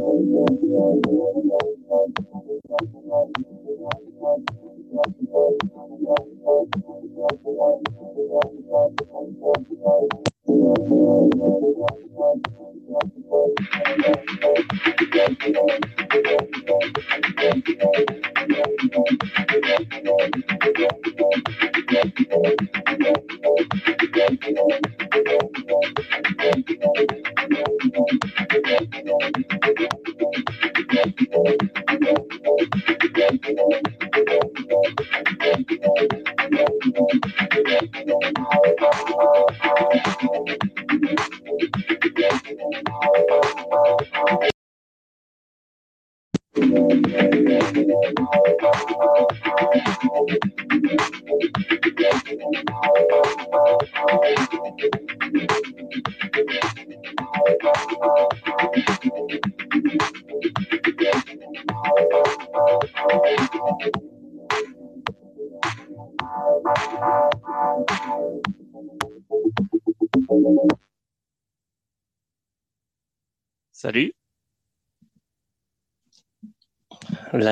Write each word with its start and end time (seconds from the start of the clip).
Salut. 0.00 0.40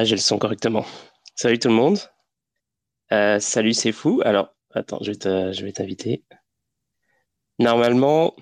J'ai 0.04 0.14
le 0.14 0.20
son 0.20 0.38
correctement. 0.38 0.84
Salut 1.34 1.58
tout 1.58 1.68
le 1.68 1.74
monde. 1.74 1.98
Euh, 3.12 3.40
salut, 3.40 3.72
c'est 3.72 3.92
fou. 3.92 4.20
Alors, 4.24 4.54
attends, 4.74 4.98
je 5.02 5.64
vais 5.64 5.72
t'inviter. 5.72 6.24
Normalement, 7.58 8.36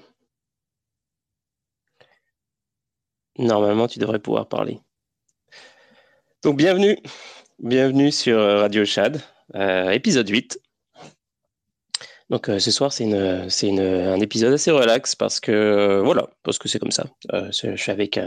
normalement, 3.39 3.89
tu 3.89 3.99
devrais 3.99 4.19
pouvoir 4.19 4.49
parler. 4.49 4.81
Donc, 6.43 6.57
bienvenue. 6.57 6.99
Bienvenue 7.59 8.13
sur 8.13 8.39
Radio 8.39 8.85
Chad, 8.85 9.23
euh, 9.55 9.91
épisode 9.91 10.29
8. 10.29 10.61
Donc 12.29 12.49
euh, 12.51 12.59
ce 12.59 12.71
soir, 12.73 12.93
c'est 12.93 13.05
un 13.05 14.21
épisode 14.21 14.53
assez 14.53 14.73
relax 14.73 15.15
parce 15.15 15.41
que 15.41 16.03
voilà, 16.05 16.29
parce 16.43 16.59
que 16.59 16.69
c'est 16.69 16.79
comme 16.81 16.91
ça. 16.91 17.07
je 17.33 17.77
suis 17.77 17.93
avec 17.93 18.19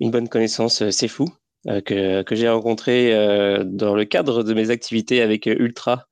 une 0.00 0.10
bonne 0.10 0.28
connaissance, 0.28 0.90
c'est 0.90 1.08
fou, 1.08 1.28
que, 1.66 2.22
que 2.22 2.34
j'ai 2.36 2.48
rencontré 2.48 3.12
dans 3.64 3.94
le 3.94 4.04
cadre 4.04 4.42
de 4.42 4.54
mes 4.54 4.70
activités 4.70 5.22
avec 5.22 5.46
Ultra 5.46 6.06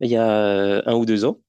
il 0.00 0.10
y 0.10 0.16
a 0.16 0.82
un 0.86 0.94
ou 0.94 1.06
deux 1.06 1.24
ans. 1.24 1.40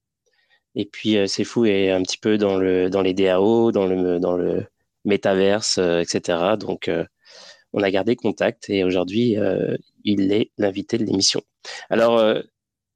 Et 0.74 0.86
puis 0.86 1.16
c'est 1.28 1.44
fou 1.44 1.66
et 1.66 1.90
un 1.90 2.02
petit 2.02 2.18
peu 2.18 2.38
dans 2.38 2.56
le 2.56 2.90
dans 2.90 3.02
les 3.02 3.14
DAO, 3.14 3.72
dans 3.72 3.86
le 3.86 4.18
dans 4.20 4.36
le 4.36 4.66
métaverse, 5.04 5.78
etc. 5.78 6.56
Donc 6.58 6.90
on 7.72 7.82
a 7.82 7.90
gardé 7.90 8.16
contact 8.16 8.70
et 8.70 8.84
aujourd'hui 8.84 9.36
il 10.04 10.32
est 10.32 10.52
l'invité 10.58 10.98
de 10.98 11.04
l'émission. 11.04 11.42
Alors 11.90 12.42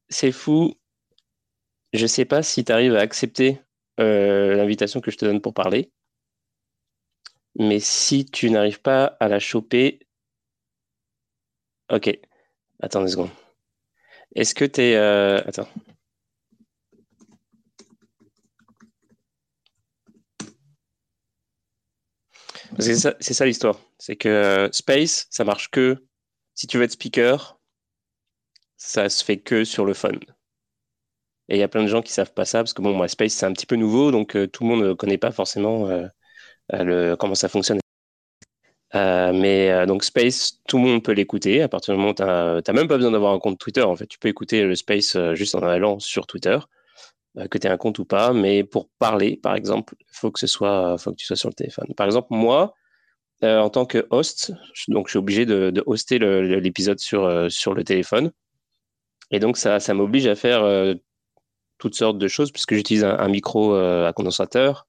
c'est 0.08 0.32
fou. 0.32 0.74
Je 1.92 2.06
sais 2.06 2.24
pas 2.24 2.42
si 2.42 2.64
tu 2.64 2.72
arrives 2.72 2.96
à 2.96 3.00
accepter 3.00 3.60
l'invitation 3.98 5.00
que 5.00 5.10
je 5.10 5.18
te 5.18 5.24
donne 5.24 5.40
pour 5.40 5.54
parler. 5.54 5.90
Mais 7.58 7.80
si 7.80 8.24
tu 8.24 8.50
n'arrives 8.50 8.80
pas 8.80 9.16
à 9.20 9.28
la 9.28 9.40
choper, 9.40 10.00
Ok. 11.90 12.18
Attends 12.80 13.02
une 13.02 13.08
seconde. 13.08 13.30
Est-ce 14.34 14.54
que 14.54 14.64
tu 14.64 14.80
es. 14.82 14.96
Euh, 14.96 15.40
attends. 15.46 15.68
C'est 22.78 22.96
ça, 23.34 23.44
l'histoire. 23.46 23.80
C'est 23.98 24.16
que 24.16 24.28
euh, 24.28 24.68
Space, 24.72 25.26
ça 25.30 25.44
marche 25.44 25.70
que 25.70 26.04
si 26.54 26.66
tu 26.66 26.76
veux 26.78 26.84
être 26.84 26.92
speaker, 26.92 27.58
ça 28.76 29.08
se 29.08 29.24
fait 29.24 29.38
que 29.38 29.64
sur 29.64 29.84
le 29.84 29.94
phone. 29.94 30.20
Et 31.48 31.56
il 31.56 31.58
y 31.58 31.62
a 31.62 31.68
plein 31.68 31.82
de 31.82 31.88
gens 31.88 32.02
qui 32.02 32.12
savent 32.12 32.32
pas 32.32 32.44
ça 32.44 32.58
parce 32.58 32.74
que 32.74 32.82
bon, 32.82 32.94
moi, 32.94 33.08
Space, 33.08 33.32
c'est 33.32 33.46
un 33.46 33.52
petit 33.52 33.66
peu 33.66 33.76
nouveau, 33.76 34.10
donc 34.10 34.36
euh, 34.36 34.46
tout 34.46 34.64
le 34.64 34.68
monde 34.68 34.84
ne 34.84 34.92
connaît 34.92 35.18
pas 35.18 35.32
forcément 35.32 35.88
le, 36.70 37.16
comment 37.16 37.34
ça 37.34 37.48
fonctionne. 37.48 37.80
Euh, 38.94 39.32
mais 39.34 39.70
euh, 39.70 39.86
donc 39.86 40.02
Space, 40.02 40.60
tout 40.66 40.78
le 40.78 40.84
monde 40.84 41.02
peut 41.02 41.12
l'écouter. 41.12 41.62
À 41.62 41.68
partir 41.68 41.94
du 41.94 41.98
moment 42.00 42.12
où 42.12 42.14
tu 42.14 42.22
n'as 42.22 42.72
même 42.72 42.88
pas 42.88 42.96
besoin 42.96 43.10
d'avoir 43.12 43.32
un 43.32 43.38
compte 43.38 43.58
Twitter. 43.58 43.82
En 43.82 43.96
fait, 43.96 44.06
tu 44.06 44.18
peux 44.18 44.28
écouter 44.28 44.62
le 44.62 44.74
Space 44.74 45.16
euh, 45.16 45.34
juste 45.34 45.54
en 45.54 45.62
allant 45.62 45.98
sur 45.98 46.26
Twitter, 46.26 46.58
que 47.50 47.58
tu 47.58 47.66
aies 47.66 47.70
un 47.70 47.76
compte 47.76 47.98
ou 47.98 48.04
pas. 48.04 48.32
Mais 48.32 48.64
pour 48.64 48.88
parler, 48.98 49.36
par 49.36 49.54
exemple, 49.54 49.94
il 50.00 50.06
faut 50.10 50.30
que 50.30 50.40
faut 50.40 51.10
que 51.10 51.16
tu 51.16 51.26
sois 51.26 51.36
sur 51.36 51.48
le 51.48 51.54
téléphone. 51.54 51.94
Par 51.96 52.06
exemple, 52.06 52.28
moi, 52.30 52.74
en 53.42 53.70
tant 53.70 53.86
que 53.86 54.06
host, 54.10 54.52
donc 54.88 55.06
je 55.08 55.12
suis 55.12 55.18
obligé 55.18 55.46
de, 55.46 55.70
de 55.70 55.82
hoster 55.86 56.18
l'épisode 56.18 56.98
sur 56.98 57.50
sur 57.50 57.74
le 57.74 57.84
téléphone. 57.84 58.32
Et 59.30 59.38
donc 59.40 59.56
ça, 59.58 59.78
ça 59.80 59.94
m'oblige 59.94 60.26
à 60.26 60.34
faire 60.34 60.64
toutes 61.78 61.94
sortes 61.94 62.18
de 62.18 62.28
choses 62.28 62.50
puisque 62.50 62.74
j'utilise 62.74 63.04
un, 63.04 63.28
micro 63.28 63.74
à 63.74 64.12
condensateur. 64.12 64.87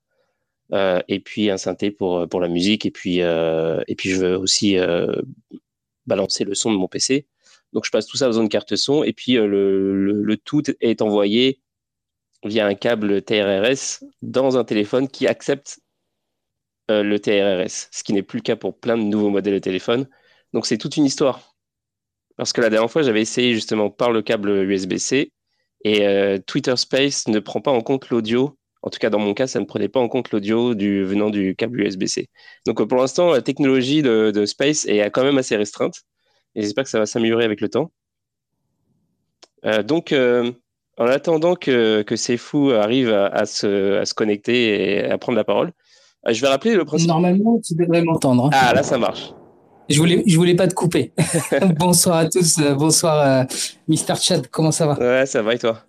Euh, 0.73 1.01
et 1.07 1.19
puis 1.19 1.49
un 1.49 1.57
synthé 1.57 1.89
pour, 1.91 2.27
pour 2.29 2.41
la 2.41 2.47
musique, 2.47 2.85
et 2.85 2.91
puis, 2.91 3.21
euh, 3.21 3.81
et 3.87 3.95
puis 3.95 4.09
je 4.09 4.17
veux 4.17 4.37
aussi 4.37 4.77
euh, 4.77 5.11
balancer 6.05 6.43
le 6.43 6.53
son 6.53 6.71
de 6.71 6.77
mon 6.77 6.87
PC. 6.87 7.27
Donc 7.73 7.85
je 7.85 7.91
passe 7.91 8.05
tout 8.05 8.17
ça 8.17 8.27
dans 8.27 8.39
une 8.39 8.49
carte 8.49 8.75
son, 8.75 9.03
et 9.03 9.13
puis 9.13 9.33
le, 9.33 9.93
le, 10.11 10.37
tout 10.37 10.63
est 10.81 11.01
envoyé 11.01 11.61
via 12.43 12.65
un 12.65 12.75
câble 12.75 13.21
TRRS 13.21 14.03
dans 14.21 14.57
un 14.57 14.63
téléphone 14.63 15.07
qui 15.07 15.27
accepte 15.27 15.79
le 16.89 17.17
TRRS, 17.17 17.89
ce 17.91 18.03
qui 18.03 18.13
n'est 18.13 18.23
plus 18.23 18.37
le 18.37 18.43
cas 18.43 18.55
pour 18.55 18.79
plein 18.79 18.97
de 18.97 19.03
nouveaux 19.03 19.29
modèles 19.29 19.53
de 19.53 19.59
téléphone. 19.59 20.07
Donc 20.53 20.65
c'est 20.65 20.79
toute 20.79 20.97
une 20.97 21.05
histoire. 21.05 21.55
Parce 22.35 22.53
que 22.53 22.61
la 22.61 22.71
dernière 22.71 22.89
fois, 22.89 23.03
j'avais 23.03 23.21
essayé 23.21 23.53
justement 23.53 23.91
par 23.91 24.11
le 24.11 24.23
câble 24.23 24.49
USB-C 24.49 25.31
et 25.83 26.39
Twitter 26.47 26.75
Space 26.77 27.27
ne 27.27 27.39
prend 27.39 27.61
pas 27.61 27.71
en 27.71 27.81
compte 27.81 28.09
l'audio 28.09 28.57
en 28.81 28.89
tout 28.89 28.99
cas, 28.99 29.09
dans 29.09 29.19
mon 29.19 29.33
cas, 29.33 29.47
ça 29.47 29.59
ne 29.59 29.65
prenait 29.65 29.89
pas 29.89 29.99
en 29.99 30.07
compte 30.07 30.31
l'audio 30.31 30.73
du, 30.73 31.03
venant 31.03 31.29
du 31.29 31.55
câble 31.55 31.81
USB-C. 31.81 32.29
Donc, 32.65 32.79
euh, 32.79 32.85
pour 32.85 32.97
l'instant, 32.97 33.31
la 33.31 33.41
technologie 33.41 34.01
de, 34.01 34.45
Space 34.45 34.85
est 34.85 35.09
quand 35.11 35.23
même 35.23 35.37
assez 35.37 35.55
restreinte. 35.55 36.03
Et 36.55 36.61
j'espère 36.61 36.85
que 36.85 36.89
ça 36.89 36.99
va 36.99 37.05
s'améliorer 37.05 37.43
avec 37.43 37.61
le 37.61 37.69
temps. 37.69 37.91
Euh, 39.65 39.83
donc, 39.83 40.13
euh, 40.13 40.51
en 40.97 41.07
attendant 41.07 41.55
que, 41.55 42.01
que 42.03 42.15
ces 42.15 42.37
fous 42.37 42.71
arrivent 42.71 43.13
à, 43.13 43.45
se, 43.45 43.97
à, 43.97 44.05
se, 44.05 44.13
connecter 44.13 44.97
et 44.97 45.05
à 45.05 45.17
prendre 45.17 45.35
la 45.35 45.43
parole, 45.43 45.71
je 46.27 46.39
vais 46.41 46.47
rappeler 46.47 46.75
le 46.75 46.85
principe. 46.85 47.09
Normalement, 47.09 47.59
tu 47.63 47.75
devrais 47.75 48.01
m'entendre. 48.01 48.45
Hein. 48.45 48.49
Ah, 48.53 48.73
là, 48.73 48.83
ça 48.83 48.97
marche. 48.97 49.33
Je 49.89 49.97
voulais, 49.97 50.23
je 50.25 50.37
voulais 50.37 50.55
pas 50.55 50.67
te 50.67 50.73
couper. 50.73 51.11
bonsoir 51.79 52.17
à 52.17 52.29
tous. 52.29 52.59
Bonsoir, 52.77 53.45
Mister 53.87 54.15
Chad. 54.15 54.47
Comment 54.47 54.71
ça 54.71 54.87
va? 54.87 54.99
Ouais, 54.99 55.25
ça 55.25 55.41
va 55.41 55.55
et 55.55 55.59
toi? 55.59 55.83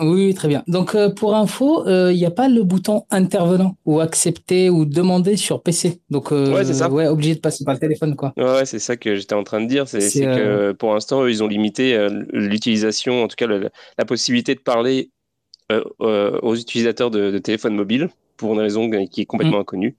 Oui, 0.00 0.32
très 0.34 0.46
bien. 0.46 0.62
Donc, 0.68 0.94
euh, 0.94 1.10
pour 1.10 1.34
info, 1.34 1.86
euh, 1.86 2.12
il 2.12 2.18
n'y 2.18 2.26
a 2.26 2.30
pas 2.30 2.48
le 2.48 2.62
bouton 2.62 3.04
intervenant 3.10 3.76
ou 3.84 4.00
accepter 4.00 4.70
ou 4.70 4.84
demander 4.84 5.36
sur 5.36 5.62
PC. 5.62 6.00
Donc, 6.08 6.30
euh, 6.30 6.52
ouais, 6.54 6.64
c'est 6.64 6.74
ça. 6.74 6.88
Ouais, 6.88 7.08
obligé 7.08 7.34
de 7.34 7.40
passer 7.40 7.64
par 7.64 7.74
le 7.74 7.80
téléphone, 7.80 8.14
quoi. 8.14 8.32
Ouais, 8.36 8.64
c'est 8.64 8.78
ça 8.78 8.96
que 8.96 9.16
j'étais 9.16 9.34
en 9.34 9.42
train 9.42 9.60
de 9.60 9.66
dire. 9.66 9.88
C'est 9.88 10.20
que 10.20 10.72
pour 10.72 10.94
l'instant, 10.94 11.26
ils 11.26 11.42
ont 11.42 11.48
limité 11.48 12.06
l'utilisation, 12.32 13.24
en 13.24 13.28
tout 13.28 13.36
cas, 13.36 13.46
la 13.46 14.04
possibilité 14.04 14.54
de 14.54 14.60
parler 14.60 15.10
aux 15.98 16.54
utilisateurs 16.54 17.10
de, 17.10 17.30
de 17.30 17.38
téléphone 17.38 17.74
mobile 17.74 18.08
pour 18.36 18.54
une 18.54 18.60
raison 18.60 18.88
qui 19.06 19.22
est 19.22 19.26
complètement 19.26 19.58
mm. 19.58 19.62
inconnue. 19.62 19.96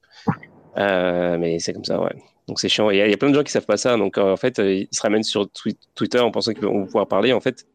mais 0.78 1.60
c'est 1.60 1.74
comme 1.74 1.86
ça, 1.86 2.02
ouais. 2.02 2.16
Donc, 2.48 2.60
c'est 2.60 2.70
chiant. 2.70 2.90
Il 2.90 2.98
y, 2.98 3.02
a 3.02 3.18
plein 3.18 3.30
de 3.30 3.36
gens 3.36 3.44
qui 3.44 3.52
savent 3.52 3.66
pas 3.66 3.78
ça. 3.78 3.98
Donc, 3.98 4.18
en 4.18 4.38
fait, 4.38 4.60
ils 4.60 4.88
se 4.92 5.02
ramènent 5.02 5.24
sur 5.24 5.50
Twitter 5.94 6.20
en 6.20 6.32
pensant 6.32 6.54
qu'ils 6.54 6.64
vont 6.64 6.86
pouvoir 6.86 7.08
parler. 7.08 7.34
En 7.34 7.42
fait, 7.42 7.68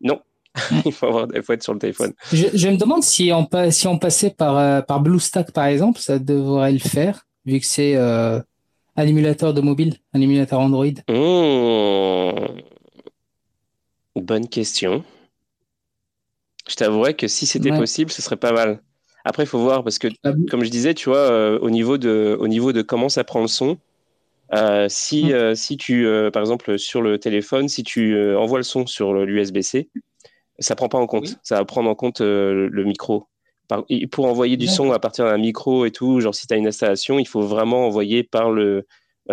non, 0.00 0.20
il, 0.84 0.92
faut 0.92 1.06
avoir, 1.06 1.26
il 1.34 1.42
faut 1.42 1.52
être 1.52 1.62
sur 1.62 1.72
le 1.72 1.78
téléphone. 1.78 2.12
Je, 2.32 2.68
me 2.68 2.76
demande 2.76 3.02
si 3.02 3.32
on, 3.32 3.48
si 3.70 3.88
on 3.88 3.98
passait 3.98 4.30
par, 4.30 4.56
euh, 4.56 4.80
par 4.82 5.00
BlueStack, 5.00 5.50
par 5.50 5.66
exemple, 5.66 6.00
ça 6.00 6.18
devrait 6.18 6.72
le 6.72 6.78
faire, 6.78 7.26
vu 7.44 7.58
que 7.58 7.66
c'est 7.66 7.96
euh, 7.96 8.40
un 8.96 9.06
émulateur 9.06 9.52
de 9.52 9.60
mobile, 9.60 9.96
un 10.12 10.20
émulateur 10.20 10.60
Android. 10.60 10.86
Mmh. 11.08 12.60
Bonne 14.14 14.48
question. 14.48 15.04
Je 16.68 16.76
t'avouerais 16.76 17.14
que 17.14 17.26
si 17.26 17.46
c'était 17.46 17.70
possible, 17.70 18.10
ce 18.10 18.22
serait 18.22 18.36
pas 18.36 18.52
mal. 18.52 18.80
Après, 19.24 19.42
il 19.42 19.46
faut 19.46 19.58
voir 19.58 19.82
parce 19.82 19.98
que, 19.98 20.08
ah 20.22 20.32
comme 20.48 20.64
je 20.64 20.70
disais, 20.70 20.94
tu 20.94 21.08
vois, 21.08 21.60
au, 21.60 21.68
niveau 21.68 21.98
de, 21.98 22.36
au 22.38 22.46
niveau 22.46 22.72
de 22.72 22.80
comment 22.80 23.08
ça 23.08 23.24
prend 23.24 23.40
le 23.40 23.48
son, 23.48 23.76
si, 24.88 25.32
mm. 25.34 25.54
si 25.56 25.76
tu, 25.76 26.06
par 26.32 26.40
exemple, 26.40 26.78
sur 26.78 27.02
le 27.02 27.18
téléphone, 27.18 27.68
si 27.68 27.82
tu 27.82 28.16
envoies 28.36 28.60
le 28.60 28.64
son 28.64 28.86
sur 28.86 29.12
l'USB-C, 29.12 29.88
ça 30.58 30.74
prend 30.76 30.88
pas 30.88 30.98
en 30.98 31.06
compte. 31.06 31.38
Ça 31.42 31.56
va 31.56 31.64
prendre 31.64 31.88
en 31.90 31.94
compte 31.94 32.20
le 32.20 32.84
micro. 32.84 33.26
pour 34.10 34.26
envoyer 34.26 34.56
du 34.56 34.66
son 34.66 34.92
à 34.92 34.98
partir 34.98 35.24
d'un 35.24 35.38
micro 35.38 35.84
et 35.84 35.90
tout, 35.90 36.20
genre 36.20 36.34
si 36.34 36.46
tu 36.46 36.54
as 36.54 36.56
une 36.56 36.66
installation, 36.66 37.18
il 37.18 37.26
faut 37.26 37.42
vraiment 37.42 37.86
envoyer 37.86 38.22
par 38.22 38.50
le, 38.50 38.86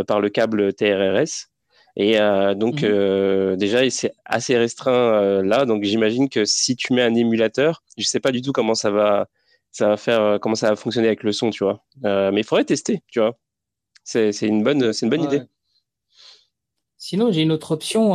par 0.07 0.19
le 0.19 0.29
câble 0.29 0.73
TRRS. 0.73 1.51
Et 1.95 2.19
euh, 2.19 2.55
donc, 2.55 2.81
mhm. 2.81 2.89
euh, 2.89 3.55
déjà, 3.55 3.87
c'est 3.89 4.13
assez 4.25 4.57
restreint 4.57 4.93
euh, 4.93 5.43
là. 5.43 5.65
Donc, 5.65 5.83
j'imagine 5.83 6.29
que 6.29 6.45
si 6.45 6.75
tu 6.75 6.93
mets 6.93 7.01
un 7.01 7.13
émulateur, 7.15 7.83
je 7.97 8.05
sais 8.05 8.19
pas 8.19 8.31
du 8.31 8.41
tout 8.41 8.53
comment 8.53 8.75
ça 8.75 8.91
va, 8.91 9.27
ça 9.71 9.89
va 9.89 9.97
faire, 9.97 10.39
comment 10.41 10.55
ça 10.55 10.69
va 10.69 10.75
fonctionner 10.75 11.07
avec 11.07 11.23
le 11.23 11.31
son, 11.31 11.49
tu 11.49 11.63
vois. 11.63 11.83
mais 12.03 12.41
il 12.41 12.43
faudrait 12.43 12.65
tester, 12.65 13.03
tu 13.07 13.19
vois. 13.19 13.37
C'est 14.03 14.31
une 14.41 14.63
bonne, 14.63 14.93
c'est 14.93 15.05
une 15.05 15.09
bonne 15.09 15.23
idée. 15.23 15.41
Sinon, 16.97 17.31
j'ai 17.31 17.41
une 17.41 17.51
autre 17.51 17.71
option. 17.71 18.13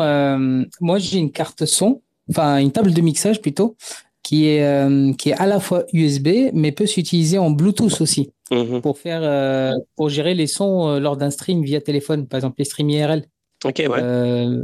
moi, 0.80 0.98
j'ai 0.98 1.18
une 1.18 1.32
carte 1.32 1.64
son, 1.66 2.02
enfin 2.30 2.58
une 2.58 2.72
table 2.72 2.92
de 2.92 3.00
mixage 3.00 3.40
plutôt, 3.40 3.76
qui 4.22 4.46
est 4.46 5.16
qui 5.16 5.30
est 5.30 5.34
à 5.34 5.46
la 5.46 5.60
fois 5.60 5.84
USB, 5.92 6.50
mais 6.52 6.72
peut 6.72 6.86
s'utiliser 6.86 7.38
en 7.38 7.50
Bluetooth 7.50 8.00
aussi 8.00 8.32
mhm. 8.50 8.80
pour 8.80 8.98
faire, 8.98 9.74
pour 9.96 10.08
gérer 10.08 10.34
les 10.34 10.46
sons 10.46 10.98
lors 10.98 11.16
d'un 11.16 11.30
stream 11.30 11.62
via 11.62 11.80
téléphone, 11.80 12.26
par 12.26 12.38
exemple 12.38 12.56
les 12.58 12.64
streams 12.64 12.90
IRL. 12.90 13.26
Ok, 13.64 13.78
ouais. 13.78 13.88
Euh, 13.88 14.62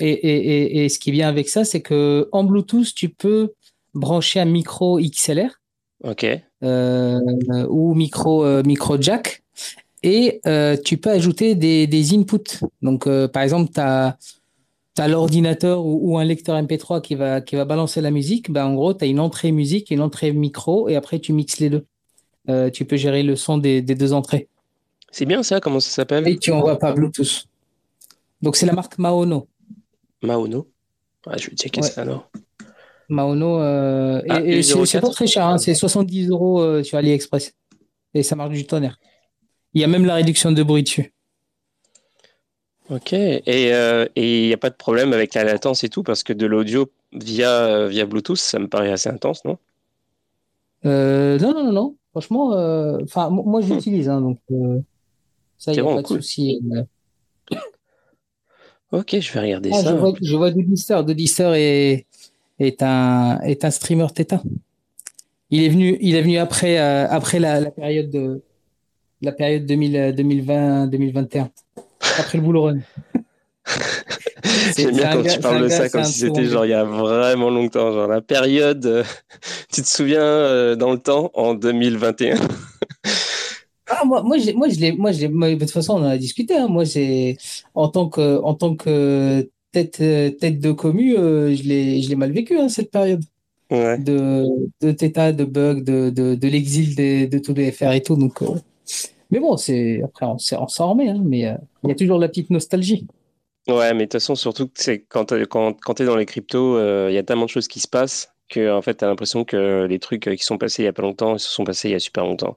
et, 0.00 0.10
et, 0.10 0.84
et, 0.84 0.88
ce 0.88 0.98
qui 0.98 1.10
vient 1.12 1.28
avec 1.28 1.48
ça, 1.48 1.64
c'est 1.64 1.80
que 1.80 2.28
en 2.32 2.44
Bluetooth, 2.44 2.94
tu 2.94 3.08
peux 3.08 3.52
brancher 3.94 4.40
un 4.40 4.44
micro 4.44 4.98
XLR. 5.00 5.50
Euh, 6.62 7.20
ou 7.68 7.94
micro, 7.94 8.44
euh, 8.44 8.62
micro 8.64 9.00
jack. 9.00 9.42
Et 10.02 10.40
tu 10.84 10.98
peux 10.98 11.10
ajouter 11.10 11.54
des, 11.54 11.86
des 11.86 12.14
inputs. 12.14 12.60
Donc, 12.82 13.08
par 13.28 13.42
exemple, 13.42 13.72
tu 13.72 13.80
as, 13.80 14.16
as 14.98 15.08
l'ordinateur 15.08 15.84
ou, 15.84 16.18
un 16.18 16.24
lecteur 16.24 16.60
MP3 16.60 17.00
qui 17.00 17.14
va, 17.14 17.40
qui 17.40 17.56
va 17.56 17.64
balancer 17.64 18.00
la 18.00 18.10
musique. 18.10 18.50
Ben, 18.50 18.66
en 18.66 18.74
gros, 18.74 18.94
tu 18.94 19.04
as 19.04 19.06
une 19.06 19.20
entrée 19.20 19.52
musique, 19.52 19.90
une 19.90 20.00
entrée 20.00 20.32
micro, 20.32 20.88
et 20.88 20.96
après, 20.96 21.18
tu 21.18 21.32
mixes 21.32 21.58
les 21.58 21.70
deux. 21.70 21.86
tu 22.70 22.84
peux 22.84 22.96
gérer 22.96 23.22
le 23.22 23.36
son 23.36 23.58
des, 23.58 23.82
des 23.82 23.94
deux 23.94 24.12
entrées. 24.12 24.48
C'est 25.10 25.26
bien 25.26 25.42
ça, 25.42 25.60
comment 25.60 25.80
ça 25.80 25.90
s'appelle? 25.90 26.28
Et 26.28 26.36
tu 26.38 26.52
envoies 26.52 26.78
pas 26.78 26.92
Bluetooth. 26.92 27.46
Donc, 28.42 28.56
c'est 28.56 28.66
la 28.66 28.72
marque 28.72 28.98
Maono. 28.98 29.48
Maono? 30.22 30.68
Ouais, 31.26 31.38
Je 31.38 31.50
vais 31.50 31.56
checker 31.56 31.82
ça 31.82 32.02
alors. 32.02 32.30
Maono, 33.08 33.60
euh, 33.60 34.20
ah, 34.28 34.40
et, 34.42 34.62
c'est 34.62 35.00
pas 35.00 35.10
très 35.10 35.26
cher, 35.26 35.46
hein, 35.46 35.58
c'est 35.58 35.74
70 35.74 36.28
euros 36.28 36.60
euh, 36.60 36.82
sur 36.82 36.98
AliExpress. 36.98 37.54
Et 38.14 38.22
ça 38.22 38.36
marche 38.36 38.54
du 38.54 38.66
tonnerre. 38.66 38.98
Il 39.74 39.80
y 39.80 39.84
a 39.84 39.86
même 39.86 40.04
la 40.04 40.14
réduction 40.14 40.52
de 40.52 40.62
bruit 40.62 40.82
dessus. 40.82 41.14
Ok, 42.88 43.12
et 43.12 43.42
il 43.46 43.72
euh, 43.72 44.06
n'y 44.16 44.52
a 44.52 44.56
pas 44.56 44.70
de 44.70 44.76
problème 44.76 45.12
avec 45.12 45.34
la 45.34 45.44
latence 45.44 45.82
et 45.82 45.88
tout, 45.88 46.02
parce 46.02 46.22
que 46.22 46.32
de 46.32 46.46
l'audio 46.46 46.90
via, 47.12 47.88
via 47.88 48.06
Bluetooth, 48.06 48.36
ça 48.36 48.58
me 48.58 48.68
paraît 48.68 48.92
assez 48.92 49.08
intense, 49.08 49.44
non? 49.44 49.58
Non, 50.84 51.38
non, 51.38 51.64
non, 51.64 51.72
non. 51.72 51.96
Franchement, 52.12 52.50
enfin, 53.02 53.28
moi 53.28 53.60
j'utilise, 53.60 54.08
hein, 54.08 54.20
donc 54.20 54.38
ça, 55.58 55.72
il 55.72 55.82
n'y 55.82 55.88
a 55.88 55.94
pas 55.94 56.02
de 56.02 56.06
souci. 56.06 56.60
Ok, 58.92 59.18
je 59.18 59.32
vais 59.32 59.40
regarder 59.40 59.70
ah, 59.72 59.82
ça. 59.82 59.90
Je 59.90 59.96
vois, 59.96 60.12
je 60.22 60.36
vois 60.36 60.52
est, 61.56 62.06
est, 62.60 62.82
un, 62.82 63.40
est 63.40 63.64
un 63.64 63.70
streamer 63.72 64.06
Theta. 64.14 64.40
Il 65.50 65.62
est 65.62 65.68
venu, 65.68 65.98
il 66.00 66.14
est 66.14 66.22
venu 66.22 66.38
après, 66.38 66.78
euh, 66.78 67.08
après 67.08 67.38
la, 67.38 67.70
période 67.70 68.10
de 68.10 68.42
la 69.22 69.32
période 69.32 69.64
2020-2021. 69.70 71.48
Après 72.18 72.38
le 72.38 72.44
boulot 72.44 72.62
run. 72.64 72.78
J'aime 74.76 74.92
bien 74.92 75.12
quand 75.12 75.22
tu 75.22 75.40
parles 75.40 75.64
de 75.64 75.68
ça 75.68 75.88
comme 75.88 76.04
si 76.04 76.20
c'était 76.20 76.44
genre 76.44 76.64
il 76.64 76.70
y 76.70 76.74
a 76.74 76.84
vraiment 76.84 77.50
longtemps, 77.50 77.92
genre 77.92 78.06
la 78.06 78.20
période, 78.20 78.86
euh, 78.86 79.02
tu 79.72 79.82
te 79.82 79.86
souviens 79.88 80.22
euh, 80.22 80.76
dans 80.76 80.92
le 80.92 80.98
temps 80.98 81.30
en 81.34 81.54
2021 81.54 82.36
ah, 83.88 84.04
moi, 84.04 84.22
moi, 84.22 84.38
je, 84.38 84.52
moi, 84.52 84.68
je 84.68 84.92
moi, 84.92 85.12
je 85.12 85.26
de 85.26 85.58
toute 85.58 85.70
façon, 85.70 85.94
on 85.94 86.04
en 86.04 86.08
a 86.08 86.18
discuté. 86.18 86.56
Hein. 86.56 86.68
Moi, 86.68 86.86
c'est 86.86 87.36
en 87.74 87.88
tant 87.88 88.08
que, 88.08 88.40
en 88.42 88.54
tant 88.54 88.76
que 88.76 89.48
tête, 89.72 89.98
tête 89.98 90.60
de 90.60 90.72
commu, 90.72 91.16
euh, 91.16 91.54
je 91.54 91.62
l'ai, 91.64 92.02
je 92.02 92.08
l'ai 92.08 92.16
mal 92.16 92.32
vécu 92.32 92.58
hein, 92.58 92.68
cette 92.68 92.90
période 92.90 93.22
de, 93.70 94.44
de 94.80 94.92
Theta, 94.92 95.32
de 95.32 95.44
bug, 95.44 95.82
de, 95.82 96.10
de, 96.10 96.34
de 96.34 96.48
l'exil 96.48 96.94
de, 96.94 97.26
de 97.26 97.38
tous 97.38 97.54
les 97.54 97.72
FR 97.72 97.92
et 97.92 98.02
tout. 98.02 98.16
Donc, 98.16 98.42
euh, 98.42 98.46
mais 99.30 99.40
bon, 99.40 99.56
c'est 99.56 100.02
après, 100.02 100.26
on, 100.26 100.38
s'en 100.38 100.90
remet. 100.90 101.08
Hein, 101.08 101.22
mais 101.24 101.46
euh, 101.46 101.54
il 101.84 101.88
y 101.88 101.92
a 101.92 101.94
toujours 101.94 102.18
la 102.18 102.28
petite 102.28 102.50
nostalgie. 102.50 103.06
Ouais, 103.68 103.92
mais 103.94 104.00
de 104.00 104.04
toute 104.04 104.12
façon, 104.12 104.34
surtout 104.34 104.70
c'est 104.74 105.00
quand, 105.00 105.32
quand, 105.48 105.72
quand 105.80 105.94
tu 105.94 106.02
es 106.02 106.06
dans 106.06 106.16
les 106.16 106.26
cryptos, 106.26 106.78
il 107.08 107.14
y 107.14 107.18
a 107.18 107.22
tellement 107.22 107.46
de 107.46 107.50
choses 107.50 107.68
qui 107.68 107.80
se 107.80 107.88
passent 107.88 108.32
que 108.48 108.72
en 108.72 108.82
fait, 108.82 108.98
tu 108.98 109.04
as 109.04 109.08
l'impression 109.08 109.44
que 109.44 109.86
les 109.86 109.98
trucs 109.98 110.30
qui 110.36 110.44
sont 110.44 110.58
passés 110.58 110.82
il 110.82 110.86
y 110.86 110.88
a 110.88 110.92
pas 110.92 111.02
longtemps, 111.02 111.34
ils 111.34 111.40
se 111.40 111.48
sont 111.48 111.64
passés 111.64 111.88
il 111.88 111.92
y 111.92 111.96
a 111.96 111.98
super 111.98 112.24
longtemps. 112.24 112.56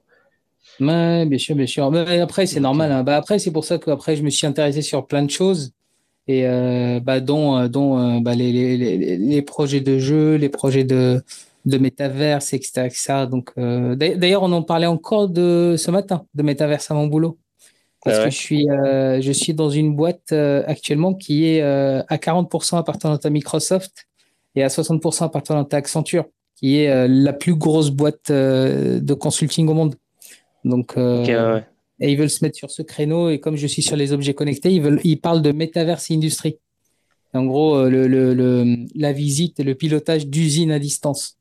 Ouais, 0.80 1.26
bien 1.26 1.38
sûr, 1.38 1.54
bien 1.54 1.66
sûr. 1.66 1.90
Mais 1.90 2.20
après, 2.20 2.46
c'est 2.46 2.60
normal. 2.60 2.90
Hein. 2.90 3.02
Bah, 3.02 3.16
après, 3.16 3.38
c'est 3.38 3.50
pour 3.50 3.64
ça 3.64 3.78
qu'après, 3.78 4.16
je 4.16 4.22
me 4.22 4.30
suis 4.30 4.46
intéressé 4.46 4.82
sur 4.82 5.06
plein 5.06 5.22
de 5.22 5.30
choses, 5.30 5.72
et 6.26 6.46
euh, 6.46 7.00
bah, 7.00 7.20
dont, 7.20 7.56
euh, 7.56 7.68
dont 7.68 7.98
euh, 7.98 8.20
bah, 8.20 8.34
les, 8.34 8.52
les, 8.52 9.16
les, 9.18 9.42
projets 9.42 9.80
de 9.80 9.98
jeu, 9.98 10.36
les 10.36 10.48
projets 10.48 10.84
de, 10.84 11.22
de 11.64 11.78
métaverse, 11.78 12.52
etc. 12.52 12.86
etc. 12.86 13.26
Donc, 13.30 13.52
d'ailleurs, 13.56 14.42
on 14.42 14.52
en 14.52 14.62
parlait 14.62 14.86
encore 14.86 15.28
de 15.28 15.74
ce 15.78 15.90
matin, 15.90 16.24
de 16.34 16.42
métaverse 16.42 16.90
à 16.90 16.94
mon 16.94 17.06
boulot. 17.06 17.38
Parce 18.02 18.16
ah 18.18 18.24
que 18.24 18.30
je 18.30 18.36
suis, 18.36 18.66
je 18.66 19.32
suis 19.32 19.52
dans 19.52 19.68
une 19.68 19.94
boîte 19.94 20.32
actuellement 20.32 21.12
qui 21.12 21.46
est 21.46 21.60
à 21.60 22.16
40% 22.16 22.78
appartenante 22.78 23.26
à 23.26 23.30
Microsoft 23.30 24.06
et 24.54 24.62
à 24.62 24.68
60% 24.68 25.24
appartenante 25.24 25.74
à 25.74 25.76
Accenture, 25.76 26.24
qui 26.56 26.78
est 26.78 27.08
la 27.08 27.32
plus 27.34 27.54
grosse 27.54 27.90
boîte 27.90 28.32
de 28.32 29.14
consulting 29.14 29.68
au 29.68 29.74
monde. 29.74 29.96
Donc, 30.64 30.96
euh, 30.96 31.60
et 32.00 32.12
ils 32.12 32.16
veulent 32.18 32.30
se 32.30 32.44
mettre 32.44 32.56
sur 32.56 32.70
ce 32.70 32.82
créneau. 32.82 33.30
Et 33.30 33.40
comme 33.40 33.56
je 33.56 33.66
suis 33.66 33.82
sur 33.82 33.96
les 33.96 34.12
objets 34.12 34.34
connectés, 34.34 34.72
ils, 34.72 34.82
veulent, 34.82 35.00
ils 35.04 35.20
parlent 35.20 35.42
de 35.42 35.52
métaverse 35.52 36.10
industrie. 36.10 36.58
En 37.32 37.44
gros, 37.44 37.76
euh, 37.76 37.90
le, 37.90 38.08
le, 38.08 38.76
la 38.94 39.12
visite 39.12 39.60
et 39.60 39.62
le 39.62 39.74
pilotage 39.74 40.26
d'usines 40.26 40.72
à 40.72 40.78
distance. 40.78 41.38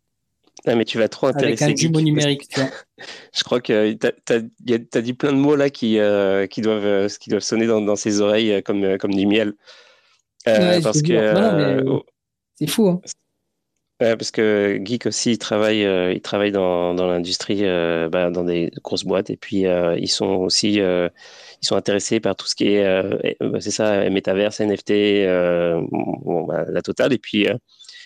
Ah, 0.66 0.76
mais 0.76 0.86
tu 0.86 0.98
vas 0.98 1.08
trop 1.08 1.28
intéresser. 1.28 1.64
Avec 1.64 1.78
un 1.78 1.82
jumeau 1.82 2.02
numérique, 2.02 2.48
tu 2.48 2.60
vois. 2.60 2.70
Je 3.34 3.44
crois 3.44 3.62
que 3.62 3.94
tu 3.94 4.08
as, 4.34 5.02
dit 5.02 5.14
plein 5.14 5.32
de 5.32 5.38
mots 5.38 5.56
là 5.56 5.70
qui, 5.70 6.00
euh, 6.00 6.48
qui, 6.48 6.62
doivent, 6.62 7.08
qui 7.20 7.30
doivent 7.30 7.44
sonner 7.44 7.68
dans, 7.68 7.82
dans 7.82 7.96
ses 7.96 8.22
oreilles 8.22 8.62
comme, 8.64 8.98
comme 8.98 9.14
du 9.14 9.26
miel. 9.26 9.54
parce 10.46 11.02
que. 11.02 11.82
C'est 12.56 12.68
fou. 12.68 12.90
Hein. 12.90 13.02
Ouais, 14.02 14.16
parce 14.16 14.32
que 14.32 14.80
Geek 14.82 15.08
aussi, 15.08 15.32
il 15.32 15.38
travaille, 15.38 15.84
euh, 15.84 16.14
il 16.14 16.22
travaille 16.22 16.54
dans, 16.54 16.94
dans 16.94 17.08
l'industrie, 17.08 17.66
euh, 17.66 18.08
bah, 18.08 18.30
dans 18.30 18.46
des 18.46 18.72
grosses 18.82 19.04
boîtes, 19.04 19.30
et 19.30 19.36
puis 19.36 19.66
euh, 19.66 19.98
ils 20.00 20.08
sont 20.08 20.36
aussi, 20.36 20.76
ils 20.76 21.12
sont 21.62 21.76
intéressés 21.76 22.22
par 22.22 22.38
tout 22.38 22.48
ce 22.48 22.56
qui 22.56 22.68
est, 22.68 23.36
bah, 23.42 23.60
c'est 23.60 23.72
ça, 23.72 24.10
métaverse, 24.10 24.62
NFT, 24.62 24.92
bon, 25.92 26.46
bah, 26.46 26.64
la 26.70 26.82
totale. 26.82 27.12
Et 27.12 27.18
puis, 27.18 27.48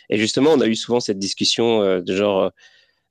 et 0.10 0.18
justement, 0.18 0.52
on 0.52 0.62
a 0.62 0.68
eu 0.68 0.76
souvent 0.76 1.00
cette 1.00 1.20
discussion 1.20 2.00
de 2.02 2.16
genre. 2.16 2.52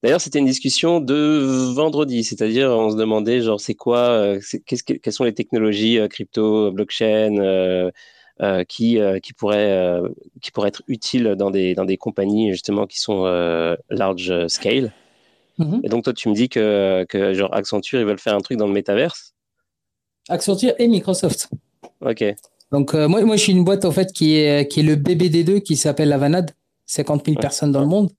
D'ailleurs, 0.02 0.20
c'était 0.20 0.40
une 0.40 0.46
discussion 0.46 0.98
de 1.00 1.72
vendredi, 1.74 2.24
c'est-à-dire 2.24 2.70
on 2.70 2.90
se 2.90 2.96
demandait 2.96 3.40
genre 3.40 3.60
c'est 3.60 3.74
quoi, 3.74 4.36
qu'est-ce 4.66 4.82
quelles 4.82 5.12
sont 5.12 5.24
les 5.24 5.34
technologies 5.34 5.98
crypto, 6.10 6.72
blockchain 6.72 7.90
euh, 8.40 8.64
qui, 8.64 8.98
euh, 8.98 9.20
qui, 9.20 9.34
pourrait, 9.34 9.70
euh, 9.70 10.08
qui 10.40 10.50
pourrait 10.50 10.68
être 10.68 10.82
utile 10.88 11.34
dans 11.36 11.50
des, 11.50 11.74
dans 11.74 11.84
des 11.84 11.98
compagnies 11.98 12.50
justement 12.50 12.86
qui 12.86 12.98
sont 12.98 13.24
large 13.90 14.48
scale. 14.48 14.92
Mhm. 15.58 15.82
Et 15.84 15.88
donc 15.88 16.04
toi, 16.04 16.12
tu 16.12 16.28
me 16.28 16.34
dis 16.34 16.48
que, 16.48 17.04
que 17.08 17.34
genre 17.34 17.54
Accenture, 17.54 18.00
ils 18.00 18.06
veulent 18.06 18.18
faire 18.18 18.34
un 18.34 18.40
truc 18.40 18.56
dans 18.56 18.66
le 18.66 18.72
métaverse? 18.72 19.34
Accenture 20.28 20.72
et 20.78 20.88
Microsoft. 20.88 21.50
Ok. 22.00 22.24
Donc 22.72 22.94
moi, 22.94 23.22
moi, 23.22 23.36
je 23.36 23.42
suis 23.42 23.52
une 23.52 23.64
boîte 23.64 23.84
en 23.84 23.92
fait 23.92 24.12
qui 24.12 24.36
est, 24.36 24.66
qui 24.66 24.80
est 24.80 24.82
le 24.82 24.96
BBD2 24.96 25.60
qui 25.60 25.76
s'appelle 25.76 26.08
la 26.08 26.18
Vanade. 26.18 26.52
50 26.86 27.26
000 27.26 27.38
personnes 27.38 27.72
dans 27.72 27.80
le 27.80 27.86
monde. 27.86 28.10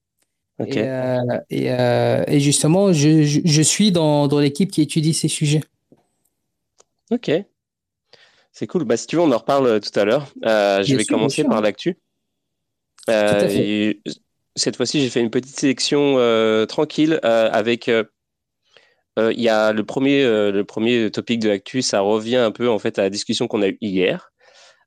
Et, 0.60 1.68
et, 1.68 2.40
justement, 2.40 2.94
je, 2.94 3.24
je, 3.24 3.42
je 3.44 3.62
suis 3.62 3.92
dans, 3.92 4.28
dans 4.28 4.40
l'équipe 4.40 4.72
qui 4.72 4.82
étudie 4.82 5.14
ces 5.14 5.28
sujets. 5.28 5.62
Ok. 7.12 7.32
C'est 8.54 8.68
cool. 8.68 8.86
Bah, 8.86 8.98
si 8.98 9.08
tu 9.08 9.16
veux, 9.16 9.24
on 9.24 9.32
en 9.32 9.38
reparle 9.38 9.66
euh, 9.66 9.80
tout 9.80 10.00
à 10.00 10.06
l'heure. 10.06 10.32
Euh, 10.46 10.84
je 10.84 10.96
vais 10.96 11.06
commencer 11.06 11.44
par 11.44 11.62
l'actu. 11.62 11.98
Euh, 13.10 13.94
cette 14.56 14.78
fois-ci, 14.78 15.02
j'ai 15.02 15.10
fait 15.10 15.20
une 15.20 15.32
petite 15.32 15.60
sélection 15.60 16.16
tranquille 16.68 17.20
avec. 17.24 17.88
Il 19.18 19.42
y 19.42 19.50
a 19.50 19.74
le 19.74 19.84
premier, 19.84 20.24
le 20.24 20.64
premier 20.64 21.12
topic 21.12 21.40
de 21.40 21.50
l'actu, 21.50 21.82
ça 21.82 22.00
revient 22.02 22.38
un 22.38 22.52
peu 22.52 22.70
en 22.70 22.80
fait 22.80 22.98
à 23.00 23.02
la 23.02 23.10
discussion 23.10 23.48
qu'on 23.48 23.64
a 23.64 23.68
eue 23.68 23.78
hier. 23.82 24.32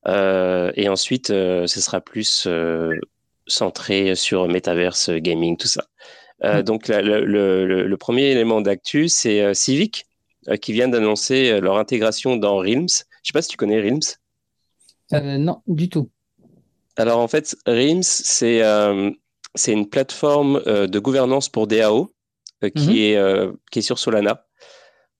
et 0.06 0.88
ensuite, 0.88 1.28
ce 1.28 1.66
sera 1.66 2.00
plus 2.00 2.46
centré 3.46 4.14
sur 4.14 4.48
Metaverse, 4.48 5.10
gaming, 5.10 5.56
tout 5.56 5.68
ça. 5.68 5.84
Donc 6.62 6.88
le, 6.88 7.94
premier 7.96 8.30
élément 8.30 8.60
d'actu, 8.60 9.08
c'est 9.08 9.54
Civic 9.54 10.06
qui 10.60 10.72
vient 10.72 10.88
d'annoncer 10.88 11.60
leur 11.60 11.78
intégration 11.78 12.36
dans 12.36 12.58
Realms. 12.58 12.88
Je 12.88 13.28
sais 13.28 13.32
pas 13.32 13.42
si 13.42 13.48
tu 13.48 13.56
connais 13.56 13.80
Realms. 13.80 14.16
non, 15.12 15.62
du 15.66 15.88
tout. 15.88 16.10
Alors 16.96 17.20
en 17.20 17.28
fait, 17.28 17.56
Realms, 17.66 18.02
c'est 18.02 18.62
c'est 19.54 19.72
une 19.72 19.88
plateforme 19.88 20.62
de 20.64 20.98
gouvernance 20.98 21.48
pour 21.48 21.66
DAO 21.66 22.12
qui, 22.74 22.88
mhm. 22.88 22.96
est, 22.96 23.50
qui 23.70 23.78
est 23.78 23.82
sur 23.82 23.98
Solana. 23.98 24.45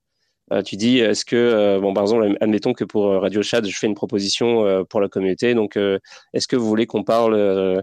Euh, 0.52 0.62
tu 0.62 0.76
dis, 0.76 0.98
est-ce 0.98 1.24
que, 1.24 1.36
euh, 1.36 1.80
bon, 1.80 1.94
par 1.94 2.04
exemple, 2.04 2.36
admettons 2.40 2.72
que 2.72 2.84
pour 2.84 3.06
euh, 3.06 3.18
Radio 3.20 3.42
Chat, 3.42 3.64
je 3.64 3.78
fais 3.78 3.86
une 3.86 3.94
proposition 3.94 4.84
pour 4.88 5.00
la 5.00 5.08
communauté. 5.08 5.54
Donc, 5.54 5.76
est-ce 5.76 6.48
que 6.48 6.56
vous 6.56 6.66
voulez 6.66 6.86
qu'on 6.86 7.04
parle 7.04 7.82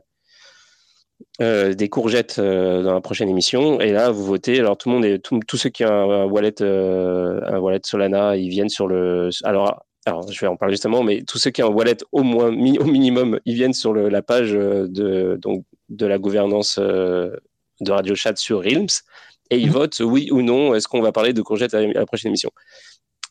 des 1.39 1.89
courgettes 1.89 2.39
dans 2.39 2.93
la 2.93 3.01
prochaine 3.01 3.29
émission? 3.29 3.79
Et 3.79 3.91
là, 3.91 4.11
vous 4.11 4.25
votez. 4.25 4.59
Alors, 4.59 4.77
tout 4.77 4.89
le 4.89 4.95
monde 4.95 5.21
tous 5.21 5.57
ceux 5.57 5.69
qui 5.69 5.85
ont 5.85 6.11
un, 6.11 6.25
wallet, 6.25 6.61
un 6.61 7.59
wallet 7.59 7.79
Solana, 7.83 8.35
ils 8.37 8.49
viennent 8.49 8.69
sur 8.69 8.87
le. 8.87 9.29
Alors, 9.43 9.83
alors, 10.05 10.31
je 10.31 10.39
vais 10.39 10.47
en 10.47 10.55
parler 10.55 10.73
justement, 10.73 11.03
mais 11.03 11.23
tous 11.23 11.37
ceux 11.37 11.51
qui 11.51 11.61
ont 11.63 11.67
un 11.67 11.73
wallet 11.73 11.97
au 12.11 12.23
moins 12.23 12.47
au 12.47 12.85
minimum, 12.85 13.39
ils 13.45 13.55
viennent 13.55 13.73
sur 13.73 13.93
la 13.93 14.21
page 14.21 14.51
de, 14.51 15.37
donc, 15.41 15.63
de 15.89 16.05
la 16.05 16.17
gouvernance 16.17 16.79
de 16.79 17.91
Radio 17.91 18.15
Chat 18.15 18.37
sur 18.37 18.63
Realms 18.63 19.03
et 19.49 19.57
ils 19.57 19.67
mhm. 19.67 19.73
votent 19.73 19.99
oui 19.99 20.29
ou 20.31 20.41
non, 20.41 20.73
est-ce 20.73 20.87
qu'on 20.87 21.01
va 21.01 21.11
parler 21.11 21.33
de 21.33 21.41
courgettes 21.41 21.73
à 21.73 21.81
la 21.81 22.05
prochaine 22.05 22.29
émission? 22.29 22.51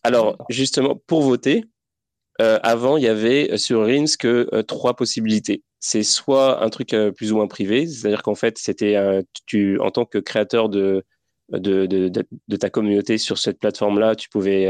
Alors, 0.03 0.37
justement, 0.49 1.01
pour 1.07 1.23
voter, 1.23 1.65
euh, 2.41 2.59
avant, 2.63 2.97
il 2.97 3.05
y 3.05 3.09
avait 3.09 3.53
euh, 3.53 3.57
sur 3.57 3.81
Rins 3.87 4.05
que 4.19 4.49
euh, 4.53 4.63
trois 4.63 4.95
possibilités. 4.95 5.63
C'est 5.81 6.03
soit 6.03 6.63
un 6.63 6.69
truc 6.69 6.95
plus 7.17 7.33
ou 7.33 7.37
moins 7.37 7.47
privé, 7.47 7.87
c'est-à-dire 7.87 8.23
qu'en 8.23 8.35
fait, 8.35 8.59
c'était 8.59 8.97
tu 9.47 9.79
en 9.79 9.91
tant 9.91 10.05
que 10.05 10.19
créateur 10.19 10.69
de 10.69 11.05
de, 11.51 11.87
de, 11.87 12.09
de, 12.09 12.57
ta 12.57 12.71
communauté 12.71 13.19
sur 13.19 13.39
cette 13.39 13.61
plateforme-là, 13.61 14.17
tu 14.17 14.29
pouvais 14.29 14.67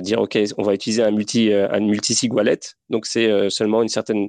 dire 0.00 0.20
OK, 0.20 0.38
on 0.56 0.62
va 0.62 0.72
utiliser 0.72 1.02
un 1.02 1.10
multi 1.10 1.52
un 1.52 1.80
multi-sig 1.80 2.32
wallet. 2.32 2.60
Donc 2.88 3.04
c'est 3.06 3.50
seulement 3.50 3.82
une 3.82 3.88
certaine 3.88 4.28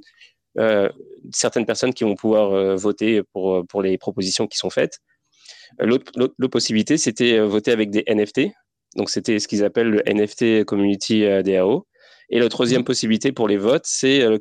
certaines 1.32 1.65
personnes 1.65 1.94
qui 1.94 2.03
vont 2.03 2.15
pouvoir 2.15 2.75
voter 2.75 3.24
pour 3.32 3.65
pour 3.67 3.82
les 3.82 3.98
propositions 3.98 4.48
qui 4.48 4.58
sont 4.58 4.70
faites. 4.70 5.00
L'autre 5.79 6.48
possibilité, 6.48 6.98
c'était 6.98 7.38
euh, 7.38 7.46
voter 7.46 7.72
avec 7.72 7.89
des 7.89 8.03
NFT. 8.08 8.51
Donc, 8.96 9.10
c'était 9.10 9.39
ce 9.39 9.48
qu'ils 9.48 9.63
appellent 9.63 9.89
le 9.89 10.03
NFT 10.08 10.63
Community 10.65 11.25
euh, 11.25 11.41
DAO. 11.41 11.86
Et 12.29 12.39
la 12.39 12.50
troisième 12.50 12.82
mhm. 12.82 12.86
possibilité 12.86 13.32
pour 13.32 13.48
les 13.48 13.58
votes, 13.58 13.86
c'est 13.86 14.24
euh, 14.24 14.32
le 14.32 14.39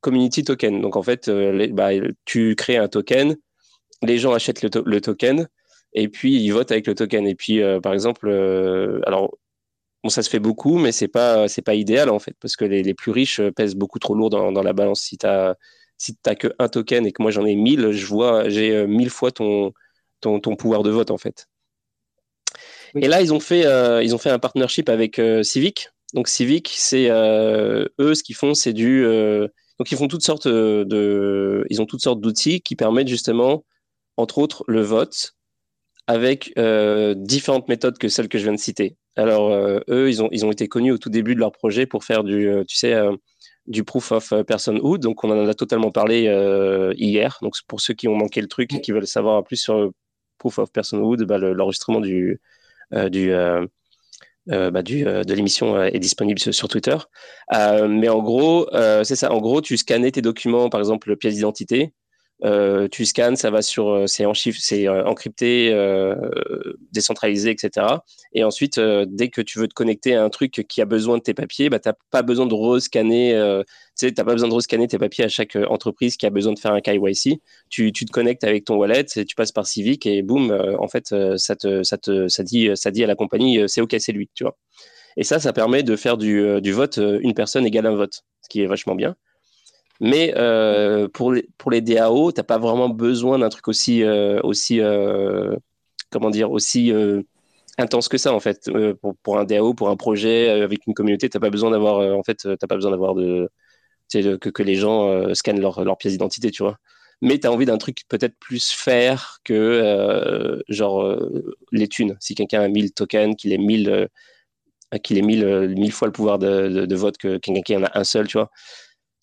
Community 0.00 0.44
Token. 0.44 0.80
Donc, 0.80 0.96
en 0.96 1.02
fait, 1.02 1.30
bah, 1.72 1.90
tu 2.24 2.54
crées 2.56 2.76
un 2.76 2.88
token, 2.88 3.36
les 4.02 4.18
gens 4.18 4.32
achètent 4.32 4.62
le, 4.62 5.00
token, 5.00 5.46
et 5.92 6.08
puis 6.08 6.36
ils 6.36 6.50
votent 6.50 6.72
avec 6.72 6.86
le 6.86 6.94
token. 6.94 7.26
Et 7.26 7.34
puis, 7.34 7.60
par 7.82 7.92
exemple, 7.92 8.28
alors, 9.06 9.36
bon, 10.02 10.08
ça 10.08 10.22
se 10.22 10.30
fait 10.30 10.38
beaucoup, 10.38 10.78
mais 10.78 10.90
c'est 10.90 11.08
pas, 11.08 11.46
c'est 11.48 11.62
pas 11.62 11.74
idéal, 11.74 12.08
en 12.08 12.18
fait, 12.18 12.34
parce 12.40 12.56
que 12.56 12.64
les, 12.64 12.94
plus 12.94 13.12
riches 13.12 13.40
pèsent 13.54 13.76
beaucoup 13.76 13.98
trop 13.98 14.14
lourd 14.14 14.30
dans, 14.30 14.50
dans 14.50 14.62
la 14.62 14.72
balance. 14.72 15.02
Si 15.02 15.18
tu 15.18 15.26
n'as 15.26 15.54
si 15.98 16.16
que 16.38 16.48
un 16.58 16.68
token 16.68 17.06
et 17.06 17.12
que 17.12 17.22
moi 17.22 17.30
j'en 17.30 17.44
ai 17.44 17.54
1000, 17.54 17.92
je 17.92 18.06
vois, 18.06 18.48
j'ai 18.48 18.86
1000 18.86 19.10
fois 19.10 19.30
ton, 19.30 19.72
ton, 20.20 20.40
pouvoir 20.40 20.82
de 20.82 20.90
vote 20.90 21.10
en 21.10 21.18
fait. 21.18 21.46
Et 22.94 23.08
là, 23.08 23.20
ils 23.20 23.32
ont 23.32 23.40
fait, 23.40 23.66
euh, 23.66 24.02
ils 24.02 24.14
ont 24.14 24.18
fait 24.18 24.30
un 24.30 24.38
partnership 24.38 24.88
avec 24.88 25.18
euh, 25.18 25.42
Civic. 25.42 25.88
Donc 26.14 26.28
Civic, 26.28 26.72
c'est 26.74 27.08
euh, 27.10 27.86
eux, 28.00 28.14
ce 28.14 28.22
qu'ils 28.22 28.34
font, 28.34 28.54
c'est 28.54 28.72
du, 28.72 29.04
donc 29.78 29.92
ils 29.92 29.96
font 29.96 30.08
toutes 30.08 30.24
sortes 30.24 30.48
de, 30.48 31.64
ils 31.70 31.80
ont 31.80 31.86
toutes 31.86 32.02
sortes 32.02 32.20
d'outils 32.20 32.60
qui 32.62 32.74
permettent 32.74 33.08
justement, 33.08 33.64
entre 34.16 34.38
autres, 34.38 34.64
le 34.66 34.80
vote 34.80 35.34
avec 36.08 36.52
différentes 37.16 37.68
méthodes 37.68 37.96
que 37.96 38.08
celles 38.08 38.28
que 38.28 38.38
je 38.38 38.42
viens 38.42 38.54
de 38.54 38.58
citer. 38.58 38.96
Alors 39.14 39.52
eux, 39.88 40.08
ils 40.08 40.20
ont, 40.20 40.28
ils 40.32 40.44
ont 40.44 40.50
été 40.50 40.66
connus 40.66 40.90
au 40.90 40.98
tout 40.98 41.10
début 41.10 41.36
de 41.36 41.40
leur 41.40 41.52
projet 41.52 41.86
pour 41.86 42.02
faire 42.02 42.24
du, 42.24 42.50
tu 42.66 42.76
sais, 42.76 43.00
du 43.68 43.84
proof 43.84 44.10
of 44.10 44.34
personhood. 44.42 45.00
Donc 45.00 45.22
on 45.22 45.30
en 45.30 45.46
a 45.46 45.54
totalement 45.54 45.92
parlé 45.92 46.22
hier. 46.96 47.38
Donc 47.40 47.54
pour 47.68 47.80
ceux 47.80 47.94
qui 47.94 48.08
ont 48.08 48.16
manqué 48.16 48.40
le 48.40 48.48
truc 48.48 48.74
et 48.74 48.80
qui 48.80 48.90
veulent 48.90 49.06
savoir 49.06 49.44
plus 49.44 49.58
sur 49.58 49.92
Proof 50.40 50.58
of 50.58 50.72
Personhood, 50.72 51.22
bah, 51.24 51.38
l'enregistrement 51.38 52.00
du, 52.00 52.40
euh, 52.92 53.08
du, 53.08 53.30
euh, 53.30 53.64
euh, 54.50 54.70
bah, 54.72 54.82
de 54.82 55.34
l'émission 55.34 55.80
est 55.84 56.00
disponible 56.00 56.40
sur, 56.40 56.66
Twitter. 56.66 56.96
mais 57.52 58.08
en 58.08 58.22
gros, 58.22 58.68
c'est 59.04 59.16
ça. 59.16 59.30
En 59.32 59.40
gros, 59.40 59.60
tu 59.60 59.76
scannais 59.76 60.10
tes 60.10 60.22
documents, 60.22 60.68
par 60.68 60.80
exemple, 60.80 61.14
pièce 61.16 61.34
d'identité. 61.34 61.92
Euh, 62.44 62.88
tu 62.88 63.04
scannes, 63.04 63.36
ça 63.36 63.50
va 63.50 63.62
sur, 63.62 63.88
euh, 63.88 64.06
c'est 64.06 64.24
en 64.24 64.32
chiffre, 64.32 64.58
c'est 64.62 64.88
euh, 64.88 65.04
encrypté, 65.04 65.70
décentralisé, 66.92 67.50
etc. 67.50 67.86
Et 68.32 68.44
ensuite, 68.44 68.80
dès 68.80 69.28
que 69.28 69.42
tu 69.42 69.58
veux 69.58 69.68
te 69.68 69.74
connecter 69.74 70.14
à 70.14 70.24
un 70.24 70.30
truc 70.30 70.64
qui 70.68 70.80
a 70.80 70.84
besoin 70.84 71.18
de 71.18 71.22
tes 71.22 71.34
papiers, 71.34 71.68
bah, 71.68 71.78
tu 71.78 71.88
n'as 71.88 71.94
pas 72.10 72.22
besoin 72.22 72.46
de 72.46 72.54
rescanner, 72.54 73.32
tu 73.98 74.08
sais, 74.08 74.12
pas 74.12 74.24
besoin 74.24 74.48
de 74.48 74.54
rescanner 74.54 74.88
tes 74.88 74.98
papiers 74.98 75.24
à 75.24 75.28
chaque 75.28 75.56
entreprise 75.56 76.16
qui 76.16 76.26
a 76.26 76.30
besoin 76.30 76.52
de 76.52 76.58
faire 76.58 76.72
un 76.72 76.80
KYC. 76.80 77.40
Tu, 77.68 77.92
tu 77.92 78.04
te 78.04 78.12
connectes 78.12 78.44
avec 78.44 78.64
ton 78.64 78.76
wallet, 78.76 79.04
tu 79.04 79.34
passes 79.36 79.52
par 79.52 79.66
Civic 79.66 80.06
et 80.06 80.22
boum, 80.22 80.52
en 80.78 80.88
fait, 80.88 81.14
ça 81.36 81.56
te, 81.56 81.82
ça 81.82 81.98
te, 81.98 82.28
ça 82.28 82.42
dit, 82.42 82.70
ça 82.74 82.90
dit 82.90 83.04
à 83.04 83.06
la 83.06 83.14
compagnie, 83.14 83.60
c'est 83.66 83.80
ok, 83.80 83.96
c'est 83.98 84.12
lui, 84.12 84.30
tu 84.34 84.44
vois. 84.44 84.56
Et 85.16 85.24
ça, 85.24 85.40
ça 85.40 85.52
permet 85.52 85.82
de 85.82 85.96
faire 85.96 86.16
du, 86.16 86.60
du 86.60 86.72
vote 86.72 86.98
une 86.98 87.34
personne 87.34 87.66
égale 87.66 87.86
un 87.86 87.94
vote, 87.94 88.22
ce 88.42 88.48
qui 88.48 88.62
est 88.62 88.66
vachement 88.66 88.94
bien. 88.94 89.16
Mais 90.00 90.32
euh, 90.36 91.08
pour, 91.08 91.32
les, 91.32 91.46
pour 91.58 91.70
les 91.70 91.82
DAO, 91.82 92.32
tu 92.32 92.40
n'as 92.40 92.44
pas 92.44 92.58
vraiment 92.58 92.88
besoin 92.88 93.38
d'un 93.38 93.50
truc 93.50 93.68
aussi, 93.68 94.02
euh, 94.02 94.40
aussi 94.42 94.80
euh, 94.80 95.54
comment 96.10 96.30
dire, 96.30 96.50
aussi 96.50 96.92
intense 97.78 98.08
que 98.08 98.18
ça 98.18 98.32
en 98.32 98.40
fait. 98.40 98.70
Pour, 99.02 99.14
pour, 99.22 99.38
un 99.38 99.44
DAO, 99.44 99.74
pour 99.74 99.90
un 99.90 99.96
projet 99.96 100.48
avec 100.48 100.86
une 100.86 100.94
communauté, 100.94 101.28
tu 101.28 101.36
n'as 101.36 101.40
pas 101.40 101.50
besoin 101.50 101.70
d'avoir 101.70 102.16
en 102.16 102.22
fait, 102.22 102.38
t'as 102.58 102.66
pas 102.66 102.76
besoin 102.76 102.92
de, 103.14 103.50
que, 104.12 104.48
que 104.48 104.62
les 104.62 104.76
gens 104.76 105.34
scannent 105.34 105.60
leur, 105.60 105.84
leur 105.84 105.98
pièce 105.98 106.14
d'identité, 106.14 106.50
tu 106.50 106.62
vois. 106.62 106.78
Mais 107.22 107.38
tu 107.38 107.46
as 107.46 107.52
envie 107.52 107.66
d'un 107.66 107.76
truc 107.76 108.04
peut-être 108.08 108.34
plus 108.38 108.70
faire 108.70 109.40
que 109.44 110.62
genre 110.68 111.14
les 111.72 111.88
thunes. 111.88 112.16
Si 112.20 112.34
quelqu'un 112.34 112.62
a 112.62 112.68
1000 112.68 112.92
tokens, 112.92 113.36
qu'il 113.36 113.52
ait 113.52 113.58
1000 113.58 114.08
qu'il 115.04 115.18
ait 115.18 115.22
1000, 115.22 115.92
fois 115.92 116.08
le 116.08 116.12
pouvoir 116.12 116.38
de, 116.38 116.68
de, 116.68 116.86
de 116.86 116.96
vote 116.96 117.18
que 117.18 117.36
quelqu'un 117.36 117.62
qui 117.62 117.76
en 117.76 117.84
a 117.84 117.98
un 117.98 118.04
seul, 118.04 118.26
tu 118.26 118.38
vois. 118.38 118.50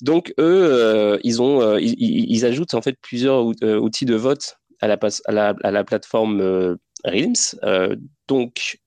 Donc 0.02 0.34
eux, 0.40 0.64
euh, 0.72 1.18
euh, 1.18 1.80
ils, 1.82 2.46
ajoutent 2.46 2.74
en 2.74 2.82
fait 2.82 2.98
plusieurs 3.02 3.52
euh, 3.64 3.80
outils 3.80 4.06
de 4.06 4.16
vote 4.16 4.58
à 4.80 4.88
la, 4.88 5.84
plateforme 5.84 6.78
Realms. 7.04 7.94
donc 8.28 8.80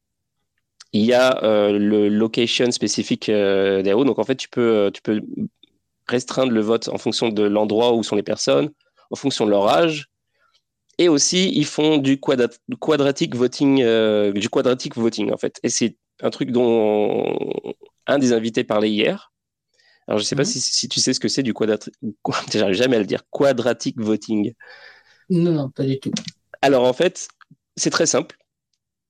il 0.92 1.02
y 1.02 1.12
a 1.12 1.40
le 1.72 2.08
location 2.08 2.70
spécifique 2.70 3.28
DAO. 3.28 4.04
Donc 4.04 4.18
en 4.18 4.24
fait, 4.24 4.36
tu 4.36 4.48
peux, 4.48 4.90
tu 4.94 5.02
peux 5.02 5.20
restreindre 6.06 6.52
le 6.52 6.60
vote 6.60 6.88
en 6.88 6.98
fonction 6.98 7.28
de 7.28 7.42
l'endroit 7.42 7.94
où 7.94 8.02
sont 8.02 8.16
les 8.16 8.22
personnes, 8.22 8.70
en 9.10 9.16
fonction 9.16 9.46
de 9.46 9.50
leur 9.50 9.68
âge. 9.68 10.06
Et 10.98 11.08
aussi, 11.08 11.50
ils 11.54 11.64
font 11.64 11.98
du 11.98 12.20
quadratic 12.20 13.34
voting, 13.34 13.82
du 14.32 14.48
quadratic 14.48 14.96
voting 14.96 15.32
en 15.32 15.36
fait. 15.36 15.58
Et 15.64 15.70
c'est 15.70 15.96
un 16.22 16.30
truc 16.30 16.52
dont 16.52 17.36
un 18.06 18.18
des 18.18 18.32
invités 18.32 18.62
parlait 18.62 18.90
hier. 18.90 19.32
Alors, 20.10 20.18
je 20.18 20.24
ne 20.24 20.26
sais 20.26 20.34
pas 20.34 20.42
mhm. 20.42 20.48
si, 20.48 20.88
tu 20.88 20.98
sais 20.98 21.14
ce 21.14 21.20
que 21.20 21.28
c'est 21.28 21.44
du 21.44 21.54
quadratique. 21.54 21.94
J'arrive 22.52 22.74
jamais 22.74 22.96
à 22.96 22.98
le 22.98 23.04
dire. 23.04 23.22
Quadratic 23.30 23.96
voting. 24.00 24.52
Non, 25.30 25.52
non, 25.52 25.70
pas 25.70 25.84
du 25.84 26.00
tout. 26.00 26.10
Alors, 26.62 26.82
en 26.82 26.92
fait, 26.92 27.28
c'est 27.76 27.90
très 27.90 28.06
simple. 28.06 28.36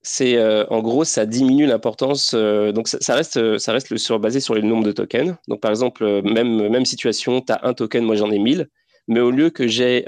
c'est 0.03 0.39
en 0.69 0.81
gros 0.81 1.03
ça 1.03 1.25
diminue 1.25 1.65
l'importance. 1.65 2.35
donc 2.35 2.87
ça, 2.87 3.15
reste 3.15 3.57
ça 3.57 3.73
reste 3.73 3.89
le, 3.89 3.97
sur, 3.97 4.19
basé 4.19 4.39
sur 4.39 4.53
le 4.53 4.61
nombre 4.61 4.83
de 4.83 4.91
tokens. 4.91 5.35
Donc 5.47 5.59
par 5.59 5.71
exemple 5.71 6.21
même 6.21 6.69
même 6.69 6.85
situation, 6.85 7.41
tu 7.41 7.51
as 7.51 7.61
un 7.63 7.73
token, 7.73 8.03
moi 8.05 8.15
j'en 8.15 8.29
ai 8.29 8.37
1000, 8.37 8.69
mais 9.07 9.19
au 9.21 9.31
lieu 9.31 9.49
que 9.49 9.67
j'ai 9.67 10.05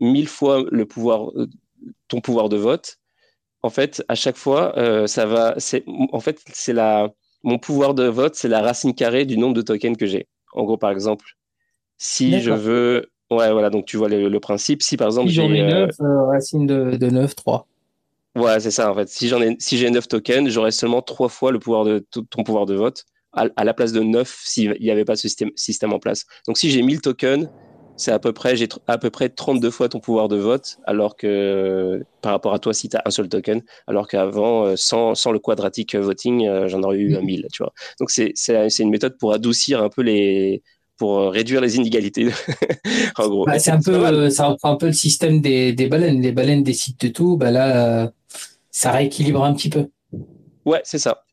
1000 0.00 0.26
fois 0.26 0.64
le 0.70 0.86
pouvoir 0.86 1.30
ton 2.08 2.20
pouvoir 2.22 2.48
de 2.48 2.56
vote, 2.56 2.96
en 3.62 3.70
fait 3.70 4.02
à 4.08 4.14
chaque 4.14 4.36
fois 4.36 4.74
ça 5.06 5.26
va 5.26 5.56
en 6.12 6.20
fait 6.20 6.40
c'est 6.52 6.72
la 6.72 7.10
mon 7.44 7.58
pouvoir 7.58 7.94
de 7.94 8.04
vote 8.04 8.34
c'est 8.34 8.48
la 8.48 8.62
racine 8.62 8.94
carrée 8.94 9.24
du 9.24 9.38
nombre 9.38 9.54
de 9.54 9.62
tokens 9.62 9.96
que 9.96 10.06
j'ai. 10.06 10.26
En 10.52 10.64
gros 10.64 10.76
par 10.76 10.90
exemple, 10.90 11.24
si 11.98 12.40
je 12.40 12.50
veux 12.50 13.08
Ouais, 13.30 13.50
voilà, 13.52 13.70
donc 13.70 13.86
tu 13.86 13.96
vois 13.96 14.08
le, 14.08 14.38
principe. 14.38 14.82
Si 14.82 14.96
par 14.96 15.08
exemple 15.08 15.30
j'ai. 15.30 15.46
9, 15.48 15.90
racine 16.28 16.66
de, 16.66 16.96
de 16.96 17.06
9, 17.08 17.34
3. 17.34 17.66
Ouais, 18.36 18.60
c'est 18.60 18.70
ça 18.70 18.90
en 18.90 18.94
fait. 18.94 19.08
Si 19.08 19.28
j'en 19.28 19.40
ai, 19.40 19.56
si 19.58 19.78
j'ai 19.78 19.90
9 19.90 20.08
tokens, 20.08 20.48
j'aurais 20.50 20.72
seulement 20.72 21.02
3 21.02 21.28
fois 21.28 21.52
le 21.52 21.58
pouvoir 21.58 21.84
de 21.84 22.04
ton 22.30 22.42
pouvoir 22.42 22.66
de 22.66 22.74
vote 22.74 23.04
à, 23.32 23.64
la 23.64 23.74
place 23.74 23.92
de 23.92 24.00
9 24.00 24.42
s'il 24.44 24.76
n'y 24.80 24.90
avait 24.90 25.04
pas 25.04 25.16
ce 25.16 25.22
système, 25.22 25.50
système 25.56 25.92
en 25.92 25.98
place. 25.98 26.24
Donc 26.46 26.58
si 26.58 26.70
j'ai 26.70 26.82
1000 26.82 27.00
tokens, 27.00 27.48
c'est 27.96 28.10
à 28.10 28.18
peu 28.18 28.32
près 28.32 28.56
j'ai 28.56 28.68
à 28.86 28.98
peu 28.98 29.10
près 29.10 29.28
32 29.28 29.70
fois 29.70 29.88
ton 29.88 30.00
pouvoir 30.00 30.28
de 30.28 30.36
vote 30.36 30.78
alors 30.84 31.16
que 31.16 32.04
par 32.22 32.32
rapport 32.32 32.54
à 32.54 32.58
toi 32.58 32.74
si 32.74 32.88
tu 32.88 32.96
as 32.96 33.02
un 33.04 33.10
seul 33.10 33.28
token 33.28 33.62
alors 33.86 34.08
qu'avant 34.08 34.66
euh, 34.66 34.74
sans, 34.76 35.14
sans 35.14 35.32
le 35.32 35.38
quadratique 35.38 35.94
voting 35.94 36.46
euh, 36.46 36.68
j'en 36.68 36.82
aurais 36.82 36.98
eu 36.98 37.16
1000 37.16 37.46
tu 37.52 37.62
vois. 37.62 37.72
Donc 38.00 38.10
c'est 38.10 38.32
c'est 38.34 38.78
une 38.80 38.90
méthode 38.90 39.16
pour 39.18 39.32
adoucir 39.32 39.82
un 39.82 39.88
peu 39.88 40.02
les 40.02 40.62
pour 40.96 41.18
euh, 41.18 41.28
réduire 41.28 41.60
les 41.60 41.76
inégalités. 41.76 42.28
en 43.18 43.28
gros. 43.28 43.46
Bah, 43.46 43.58
c'est 43.58 43.72
un 43.72 43.80
peu, 43.80 44.30
ça 44.30 44.46
reprend 44.46 44.72
un 44.72 44.76
peu 44.76 44.86
le 44.86 44.92
système 44.92 45.40
des, 45.40 45.72
des 45.72 45.88
baleines. 45.88 46.20
Les 46.20 46.30
baleines 46.30 46.62
décident 46.62 46.96
de 47.00 47.08
tout. 47.08 47.36
Bah 47.36 47.50
là, 47.50 48.12
ça 48.70 48.92
rééquilibre 48.92 49.42
un 49.42 49.54
petit 49.54 49.70
peu. 49.70 49.88
Ouais, 50.64 50.80
c'est 50.84 50.98
ça. 50.98 51.23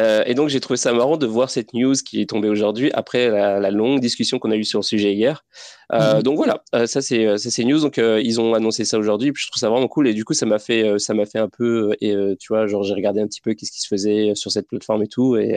Euh, 0.00 0.22
et 0.26 0.34
donc, 0.34 0.48
j'ai 0.48 0.60
trouvé 0.60 0.76
ça 0.76 0.92
marrant 0.92 1.16
de 1.16 1.26
voir 1.26 1.50
cette 1.50 1.74
news 1.74 1.94
qui 1.94 2.22
est 2.22 2.26
tombée 2.26 2.48
aujourd'hui 2.48 2.90
après 2.92 3.28
la, 3.28 3.70
longue 3.70 4.00
discussion 4.00 4.38
qu'on 4.38 4.50
a 4.50 4.56
eue 4.56 4.64
sur 4.64 4.78
le 4.78 4.84
sujet 4.84 5.12
hier. 5.12 5.44
Euh, 5.92 6.16
mhm. 6.16 6.22
Donc 6.22 6.36
voilà, 6.36 6.62
euh, 6.74 6.86
ça 6.86 7.02
c'est 7.02 7.36
ces 7.38 7.64
news. 7.64 7.80
Donc 7.80 7.98
ils 7.98 8.40
ont 8.40 8.54
annoncé 8.54 8.84
ça 8.84 8.98
aujourd'hui. 8.98 9.32
Puis 9.32 9.44
je 9.44 9.50
trouve 9.50 9.60
ça 9.60 9.68
vraiment 9.68 9.88
cool. 9.88 10.08
Et 10.08 10.14
du 10.14 10.24
coup, 10.24 10.32
ça 10.32 10.46
m'a 10.46 10.58
fait 10.58 10.98
ça 10.98 11.14
m'a 11.14 11.26
fait 11.26 11.38
un 11.38 11.48
peu 11.48 11.92
et 12.00 12.14
tu 12.38 12.48
vois, 12.48 12.66
genre 12.66 12.82
j'ai 12.82 12.94
regardé 12.94 13.20
un 13.20 13.26
petit 13.26 13.40
peu 13.40 13.54
qu'est-ce 13.54 13.72
qui 13.72 13.80
se 13.80 13.88
faisait 13.88 14.34
sur 14.34 14.50
cette 14.50 14.68
plateforme 14.68 15.02
et 15.02 15.08
tout. 15.08 15.36
Et 15.36 15.56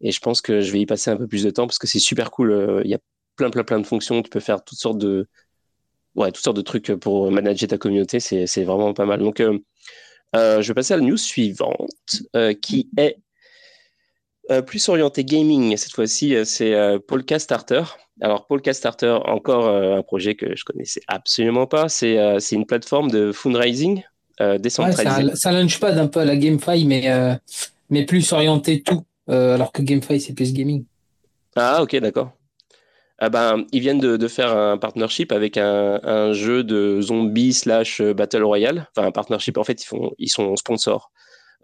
et 0.00 0.10
je 0.10 0.20
pense 0.20 0.40
que 0.40 0.60
je 0.60 0.70
vais 0.72 0.80
y 0.80 0.86
passer 0.86 1.10
un 1.10 1.16
peu 1.16 1.26
plus 1.26 1.44
de 1.44 1.50
temps 1.50 1.66
parce 1.66 1.78
que 1.78 1.86
c'est 1.86 1.98
super 1.98 2.30
cool. 2.30 2.82
Il 2.84 2.90
y 2.90 2.94
a 2.94 2.98
plein 3.36 3.50
plein 3.50 3.64
plein 3.64 3.80
de 3.80 3.86
fonctions. 3.86 4.22
Tu 4.22 4.30
peux 4.30 4.40
faire 4.40 4.62
toutes 4.62 4.78
sortes 4.78 4.98
de 4.98 5.26
ouais 6.14 6.30
toutes 6.30 6.44
sortes 6.44 6.56
de 6.56 6.62
trucs 6.62 6.94
pour 6.94 7.30
manager 7.30 7.68
ta 7.68 7.78
communauté. 7.78 8.20
C'est 8.20 8.64
vraiment 8.64 8.92
pas 8.92 9.06
mal. 9.06 9.20
Donc 9.20 9.40
euh, 10.34 10.62
je 10.62 10.68
vais 10.68 10.74
passer 10.74 10.94
à 10.94 10.96
la 10.96 11.02
news 11.04 11.16
suivante, 11.16 12.22
euh, 12.34 12.54
qui 12.54 12.88
est 12.96 13.18
euh, 14.50 14.62
plus 14.62 14.88
orientée 14.88 15.24
gaming. 15.24 15.76
Cette 15.76 15.92
fois-ci, 15.92 16.36
c'est 16.44 16.74
Polka 17.06 17.38
Starter. 17.38 17.82
Alors, 18.20 18.46
Polka 18.46 18.72
Starter, 18.72 19.18
encore 19.24 19.68
un 19.68 20.02
projet 20.02 20.34
que 20.34 20.54
je 20.54 20.64
connaissais 20.64 21.00
absolument 21.08 21.66
pas. 21.66 21.88
C'est 21.88 22.38
une 22.52 22.66
plateforme 22.66 23.10
de 23.10 23.32
fundraising 23.32 24.02
décentralisée. 24.58 25.24
Ouais, 25.24 25.36
ça, 25.36 25.52
ça 25.52 25.78
pas 25.80 25.92
d'un 25.92 26.06
peu 26.06 26.20
à 26.20 26.24
la 26.24 26.36
GameFi, 26.36 26.84
mais, 26.84 27.38
mais 27.90 28.04
plus 28.04 28.32
orienté 28.32 28.82
tout, 28.82 29.04
alors 29.28 29.72
que 29.72 29.82
GameFi, 29.82 30.20
c'est 30.20 30.34
plus 30.34 30.52
gaming. 30.52 30.84
Ah, 31.56 31.82
ok, 31.82 31.96
d'accord. 31.96 32.32
Ah 33.18 33.28
ben, 33.28 33.64
ils 33.72 33.80
viennent 33.80 34.00
de, 34.00 34.28
faire 34.28 34.56
un 34.56 34.76
partnership 34.76 35.30
avec 35.30 35.56
un, 35.56 36.32
jeu 36.32 36.64
de 36.64 37.00
zombies 37.00 37.52
slash 37.52 38.00
euh, 38.00 38.12
battle 38.12 38.42
royale. 38.42 38.88
Enfin, 38.94 39.06
un 39.06 39.12
partnership. 39.12 39.56
En 39.56 39.64
fait, 39.64 39.82
ils 39.82 39.86
font, 39.86 40.12
ils 40.18 40.28
sont 40.28 40.56
sponsors 40.56 41.12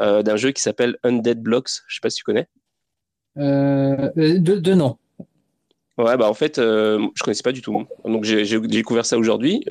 euh, 0.00 0.22
d'un 0.22 0.36
jeu 0.36 0.52
qui 0.52 0.62
s'appelle 0.62 0.96
Undead 1.02 1.42
Blocks. 1.42 1.70
Je 1.88 1.96
sais 1.96 2.00
pas 2.00 2.10
si 2.10 2.18
tu 2.18 2.24
connais. 2.24 2.48
Euh, 3.38 4.10
de, 4.16 4.56
de 4.56 4.74
nom. 4.74 4.96
Ouais, 5.98 6.16
bah 6.16 6.28
en 6.28 6.34
fait, 6.34 6.56
je 6.56 7.22
connaissais 7.22 7.42
pas 7.42 7.52
du 7.52 7.62
tout. 7.62 7.86
Donc 8.04 8.24
j'ai 8.24 8.60
découvert 8.60 9.04
ça 9.04 9.18
aujourd'hui. 9.18 9.64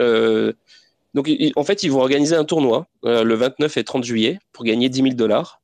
donc 1.14 1.30
en 1.56 1.64
fait, 1.64 1.84
ils 1.84 1.92
vont 1.92 2.02
organiser 2.02 2.36
un 2.36 2.46
tournoi 2.46 2.88
le 3.04 3.34
29 3.34 3.78
et 3.78 3.84
30 3.84 4.04
juillet 4.04 4.40
pour 4.54 4.64
gagner 4.64 4.90
10 4.90 5.02
000 5.02 5.14
dollars. 5.16 5.60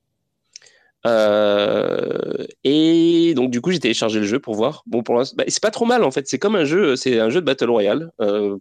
Euh, 1.06 2.46
et 2.64 3.34
donc 3.36 3.52
du 3.52 3.62
coup 3.62 3.70
j'ai 3.72 3.80
téléchargé 3.80 4.20
le 4.20 4.26
jeu 4.26 4.40
pour 4.40 4.56
voir. 4.56 4.84
Bon 4.88 5.04
pour 5.04 5.16
l'instant, 5.16 5.36
bah, 5.38 5.44
c'est 5.48 5.62
pas 5.62 5.72
trop 5.72 5.86
mal 5.86 6.04
en 6.04 6.12
fait. 6.12 6.28
C'est 6.28 6.40
comme 6.40 6.56
un 6.56 6.66
jeu, 6.66 6.96
c'est 6.96 7.20
un 7.20 7.30
jeu 7.30 7.42
de 7.42 7.46
battle 7.46 7.70
royale. 7.70 8.12
Euh, 8.22 8.58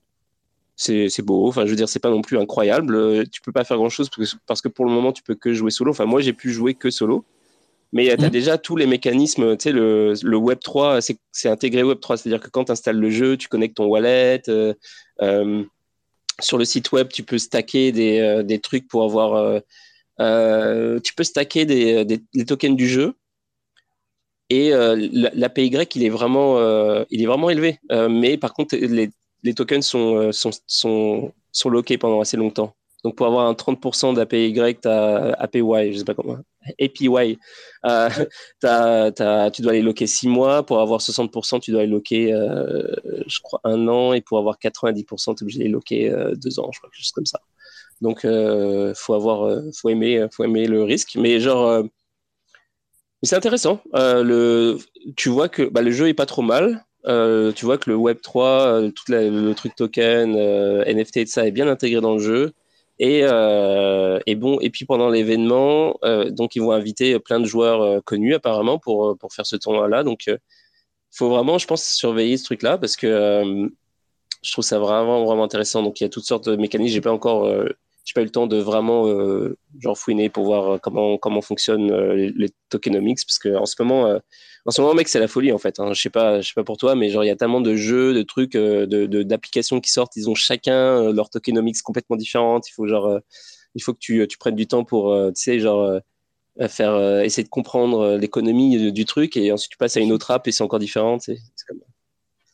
c'est 0.76 1.22
beau. 1.22 1.48
Enfin 1.48 1.64
je 1.64 1.70
veux 1.70 1.76
dire 1.76 1.88
c'est 1.88 2.00
pas 2.00 2.10
non 2.10 2.22
plus 2.22 2.38
incroyable. 2.38 3.28
Tu 3.30 3.40
peux 3.40 3.52
pas 3.52 3.64
faire 3.64 3.76
grand 3.78 3.88
chose 3.88 4.10
parce 4.10 4.32
que, 4.32 4.36
parce 4.46 4.62
que 4.62 4.68
pour 4.68 4.84
le 4.84 4.92
moment 4.92 5.12
tu 5.12 5.22
peux 5.22 5.34
que 5.34 5.54
jouer 5.54 5.70
solo. 5.70 5.90
Enfin 5.92 6.04
moi 6.04 6.20
j'ai 6.20 6.32
pu 6.32 6.50
jouer 6.52 6.74
que 6.74 6.90
solo. 6.90 7.24
Mais 7.94 8.16
tu 8.16 8.24
as 8.24 8.26
mmh. 8.26 8.30
déjà 8.30 8.58
tous 8.58 8.74
les 8.74 8.86
mécanismes, 8.86 9.56
tu 9.56 9.62
sais, 9.62 9.72
le, 9.72 10.14
le 10.20 10.36
Web 10.36 10.58
3, 10.58 10.98
c'est 11.30 11.48
intégré 11.48 11.84
Web 11.84 12.00
3, 12.00 12.16
c'est-à-dire 12.16 12.40
que 12.40 12.50
quand 12.50 12.64
tu 12.64 12.72
installes 12.72 12.98
le 12.98 13.08
jeu, 13.08 13.36
tu 13.36 13.46
connectes 13.46 13.76
ton 13.76 13.86
wallet. 13.86 14.42
Euh, 14.48 14.74
euh, 15.22 15.62
sur 16.40 16.58
le 16.58 16.64
site 16.64 16.90
web, 16.90 17.08
tu 17.08 17.22
peux 17.22 17.38
stacker 17.38 17.92
des, 17.92 18.18
euh, 18.18 18.42
des 18.42 18.58
trucs 18.58 18.88
pour 18.88 19.04
avoir 19.04 19.62
tu 20.18 21.14
peux 21.14 21.22
stacker 21.22 21.66
des, 21.66 22.04
des, 22.04 22.44
tokens 22.44 22.76
du 22.76 22.88
jeu. 22.88 23.14
Et 24.50 24.70
l'APY, 24.72 25.70
il 25.94 26.04
est 26.04 26.08
vraiment, 26.08 26.58
il 27.10 27.22
est 27.22 27.26
vraiment 27.26 27.48
élevé. 27.48 27.78
mais 28.10 28.36
par 28.38 28.54
contre, 28.54 28.74
les, 28.74 29.10
les 29.44 29.54
tokens 29.54 29.86
sont, 29.86 30.32
sont, 30.32 30.50
sont, 30.66 31.32
sont 31.52 31.68
lockés 31.68 31.98
pendant 31.98 32.20
assez 32.20 32.36
longtemps. 32.36 32.74
Donc 33.04 33.14
pour 33.14 33.26
avoir 33.26 33.46
un 33.46 33.52
30% 33.52 34.14
d'APY, 34.14 34.52
tu 34.82 34.88
as 34.88 35.34
APY, 35.38 35.92
je 35.92 35.98
sais 35.98 36.04
pas 36.04 36.14
comment, 36.14 36.38
APY, 36.80 37.38
euh, 37.86 38.08
tu 39.52 39.62
dois 39.62 39.72
les 39.72 39.82
loquer 39.82 40.06
6 40.06 40.28
mois. 40.28 40.64
Pour 40.64 40.80
avoir 40.80 41.00
60%, 41.00 41.60
tu 41.60 41.70
dois 41.70 41.82
les 41.82 41.88
loquer, 41.88 42.28
je 43.26 43.40
crois, 43.40 43.60
un 43.64 43.88
an. 43.88 44.12
Et 44.12 44.20
pour 44.20 44.38
avoir 44.38 44.58
90%, 44.58 45.36
tu 45.36 45.40
es 45.40 45.42
obligé 45.42 45.58
de 45.58 45.64
les 45.64 45.70
loquer 45.70 46.10
2 46.36 46.60
ans, 46.60 46.70
je 46.72 46.78
crois, 46.78 46.90
chose 46.92 47.12
comme 47.12 47.26
ça. 47.26 47.40
Donc, 48.00 48.24
euh, 48.24 48.92
faut 48.94 49.14
avoir, 49.14 49.44
euh, 49.46 49.70
faut 49.74 49.88
aimer, 49.88 50.26
faut 50.32 50.44
aimer 50.44 50.66
le 50.66 50.82
risque. 50.82 51.16
Mais 51.16 51.40
genre, 51.40 51.68
euh, 51.68 51.82
c'est 53.22 53.36
intéressant. 53.36 53.80
le, 53.94 54.78
tu 55.16 55.28
vois 55.30 55.48
que 55.48 55.62
bah, 55.62 55.82
le 55.82 55.90
jeu 55.90 56.08
est 56.08 56.14
pas 56.14 56.26
trop 56.26 56.42
mal. 56.42 56.84
tu 57.04 57.64
vois 57.64 57.78
que 57.78 57.90
le 57.90 57.96
Web 57.96 58.20
3, 58.22 58.90
tout 58.94 59.04
le 59.08 59.52
truc 59.54 59.74
token, 59.76 60.36
NFT 60.86 61.16
et 61.18 61.26
ça 61.26 61.46
est 61.46 61.50
bien 61.50 61.68
intégré 61.68 62.00
dans 62.00 62.14
le 62.14 62.20
jeu. 62.20 62.52
Et, 62.98 63.20
et 63.20 64.34
bon, 64.36 64.60
et 64.60 64.70
puis 64.70 64.84
pendant 64.84 65.08
l'événement, 65.08 65.98
donc 66.30 66.54
ils 66.54 66.60
vont 66.62 66.72
inviter 66.72 67.18
plein 67.18 67.40
de 67.40 67.44
joueurs 67.44 68.02
connus 68.04 68.34
apparemment 68.34 68.78
pour 68.78 69.18
pour 69.18 69.32
faire 69.32 69.46
ce 69.46 69.56
tournoi-là. 69.56 70.04
Donc, 70.04 70.26
il 70.26 70.38
faut 71.10 71.28
vraiment, 71.28 71.58
je 71.58 71.66
pense, 71.66 71.84
surveiller 71.84 72.36
ce 72.36 72.44
truc-là 72.44 72.78
parce 72.78 72.96
que 72.96 73.68
je 74.42 74.52
trouve 74.52 74.64
ça 74.64 74.78
vraiment 74.78 75.24
vraiment 75.24 75.44
intéressant. 75.44 75.82
Donc, 75.82 76.00
il 76.00 76.04
y 76.04 76.06
a 76.06 76.10
toutes 76.10 76.24
sortes 76.24 76.48
de 76.48 76.56
mécanismes. 76.56 76.94
J'ai 76.94 77.00
pas 77.00 77.12
encore 77.12 77.48
j'ai 78.04 78.12
pas 78.12 78.20
eu 78.20 78.24
le 78.24 78.30
temps 78.30 78.46
de 78.46 78.58
vraiment 78.58 79.08
euh, 79.08 79.56
genre 79.80 79.96
fouiner 79.96 80.28
pour 80.28 80.44
voir 80.44 80.74
euh, 80.74 80.78
comment 80.78 81.16
comment 81.18 81.40
fonctionnent 81.40 81.90
euh, 81.90 82.30
les, 82.36 82.50
tokenomics 82.68 83.24
parce 83.26 83.38
que 83.38 83.56
en 83.56 83.66
ce 83.66 83.74
moment 83.80 84.06
euh, 84.06 84.18
en 84.66 84.70
ce 84.70 84.80
moment 84.80 84.94
mec 84.94 85.08
c'est 85.08 85.20
la 85.20 85.28
folie 85.28 85.52
en 85.52 85.58
fait 85.58 85.78
hein. 85.80 85.92
je 85.92 86.00
sais 86.00 86.10
pas 86.10 86.40
je 86.40 86.48
sais 86.48 86.54
pas 86.54 86.64
pour 86.64 86.76
toi 86.76 86.94
mais 86.94 87.10
genre 87.10 87.24
il 87.24 87.28
y 87.28 87.30
a 87.30 87.36
tellement 87.36 87.60
de 87.60 87.74
jeux 87.74 88.14
de 88.14 88.22
trucs 88.22 88.52
de 88.52 89.22
d'applications 89.22 89.80
qui 89.80 89.90
sortent 89.90 90.16
ils 90.16 90.30
ont 90.30 90.34
chacun 90.34 91.12
leur 91.12 91.30
tokenomics 91.30 91.82
complètement 91.82 92.16
différentes 92.16 92.68
il 92.68 92.72
faut 92.72 92.86
genre 92.86 93.20
il 93.74 93.82
faut 93.82 93.92
que 93.92 93.98
tu, 93.98 94.26
tu 94.28 94.38
prennes 94.38 94.56
du 94.56 94.66
temps 94.66 94.84
pour 94.84 95.14
tu 95.34 95.42
sais 95.42 95.60
genre 95.60 96.00
faire 96.68 97.20
essayer 97.20 97.44
de 97.44 97.48
comprendre 97.48 98.16
l'économie 98.16 98.92
du, 98.92 99.04
truc 99.04 99.36
et 99.36 99.52
ensuite 99.52 99.70
tu 99.70 99.76
passes 99.76 99.96
à 99.96 100.00
une 100.00 100.12
autre 100.12 100.30
app 100.30 100.46
et 100.48 100.52
c'est 100.52 100.64
encore 100.64 100.78
différent 100.78 101.18
c'est 101.18 101.36
comme 101.68 101.80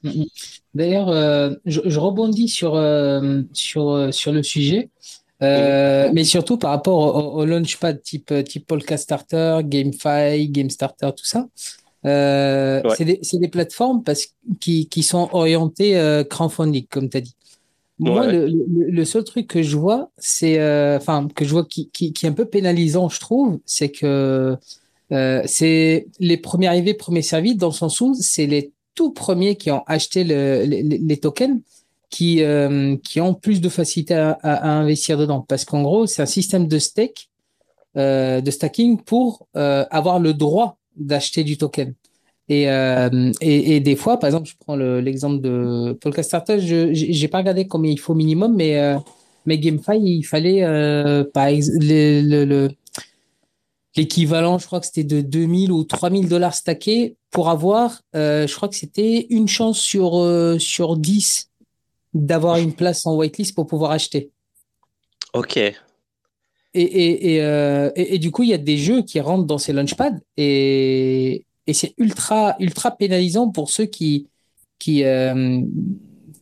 mm, 0.03 0.23
mm. 0.23 0.27
D'ailleurs, 0.73 1.09
je, 1.65 1.81
je, 1.85 1.99
rebondis 1.99 2.49
sur, 2.49 2.81
sur, 3.53 4.15
sur 4.15 4.33
le 4.33 4.43
sujet. 4.45 4.89
Euh, 5.43 6.11
mais 6.13 6.25
surtout 6.25 6.59
par 6.59 6.71
rapport 6.71 7.35
au, 7.35 7.45
launchpad 7.45 8.03
type, 8.03 8.33
type 8.45 8.67
Polka 8.67 8.97
Starter, 8.97 9.61
GameFi, 9.65 10.49
Game 10.51 10.71
Starter, 10.71 11.11
tout 11.17 11.25
ça. 11.25 11.47
Euh, 12.07 12.83
c'est 12.97 13.05
des, 13.05 13.21
des, 13.33 13.49
plateformes 13.49 14.03
parce, 14.03 14.29
qui, 14.59 14.89
qui 14.89 15.03
sont 15.03 15.29
orientées 15.33 15.99
euh, 15.99 16.25
crowdfunding, 16.25 16.87
comme 16.89 17.11
tu 17.11 17.19
as 17.19 17.21
dit. 17.21 17.37
Moi, 17.99 18.33
le, 18.33 18.47
le, 18.47 19.05
seul 19.05 19.25
truc 19.25 19.47
que 19.47 19.63
je 19.63 19.77
vois, 19.77 20.11
c'est, 20.17 20.59
euh, 20.59 20.97
enfin, 20.97 21.29
que 21.35 21.45
je 21.45 21.51
vois 21.51 21.67
qui, 21.67 21.91
qui, 21.91 22.15
qui, 22.15 22.25
est 22.25 22.31
un 22.31 22.33
peu 22.33 22.47
pénalisant, 22.47 23.11
je 23.11 23.21
trouve, 23.21 23.59
c'est 23.67 23.91
que 23.91 24.57
euh, 25.13 25.43
c'est 25.45 26.07
les 26.19 26.39
premiers 26.39 26.69
arrivés, 26.69 26.95
premiers 26.95 27.21
servis, 27.21 27.57
dans 27.57 27.67
le 27.67 27.75
sens 27.75 28.01
où 28.01 28.15
c'est 28.15 28.47
les 28.47 28.73
tout 28.95 29.13
premiers 29.13 29.57
qui 29.57 29.71
ont 29.71 29.83
acheté 29.87 30.25
le, 30.25 30.65
les, 30.65 30.83
les 30.83 31.17
tokens 31.19 31.61
qui, 32.09 32.43
qui 33.05 33.21
ont 33.21 33.35
plus 33.35 33.61
de 33.61 33.69
facilité 33.69 34.15
à, 34.15 34.31
à, 34.43 34.71
investir 34.71 35.19
dedans. 35.19 35.45
Parce 35.47 35.67
qu'en 35.67 35.83
gros, 35.83 36.07
c'est 36.07 36.23
un 36.23 36.27
système 36.27 36.67
de 36.67 36.79
stake, 36.79 37.29
de 37.95 38.51
stacking 38.51 39.01
pour 39.01 39.47
avoir 39.55 40.19
le 40.19 40.33
droit 40.33 40.80
d'acheter 40.97 41.45
du 41.45 41.57
token. 41.57 41.95
Et, 42.51 42.69
euh, 42.69 43.31
et, 43.41 43.77
et, 43.77 43.81
des 43.81 43.95
fois, 43.95 44.19
par 44.19 44.27
exemple, 44.27 44.49
je 44.49 44.55
prends 44.59 44.75
l'exemple 44.75 45.41
de 45.41 45.97
Polka 46.01 46.25
Starter, 46.25 46.59
je 46.59 47.21
n'ai 47.21 47.29
pas 47.29 47.39
regardé 47.39 47.69
combien 47.69 47.93
il 47.93 48.01
faut 48.01 48.15
minimum, 48.15 48.57
mais, 48.57 48.77
euh, 48.77 48.99
mais 49.47 49.57
GameFi, 49.57 50.01
il 50.01 50.25
fallait 50.25 50.65
euh, 50.65 51.23
le, 51.33 52.69
l'équivalent, 53.95 54.59
je 54.59 54.67
crois 54.67 54.81
que 54.81 54.87
c'était 54.87 55.05
de 55.05 55.21
2000 55.21 55.71
ou 55.71 55.85
3000 55.85 56.29
dollars 56.29 56.55
stackés 56.55 57.17
pour 57.31 57.51
avoir, 57.51 58.03
euh, 58.17 58.49
je 58.49 58.57
crois 58.57 58.69
que 58.69 58.75
c'était 58.75 59.29
une 59.31 59.47
chance 59.47 59.79
sur, 59.79 60.27
sur 60.59 60.97
10 60.97 61.51
d'avoir 62.15 62.57
une 62.57 62.73
place 62.73 63.07
en 63.07 63.17
whitelist 63.17 63.55
pour 63.55 63.69
pouvoir 63.69 63.93
acheter. 63.93 64.33
Ok. 65.35 65.61
Et, 66.73 67.35
et, 67.35 67.43
euh, 67.43 67.91
et, 67.97 68.19
du 68.21 68.31
coup, 68.31 68.45
il 68.45 68.51
y 68.51 68.55
a 68.55 68.59
des 68.59 68.79
jeux 68.79 69.03
qui 69.03 69.19
rentrent 69.21 69.45
dans 69.45 69.59
ces 69.59 69.73
launchpads 69.73 70.21
et, 70.37 71.45
et 71.67 71.73
c'est 71.73 71.95
ultra, 71.99 72.55
ultra 72.61 72.93
pénalisant 72.93 73.51
pour 73.51 73.71
ceux 73.71 73.87
qui 73.87 74.29
qui 74.79 75.03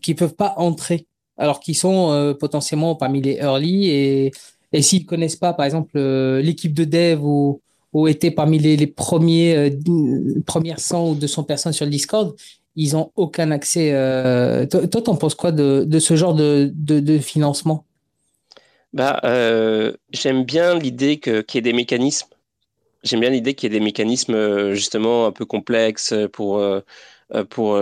qui 0.03 0.15
peuvent 0.15 0.35
pas 0.35 0.55
entrer 0.59 1.07
alors 1.39 1.61
qu'ils 1.61 1.77
sont 1.77 2.37
potentiellement 2.39 2.95
parmi 2.95 3.23
les 3.23 3.37
early 3.37 3.89
et 3.89 4.33
et 4.73 4.83
s'ils 4.83 5.07
connaissent 5.07 5.37
pas, 5.37 5.53
par 5.53 5.65
exemple, 5.67 5.93
euh, 5.97 6.43
l'équipe 6.43 6.75
de 6.75 6.85
dev 6.85 7.25
ou, 7.25 7.61
ou 7.93 8.09
étaient 8.09 8.31
parmi 8.31 8.59
les, 8.59 8.77
les 8.77 8.87
premiers, 8.87 9.57
euh, 9.57 10.41
premières 10.47 10.81
100 10.81 11.11
ou 11.11 11.15
200 11.15 11.45
personnes 11.45 11.73
sur 11.73 11.87
le 11.87 11.91
Discord, 11.91 12.35
ils 12.77 12.97
ont 12.97 13.11
aucun 13.17 13.51
accès. 13.51 13.91
Euh... 13.93 14.67
Toi, 14.67 14.87
t'en 15.03 15.17
penses 15.17 15.35
quoi 15.35 15.53
de, 15.53 15.85
de, 15.87 15.99
ce 15.99 16.17
genre 16.17 16.35
de, 16.35 16.71
de, 16.75 17.01
de 17.01 17.19
financement? 17.19 17.85
Bah, 18.93 19.21
euh, 19.25 19.93
J'aime 20.11 20.45
bien 20.45 20.79
l'idée 20.79 21.19
qu'il 21.19 21.45
y 21.55 21.59
ait 21.59 21.61
des 21.61 21.73
mécanismes. 21.73 22.29
J'aime 23.03 23.21
bien 23.21 23.31
l'idée 23.31 23.55
qu'il 23.55 23.73
y 23.73 23.77
ait 23.77 23.79
des 23.79 23.85
mécanismes 23.85 24.75
justement 24.75 25.27
un 25.27 25.33
peu 25.33 25.45
complexes 25.45 26.15
pour, 26.33 26.63
pour 27.51 27.77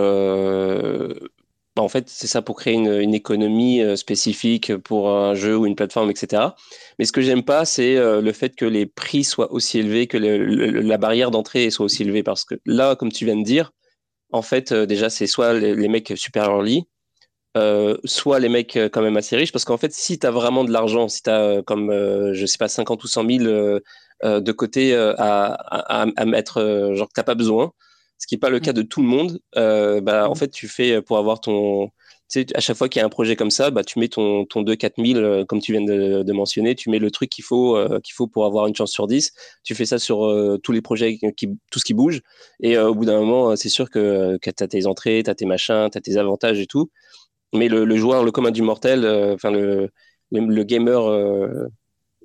bah, 1.77 1.83
en 1.83 1.89
fait, 1.89 2.09
c'est 2.09 2.25
ça 2.25 2.41
pour 2.41 2.55
créer 2.57 2.73
une, 2.73 3.13
économie 3.13 3.81
euh, 3.81 3.95
spécifique 3.95 4.75
pour 4.77 5.11
un 5.11 5.35
jeu 5.35 5.55
ou 5.55 5.67
une 5.67 5.75
plateforme, 5.75 6.09
etc. 6.09 6.55
Mais 6.97 7.05
ce 7.05 7.11
que 7.11 7.21
j'aime 7.21 7.43
pas, 7.43 7.65
c'est 7.65 7.97
euh, 7.97 8.19
le 8.19 8.31
fait 8.31 8.55
que 8.55 8.65
les 8.65 8.87
prix 8.87 9.23
soient 9.23 9.51
aussi 9.51 9.77
élevés, 9.77 10.07
que 10.07 10.17
la 10.17 10.97
barrière 10.97 11.29
d'entrée 11.29 11.69
soit 11.69 11.85
aussi 11.85 12.01
élevée. 12.01 12.23
Parce 12.23 12.45
que 12.45 12.55
là, 12.65 12.95
comme 12.95 13.11
tu 13.11 13.25
viens 13.25 13.35
de 13.35 13.43
dire, 13.43 13.73
en 14.31 14.41
fait, 14.41 14.71
euh, 14.71 14.87
déjà, 14.87 15.11
c'est 15.11 15.27
soit 15.27 15.53
les, 15.53 15.87
mecs 15.87 16.13
super 16.15 16.45
early, 16.45 16.85
soit 18.05 18.39
les 18.39 18.49
mecs 18.49 18.77
quand 18.91 19.01
même 19.01 19.17
assez 19.17 19.35
riches. 19.35 19.51
Parce 19.51 19.65
qu'en 19.65 19.77
fait, 19.77 19.93
si 19.93 20.19
tu 20.19 20.27
as 20.27 20.31
vraiment 20.31 20.63
de 20.63 20.71
l'argent, 20.71 21.07
si 21.07 21.23
tu 21.23 21.29
as 21.29 21.61
comme, 21.65 21.91
je 22.33 22.45
sais 22.45 22.57
pas, 22.57 22.67
50 22.67 23.03
ou 23.03 23.07
100 23.07 23.29
000 23.39 23.79
de 24.23 24.51
côté 24.51 24.95
à, 24.95 25.53
à, 25.53 26.25
mettre, 26.25 26.93
genre 26.93 27.07
que 27.07 27.13
tu 27.13 27.19
n'as 27.19 27.23
pas 27.23 27.35
besoin, 27.35 27.71
ce 28.17 28.27
qui 28.27 28.35
n'est 28.35 28.39
pas 28.39 28.49
le 28.49 28.59
cas 28.59 28.73
de 28.73 28.81
tout 28.81 29.01
le 29.01 29.07
monde. 29.07 29.39
Euh, 29.55 30.01
bah, 30.01 30.29
en 30.29 30.35
fait, 30.35 30.49
tu 30.49 30.67
fais 30.67 30.93
euh, 30.93 31.01
pour 31.01 31.17
avoir 31.17 31.41
ton. 31.41 31.89
Tu 32.29 32.41
sais, 32.41 32.47
à 32.55 32.59
chaque 32.59 32.75
fois 32.75 32.89
qu'il 32.89 32.99
y 32.99 33.03
a 33.03 33.05
un 33.05 33.09
projet 33.09 33.37
comme 33.37 33.51
ça, 33.51 33.71
bah, 33.71 33.83
tu 33.83 33.99
mets 33.99 34.09
ton, 34.09 34.45
ton 34.45 34.63
2-4000, 34.63 35.17
euh, 35.17 35.45
comme 35.45 35.61
tu 35.61 35.71
viens 35.71 35.81
de, 35.81 36.33
mentionner, 36.33 36.75
tu 36.75 36.89
mets 36.89 36.99
le 36.99 37.09
truc 37.09 37.29
qu'il 37.29 37.43
faut, 37.43 37.77
qu'il 38.03 38.13
faut 38.13 38.27
pour 38.27 38.45
avoir 38.45 38.67
une 38.67 38.75
chance 38.75 38.91
sur 38.91 39.07
10. 39.07 39.31
Tu 39.63 39.75
fais 39.75 39.85
ça 39.85 39.97
sur 39.99 40.19
tous 40.61 40.71
les 40.71 40.81
projets, 40.81 41.17
qui, 41.37 41.47
tout 41.71 41.79
ce 41.79 41.85
qui 41.85 41.93
bouge. 41.93 42.21
Et 42.61 42.77
au 42.77 42.93
bout 42.93 43.05
d'un 43.05 43.19
moment, 43.19 43.55
c'est 43.55 43.69
sûr 43.69 43.89
que, 43.89 44.37
que 44.41 44.49
tu 44.51 44.63
as 44.63 44.67
tes 44.67 44.87
entrées, 44.87 45.21
tu 45.23 45.29
as 45.29 45.35
tes 45.35 45.45
machins, 45.45 45.89
tu 45.91 45.97
as 45.97 46.01
tes 46.01 46.17
avantages 46.17 46.59
et 46.59 46.67
tout. 46.67 46.89
Mais 47.53 47.69
le, 47.69 47.95
joueur, 47.95 48.23
le 48.23 48.31
commun 48.31 48.51
du 48.51 48.61
mortel, 48.61 49.05
enfin, 49.33 49.51
le, 49.51 49.89
le, 50.31 50.63
gamer 50.63 51.01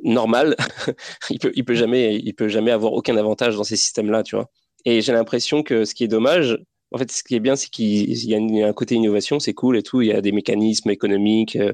normal, 0.03 0.57
il 1.31 1.39
peut, 1.39 1.53
il 1.55 1.65
peut 1.65 1.75
jamais, 1.75 2.17
il 2.17 2.35
peut 2.35 2.49
jamais 2.49 2.71
avoir 2.71 2.93
aucun 2.93 3.17
avantage 3.17 3.57
dans 3.57 3.65
ces 3.65 3.77
systèmes-là, 3.77 4.23
tu 4.23 4.37
vois. 4.37 4.51
Et 4.85 5.01
j'ai 5.01 5.13
l'impression 5.13 5.63
que 5.63 5.85
ce 5.85 5.95
qui 5.95 6.05
est 6.05 6.09
dommage, 6.09 6.59
en 6.93 6.99
fait, 6.99 7.11
ce 7.11 7.23
qui 7.25 7.35
est 7.35 7.41
bien, 7.41 7.57
c'est 7.57 7.71
qu'il 7.71 8.13
y 8.13 8.35
a 8.35 8.69
un 8.69 8.73
côté 8.73 8.95
innovation, 8.97 9.41
c'est 9.41 9.55
cool 9.55 9.77
et 9.79 9.83
tout. 9.83 10.03
Il 10.03 10.09
y 10.09 10.13
a 10.13 10.21
des 10.21 10.33
mécanismes 10.33 10.91
économiques 10.91 11.57
euh, 11.57 11.73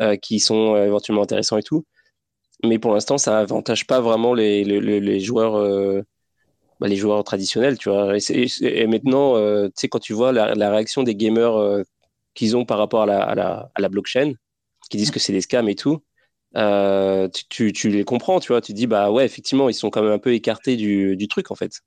euh, 0.00 0.16
qui 0.16 0.40
sont 0.40 0.74
euh, 0.74 0.86
éventuellement 0.86 1.22
intéressants 1.22 1.58
et 1.58 1.62
tout. 1.62 1.84
Mais 2.64 2.78
pour 2.78 2.92
l'instant, 2.94 3.18
ça 3.18 3.38
avantage 3.38 3.86
pas 3.86 4.00
vraiment 4.00 4.34
les, 4.34 4.64
les, 4.64 5.20
joueurs, 5.20 6.02
bah, 6.80 6.88
les 6.88 6.96
joueurs 6.96 7.22
traditionnels, 7.22 7.78
tu 7.78 7.90
vois. 7.90 8.14
Et, 8.30 8.86
maintenant, 8.86 9.34
tu 9.68 9.72
sais, 9.76 9.88
quand 9.88 9.98
tu 9.98 10.14
vois 10.14 10.32
la 10.32 10.70
réaction 10.70 11.02
des 11.02 11.14
gamers 11.14 11.84
qu'ils 12.36 12.56
ont 12.56 12.64
par 12.64 12.78
rapport 12.78 13.02
à 13.02 13.06
la, 13.06 13.22
à 13.22 13.34
la, 13.34 13.70
à 13.74 13.80
la 13.80 13.88
blockchain, 13.88 14.34
qui 14.90 14.96
disent 14.96 15.10
que 15.10 15.18
c'est 15.18 15.32
des 15.32 15.40
scams 15.40 15.68
et 15.68 15.74
tout, 15.74 16.02
tu, 16.54 17.42
tu, 17.48 17.72
tu, 17.72 17.90
les 17.90 18.04
comprends, 18.04 18.38
tu 18.38 18.52
vois. 18.52 18.60
Tu 18.60 18.72
dis, 18.72 18.86
bah 18.86 19.10
ouais, 19.10 19.24
effectivement, 19.24 19.68
ils 19.68 19.74
sont 19.74 19.90
quand 19.90 20.02
même 20.02 20.12
un 20.12 20.18
peu 20.18 20.32
écartés 20.32 20.76
du, 20.76 21.16
du 21.16 21.26
truc, 21.26 21.50
en 21.50 21.56
fait. 21.56 21.82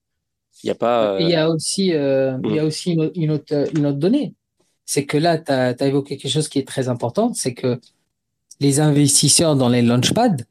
Il 0.64 0.68
y 0.68 0.70
a 0.72 0.76
pas. 0.76 1.18
Il 1.20 1.30
y 1.30 1.36
a 1.36 1.50
aussi, 1.50 1.94
euh, 1.94 2.38
il 2.44 2.56
y 2.56 2.60
a 2.60 2.64
mm. 2.64 2.68
aussi 2.68 2.92
une, 3.16 3.32
autre, 3.32 3.68
une 3.76 3.86
autre 3.86 3.98
donnée. 3.98 4.34
C'est 4.86 5.06
que 5.06 5.18
là, 5.18 5.38
tu 5.38 5.52
as, 5.52 5.76
évoqué 5.82 6.18
quelque 6.18 6.32
chose 6.32 6.50
qui 6.50 6.60
est 6.60 6.68
très 6.68 6.90
important, 6.90 7.34
c'est 7.34 7.54
que 7.54 7.80
les 8.60 8.80
investisseurs 8.80 9.56
dans 9.56 9.70
les 9.70 9.82
launchpads, 9.82 10.44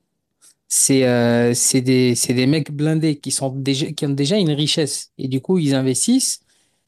c'est 0.68 1.06
euh, 1.06 1.52
des, 1.74 2.14
des 2.14 2.46
mecs 2.46 2.70
blindés 2.70 3.16
qui, 3.16 3.30
sont 3.30 3.50
déjà, 3.50 3.86
qui 3.92 4.06
ont 4.06 4.10
déjà 4.10 4.36
une 4.36 4.52
richesse. 4.52 5.12
Et 5.18 5.28
du 5.28 5.40
coup, 5.40 5.58
ils 5.58 5.74
investissent. 5.74 6.40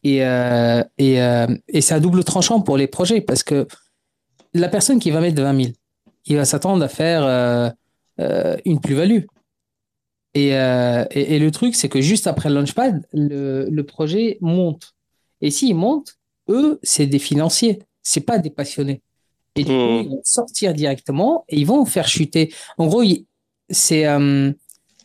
Et, 0.03 0.25
euh, 0.25 0.83
et, 0.99 1.23
euh, 1.23 1.47
et 1.69 1.81
c'est 1.81 1.95
à 1.95 2.01
double 2.01 2.25
tranchant 2.25 2.61
pour 2.61 2.77
les 2.77 2.87
projets 2.87 3.21
parce 3.21 3.43
que 3.43 3.67
la 4.55 4.69
personne 4.69 4.99
qui 4.99 5.11
va 5.11 5.21
mettre 5.21 5.41
20 5.41 5.63
000, 5.63 5.75
il 6.27 6.37
va 6.37 6.45
s'attendre 6.45 6.83
à 6.83 6.89
faire 6.89 7.25
euh, 7.25 7.71
euh, 8.21 8.57
une 8.65 8.81
plus-value. 8.81 9.25
Euh, 10.37 11.05
et, 11.11 11.37
et, 11.37 11.39
le 11.39 11.51
truc, 11.51 11.75
c'est 11.75 11.89
que 11.89 12.01
juste 12.01 12.27
après 12.27 12.49
le 12.49 12.55
Launchpad, 12.55 13.07
le, 13.13 13.69
le 13.69 13.85
projet 13.85 14.39
monte. 14.41 14.95
Et 15.41 15.51
s'il 15.51 15.75
monte, 15.75 16.19
eux, 16.49 16.79
c'est 16.83 17.07
des 17.07 17.19
financiers, 17.19 17.81
c'est 18.03 18.21
pas 18.21 18.39
des 18.39 18.51
passionnés. 18.51 19.03
Et 19.57 19.65
du 19.65 19.71
coup, 19.71 19.73
hmm. 19.73 20.03
ils 20.05 20.09
vont 20.09 20.21
sortir 20.25 20.73
directement 20.73 21.45
et 21.49 21.59
ils 21.59 21.67
vont 21.67 21.85
faire 21.85 22.07
chuter. 22.07 22.53
En 22.79 22.87
gros, 22.87 23.03
c'est 23.69 24.07
euh, 24.07 24.53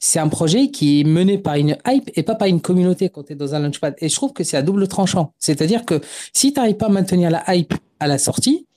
c'est 0.06 0.20
un 0.20 0.28
projet 0.28 0.70
qui 0.70 1.00
est 1.00 1.04
mené 1.04 1.40
par 1.40 1.56
une 1.56 1.78
hype 1.88 2.12
et 2.16 2.22
pas 2.22 2.36
par 2.36 2.48
une 2.48 2.62
communauté 2.62 3.10
quand 3.10 3.24
tu 3.24 3.34
es 3.34 3.36
dans 3.36 3.56
un 3.56 3.60
Launchpad. 3.60 3.96
Et 3.98 4.08
je 4.08 4.16
trouve 4.16 4.34
que 4.34 4.44
c'est 4.44 4.56
à 4.56 4.62
double 4.62 4.88
tranchant. 4.88 5.34
C'est-à-dire 5.40 5.84
que 5.84 6.00
si 6.32 6.54
tu 6.54 6.60
n'arrives 6.60 6.78
pas 6.78 6.86
à 6.86 6.90
maintenir 6.90 7.32
la 7.32 7.44
hype 7.56 7.74
à 8.00 8.06
la 8.06 8.20
sortie, 8.20 8.68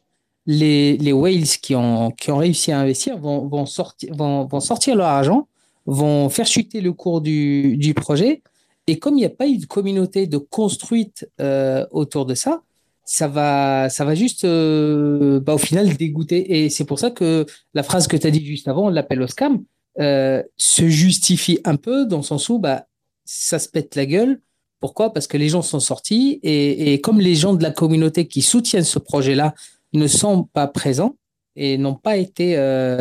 les, 0.47 0.97
les 0.97 1.13
whales 1.13 1.45
qui 1.61 1.75
ont, 1.75 2.11
qui 2.13 2.31
ont 2.31 2.39
réussi 2.39 2.73
à 2.73 2.81
investir 2.81 3.19
vont, 3.19 3.47
vont, 3.47 3.67
sortir, 3.67 4.15
vont, 4.15 4.47
vont 4.47 4.61
sortir 4.61 4.97
leur 4.97 5.09
argent 5.09 5.47
vont 5.85 6.31
faire 6.31 6.47
chuter 6.47 6.81
le 6.81 6.93
cours 6.95 7.21
du, 7.21 7.77
du 7.77 7.93
projet. 7.93 8.43
Et 8.87 8.99
comme 8.99 9.15
il 9.15 9.21
n'y 9.21 9.27
a 9.27 9.31
pas 9.31 9.47
eu 9.47 9.59
de 9.59 9.67
communauté 9.67 10.27
de 10.27 10.39
construite 10.39 11.31
euh, 11.43 11.87
autour 11.91 12.25
de 12.25 12.35
ça, 12.35 12.63
ça 13.05 13.29
va, 13.29 13.91
ça 13.91 14.05
va 14.07 14.15
juste, 14.15 14.45
euh, 14.45 15.41
bah, 15.41 15.55
au 15.55 15.59
final, 15.59 15.95
dégoûter. 15.95 16.65
Et 16.65 16.71
c'est 16.71 16.85
pour 16.85 16.99
ça 16.99 17.11
que 17.11 17.45
la 17.75 17.83
phrase 17.83 18.07
que 18.07 18.17
tu 18.17 18.27
as 18.27 18.31
dit 18.31 18.45
juste 18.45 18.69
avant, 18.69 18.89
l'appel 18.89 19.21
au 19.23 19.27
scam, 19.27 19.63
euh, 20.01 20.43
se 20.57 20.89
justifie 20.89 21.61
un 21.65 21.77
peu 21.77 22.07
dans 22.07 22.19
le 22.19 22.23
sens 22.23 22.49
où 22.49 22.59
bah, 22.59 22.87
ça 23.25 23.59
se 23.59 23.69
pète 23.69 23.95
la 23.95 24.07
gueule. 24.07 24.41
Pourquoi? 24.81 25.13
Parce 25.13 25.27
que 25.27 25.37
les 25.37 25.49
gens 25.49 25.63
sont 25.63 25.81
sortis 25.81 26.39
et, 26.43 27.01
comme 27.01 27.21
les 27.21 27.35
gens 27.35 27.55
de 27.55 27.63
la 27.63 27.73
communauté 27.73 28.29
qui 28.29 28.43
soutiennent 28.43 28.85
ce 28.85 29.01
projet-là 29.01 29.55
ne 29.93 30.07
sont 30.07 30.45
pas 30.45 30.69
présents 30.69 31.17
et 31.57 31.79
n'ont 31.79 31.97
pas 31.97 32.17
été 32.17 32.57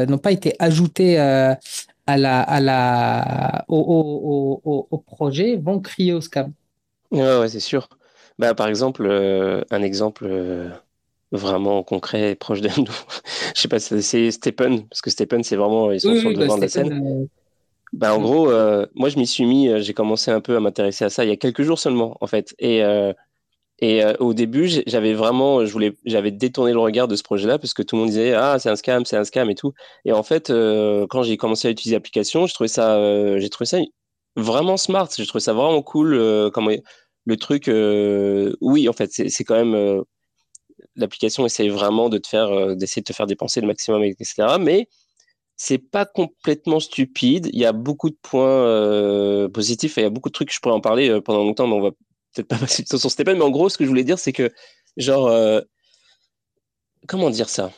n'ont 0.09 0.17
pas 0.17 0.31
été 0.31 0.55
ajoutés 0.57 1.19
à 2.07 2.17
la, 2.17 2.41
à 2.41 2.59
la, 2.59 3.65
au, 3.67 5.03
projet 5.05 5.57
vont 5.57 5.79
crier 5.79 6.13
au 6.13 6.21
scam. 6.21 6.51
Ouais, 7.11 7.39
ouais 7.39 7.49
c'est 7.49 7.59
sûr. 7.59 7.87
Bah, 8.39 8.55
par 8.55 8.67
exemple, 8.67 9.05
euh, 9.05 9.61
un 9.71 9.81
exemple 9.81 10.25
euh, 10.25 10.69
vraiment 11.31 11.83
concret, 11.83 12.35
proche 12.35 12.61
de 12.61 12.69
nous. 12.77 12.85
Je 13.55 13.61
sais 13.61 13.67
pas, 13.67 13.79
c'est 13.79 14.31
Stephen, 14.31 14.87
parce 14.87 15.01
que 15.01 15.09
Stephen, 15.09 15.43
c'est 15.43 15.55
vraiment, 15.55 15.91
ils 15.91 16.01
sont 16.01 16.15
sur 16.15 16.29
le 16.29 16.35
devant 16.35 16.57
de 16.57 16.61
la 16.61 16.69
scène. 16.69 16.93
Euh, 16.93 17.25
bah, 17.93 18.13
en 18.13 18.19
gros, 18.19 18.47
moi, 18.95 19.09
je 19.09 19.17
m'y 19.17 19.27
suis 19.27 19.45
mis, 19.45 19.69
j'ai 19.81 19.93
commencé 19.93 20.31
un 20.31 20.41
peu 20.41 20.55
à 20.55 20.59
m'intéresser 20.59 21.05
à 21.05 21.09
ça 21.09 21.23
il 21.23 21.29
y 21.29 21.33
a 21.33 21.37
quelques 21.37 21.63
jours 21.63 21.79
seulement, 21.79 22.17
en 22.21 22.27
fait. 22.27 22.53
Et 22.59 22.83
et 23.79 24.03
euh, 24.03 24.13
au 24.19 24.33
début, 24.33 24.67
j'avais 24.87 25.13
vraiment, 25.13 25.63
je 25.65 25.71
voulais, 25.71 25.95
j'avais 26.05 26.31
détourné 26.31 26.71
le 26.71 26.79
regard 26.79 27.07
de 27.07 27.15
ce 27.15 27.21
projet-là 27.23 27.59
parce 27.59 27.73
que 27.73 27.83
tout 27.83 27.95
le 27.95 28.01
monde 28.01 28.09
disait 28.09 28.33
ah 28.33 28.57
c'est 28.59 28.69
un 28.69 28.75
scam, 28.75 29.05
c'est 29.05 29.17
un 29.17 29.23
scam 29.23 29.49
et 29.51 29.55
tout. 29.55 29.73
Et 30.03 30.11
en 30.13 30.23
fait, 30.23 30.49
euh, 30.49 31.05
quand 31.09 31.21
j'ai 31.23 31.37
commencé 31.37 31.67
à 31.67 31.71
utiliser 31.71 31.95
l'application, 31.95 32.47
je 32.47 32.53
trouvais 32.55 32.67
ça, 32.67 32.95
euh, 32.95 33.39
j'ai 33.39 33.49
trouvé 33.49 33.67
ça 33.67 33.77
vraiment 34.35 34.77
smart. 34.77 35.07
J'ai 35.15 35.27
trouvé 35.27 35.41
ça 35.41 35.53
vraiment 35.53 35.83
cool. 35.83 36.51
comme 36.53 36.71
le 37.25 37.37
truc, 37.37 37.69
oui, 38.61 38.89
en 38.89 38.93
fait, 38.93 39.11
c'est 39.11 39.43
quand 39.43 39.63
même 39.63 40.03
l'application 40.97 41.45
essaye 41.45 41.69
vraiment 41.69 42.09
de 42.09 42.17
te 42.17 42.27
faire, 42.27 42.75
d'essayer 42.75 43.01
de 43.01 43.05
te 43.07 43.13
faire 43.13 43.27
dépenser 43.27 43.61
le 43.61 43.67
maximum, 43.67 44.03
etc. 44.03 44.57
Mais 44.59 44.87
c'est 45.55 45.77
pas 45.77 46.05
complètement 46.05 46.79
stupide. 46.79 47.49
Il 47.53 47.59
y 47.59 47.65
a 47.65 47.71
beaucoup 47.71 48.09
de 48.09 48.17
points 48.21 49.49
positifs 49.49 49.97
et 49.97 50.01
il 50.01 50.03
y 50.03 50.07
a 50.07 50.09
beaucoup 50.09 50.29
de 50.29 50.33
trucs. 50.33 50.53
Je 50.53 50.59
pourrais 50.59 50.75
en 50.75 50.81
parler 50.81 51.21
pendant 51.21 51.43
longtemps, 51.43 51.67
mais 51.67 51.75
on 51.75 51.81
va 51.81 51.91
peut-être 52.37 52.47
pas 52.47 52.57
passer 52.59 52.83
sur 52.85 53.11
Stéphane, 53.11 53.37
mais 53.37 53.43
en 53.43 53.49
gros, 53.49 53.69
ce 53.69 53.77
que 53.77 53.83
je 53.83 53.89
voulais 53.89 54.03
dire, 54.03 54.19
c'est 54.19 54.33
que, 54.33 54.51
genre, 54.97 55.27
euh, 55.27 55.61
comment 57.07 57.29
dire 57.29 57.49
ça? 57.49 57.71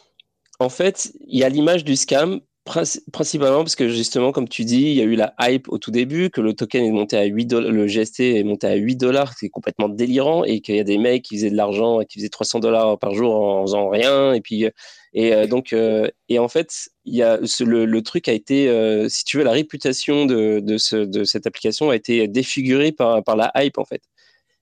En 0.60 0.70
fait, 0.70 1.14
il 1.28 1.40
y 1.40 1.44
a 1.44 1.50
l'image 1.50 1.84
du 1.86 1.96
scam, 1.96 2.42
Principalement 2.66 3.60
parce 3.60 3.76
que 3.76 3.88
justement, 3.88 4.32
comme 4.32 4.48
tu 4.48 4.64
dis, 4.64 4.82
il 4.82 4.94
y 4.94 5.02
a 5.02 5.06
eu 5.06 5.16
la 5.16 5.34
hype 5.40 5.70
au 5.70 5.80
tout 5.80 5.90
début, 5.90 6.30
que 6.30 6.40
le 6.40 6.54
token 6.54 6.86
est 6.86 6.92
monté 6.92 7.18
à 7.18 7.24
8 7.24 7.46
dollars, 7.48 7.72
le 7.72 7.88
GST 7.88 8.20
est 8.20 8.44
monté 8.44 8.68
à 8.68 8.76
8 8.76 8.96
dollars, 8.96 9.34
c'est 9.36 9.50
complètement 9.50 9.90
délirant, 9.90 10.44
et 10.44 10.60
qu'il 10.60 10.76
y 10.76 10.80
a 10.80 10.84
des 10.84 11.00
mecs 11.00 11.24
qui 11.24 11.38
faisaient 11.38 11.50
de 11.50 11.56
l'argent, 11.56 12.02
qui 12.08 12.20
faisaient 12.20 12.30
300 12.30 12.60
dollars 12.60 13.00
par 13.00 13.16
jour 13.16 13.34
en 13.34 13.64
faisant 13.64 13.90
rien, 13.90 14.34
et 14.34 14.42
puis, 14.42 14.68
et 15.14 15.34
euh, 15.34 15.48
donc, 15.48 15.74
euh, 15.74 16.08
et 16.28 16.38
en 16.38 16.48
fait, 16.48 16.90
le, 17.06 18.00
truc 18.02 18.28
a 18.28 18.34
été, 18.34 18.70
euh, 18.70 19.10
si 19.10 19.24
tu 19.24 19.38
veux, 19.38 19.44
la 19.44 19.52
réputation 19.52 20.26
de, 20.26 20.78
cette 20.78 21.48
application 21.48 21.90
a 21.90 21.96
été 21.96 22.28
défigurée 22.28 22.92
par, 22.92 23.24
par 23.24 23.36
la 23.36 23.52
hype, 23.56 23.78
en 23.80 23.86
fait. 23.86 24.04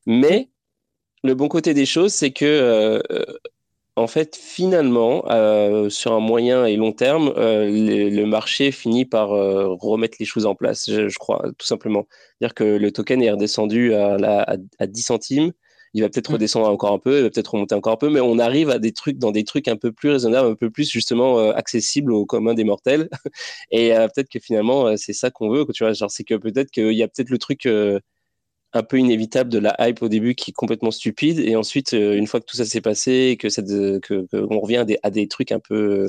Mais 0.05 0.49
le 1.23 1.35
bon 1.35 1.49
côté 1.49 1.73
des 1.73 1.85
choses, 1.85 2.13
c'est 2.13 2.31
que 2.31 3.01
en 3.97 4.07
fait, 4.07 4.35
finalement, 4.35 5.25
euh, 5.31 5.89
sur 5.89 6.13
un 6.13 6.19
moyen 6.19 6.65
et 6.65 6.75
long 6.75 6.91
terme, 6.91 7.33
euh, 7.35 7.67
le, 7.67 8.25
marché 8.25 8.71
finit 8.71 9.05
par 9.05 9.33
euh, 9.33 9.73
remettre 9.79 10.17
les 10.19 10.25
choses 10.25 10.45
en 10.45 10.53
place, 10.53 10.85
je, 10.87 11.17
crois, 11.17 11.43
tout 11.57 11.65
simplement. 11.65 12.07
C'est-à-dire 12.39 12.53
que 12.53 12.63
le 12.63 12.91
token 12.91 13.23
est 13.23 13.31
redescendu 13.31 13.95
à, 13.95 14.45
à, 14.79 14.87
10 14.87 15.01
centimes. 15.01 15.51
Il 15.95 16.03
va 16.03 16.09
peut-être 16.09 16.29
mm. 16.29 16.33
redescendre 16.33 16.69
encore 16.69 16.93
un 16.93 16.99
peu, 16.99 17.17
il 17.17 17.23
va 17.23 17.29
peut-être 17.31 17.53
remonter 17.53 17.73
encore 17.73 17.93
un 17.93 17.97
peu, 17.97 18.09
mais 18.09 18.19
on 18.19 18.37
arrive 18.37 18.69
à 18.69 18.77
des 18.77 18.91
trucs, 18.91 19.17
dans 19.17 19.31
des 19.31 19.43
trucs 19.43 19.67
un 19.67 19.77
peu 19.77 19.91
plus 19.91 20.11
raisonnables, 20.11 20.47
un 20.47 20.55
peu 20.55 20.69
plus 20.69 20.89
justement 20.91 21.49
accessibles 21.49 22.13
au 22.13 22.25
commun 22.27 22.53
des 22.53 22.65
mortels. 22.65 23.09
et 23.71 23.89
peut-être 23.89 24.29
que 24.29 24.39
finalement, 24.39 24.95
c'est 24.97 25.13
ça 25.13 25.31
qu'on 25.31 25.49
veut. 25.49 25.65
Tu 25.73 25.83
vois, 25.83 25.93
genre, 25.93 26.11
c'est 26.11 26.23
que 26.23 26.35
peut-être 26.35 26.69
qu'il 26.69 26.93
y 26.93 27.01
a 27.01 27.07
peut-être 27.07 27.31
le 27.31 27.39
truc 27.39 27.67
un 28.73 28.83
peu 28.83 28.99
inévitable 28.99 29.49
de 29.49 29.59
la 29.59 29.75
hype 29.79 30.01
au 30.01 30.09
début 30.09 30.35
qui 30.35 30.51
est 30.51 30.53
complètement 30.53 30.91
stupide. 30.91 31.39
Et 31.39 31.55
ensuite 31.55 31.93
euh, 31.93 32.15
une 32.15 32.27
fois 32.27 32.39
que 32.39 32.45
tout 32.45 32.57
ça 32.57 32.65
s'est 32.65 32.81
passé 32.81 33.11
et 33.11 33.37
que 33.37 33.47
que, 33.99 34.27
on 34.33 34.59
revient 34.59 34.85
à 35.03 35.09
des, 35.09 35.27
trucs 35.27 35.51
un 35.51 35.59
peu 35.59 36.07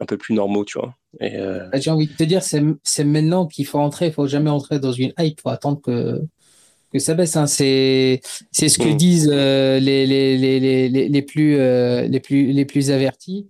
un 0.00 0.06
peu 0.06 0.16
plus 0.16 0.34
normaux 0.34 0.64
tu 0.64 0.78
vois. 0.78 0.94
Euh, 1.22 1.68
j'ai 1.74 1.90
envie 1.90 2.06
de 2.06 2.12
te 2.12 2.22
dire 2.22 2.42
c'est 2.42 3.04
maintenant 3.04 3.46
qu'il 3.46 3.66
faut 3.66 3.78
entrer. 3.78 4.06
Il 4.06 4.12
faut 4.12 4.26
jamais 4.26 4.50
entrer 4.50 4.78
dans 4.78 4.92
une 4.92 5.12
hype. 5.18 5.38
Il 5.38 5.42
faut 5.42 5.48
attendre 5.50 5.80
que 5.80 6.22
que 6.90 6.98
ça 6.98 7.12
baisse 7.12 7.36
hein. 7.36 7.46
c'est 7.46 8.22
c'est 8.50 8.70
ce 8.70 8.78
que 8.78 8.88
mm. 8.88 8.96
disent 8.96 9.30
euh, 9.30 9.78
les, 9.78 10.06
les, 10.06 10.38
les, 10.38 10.88
les, 10.88 11.22
plus 11.22 11.56
les 11.56 12.20
plus 12.20 12.52
les 12.52 12.64
plus 12.64 12.90
avertis 12.90 13.48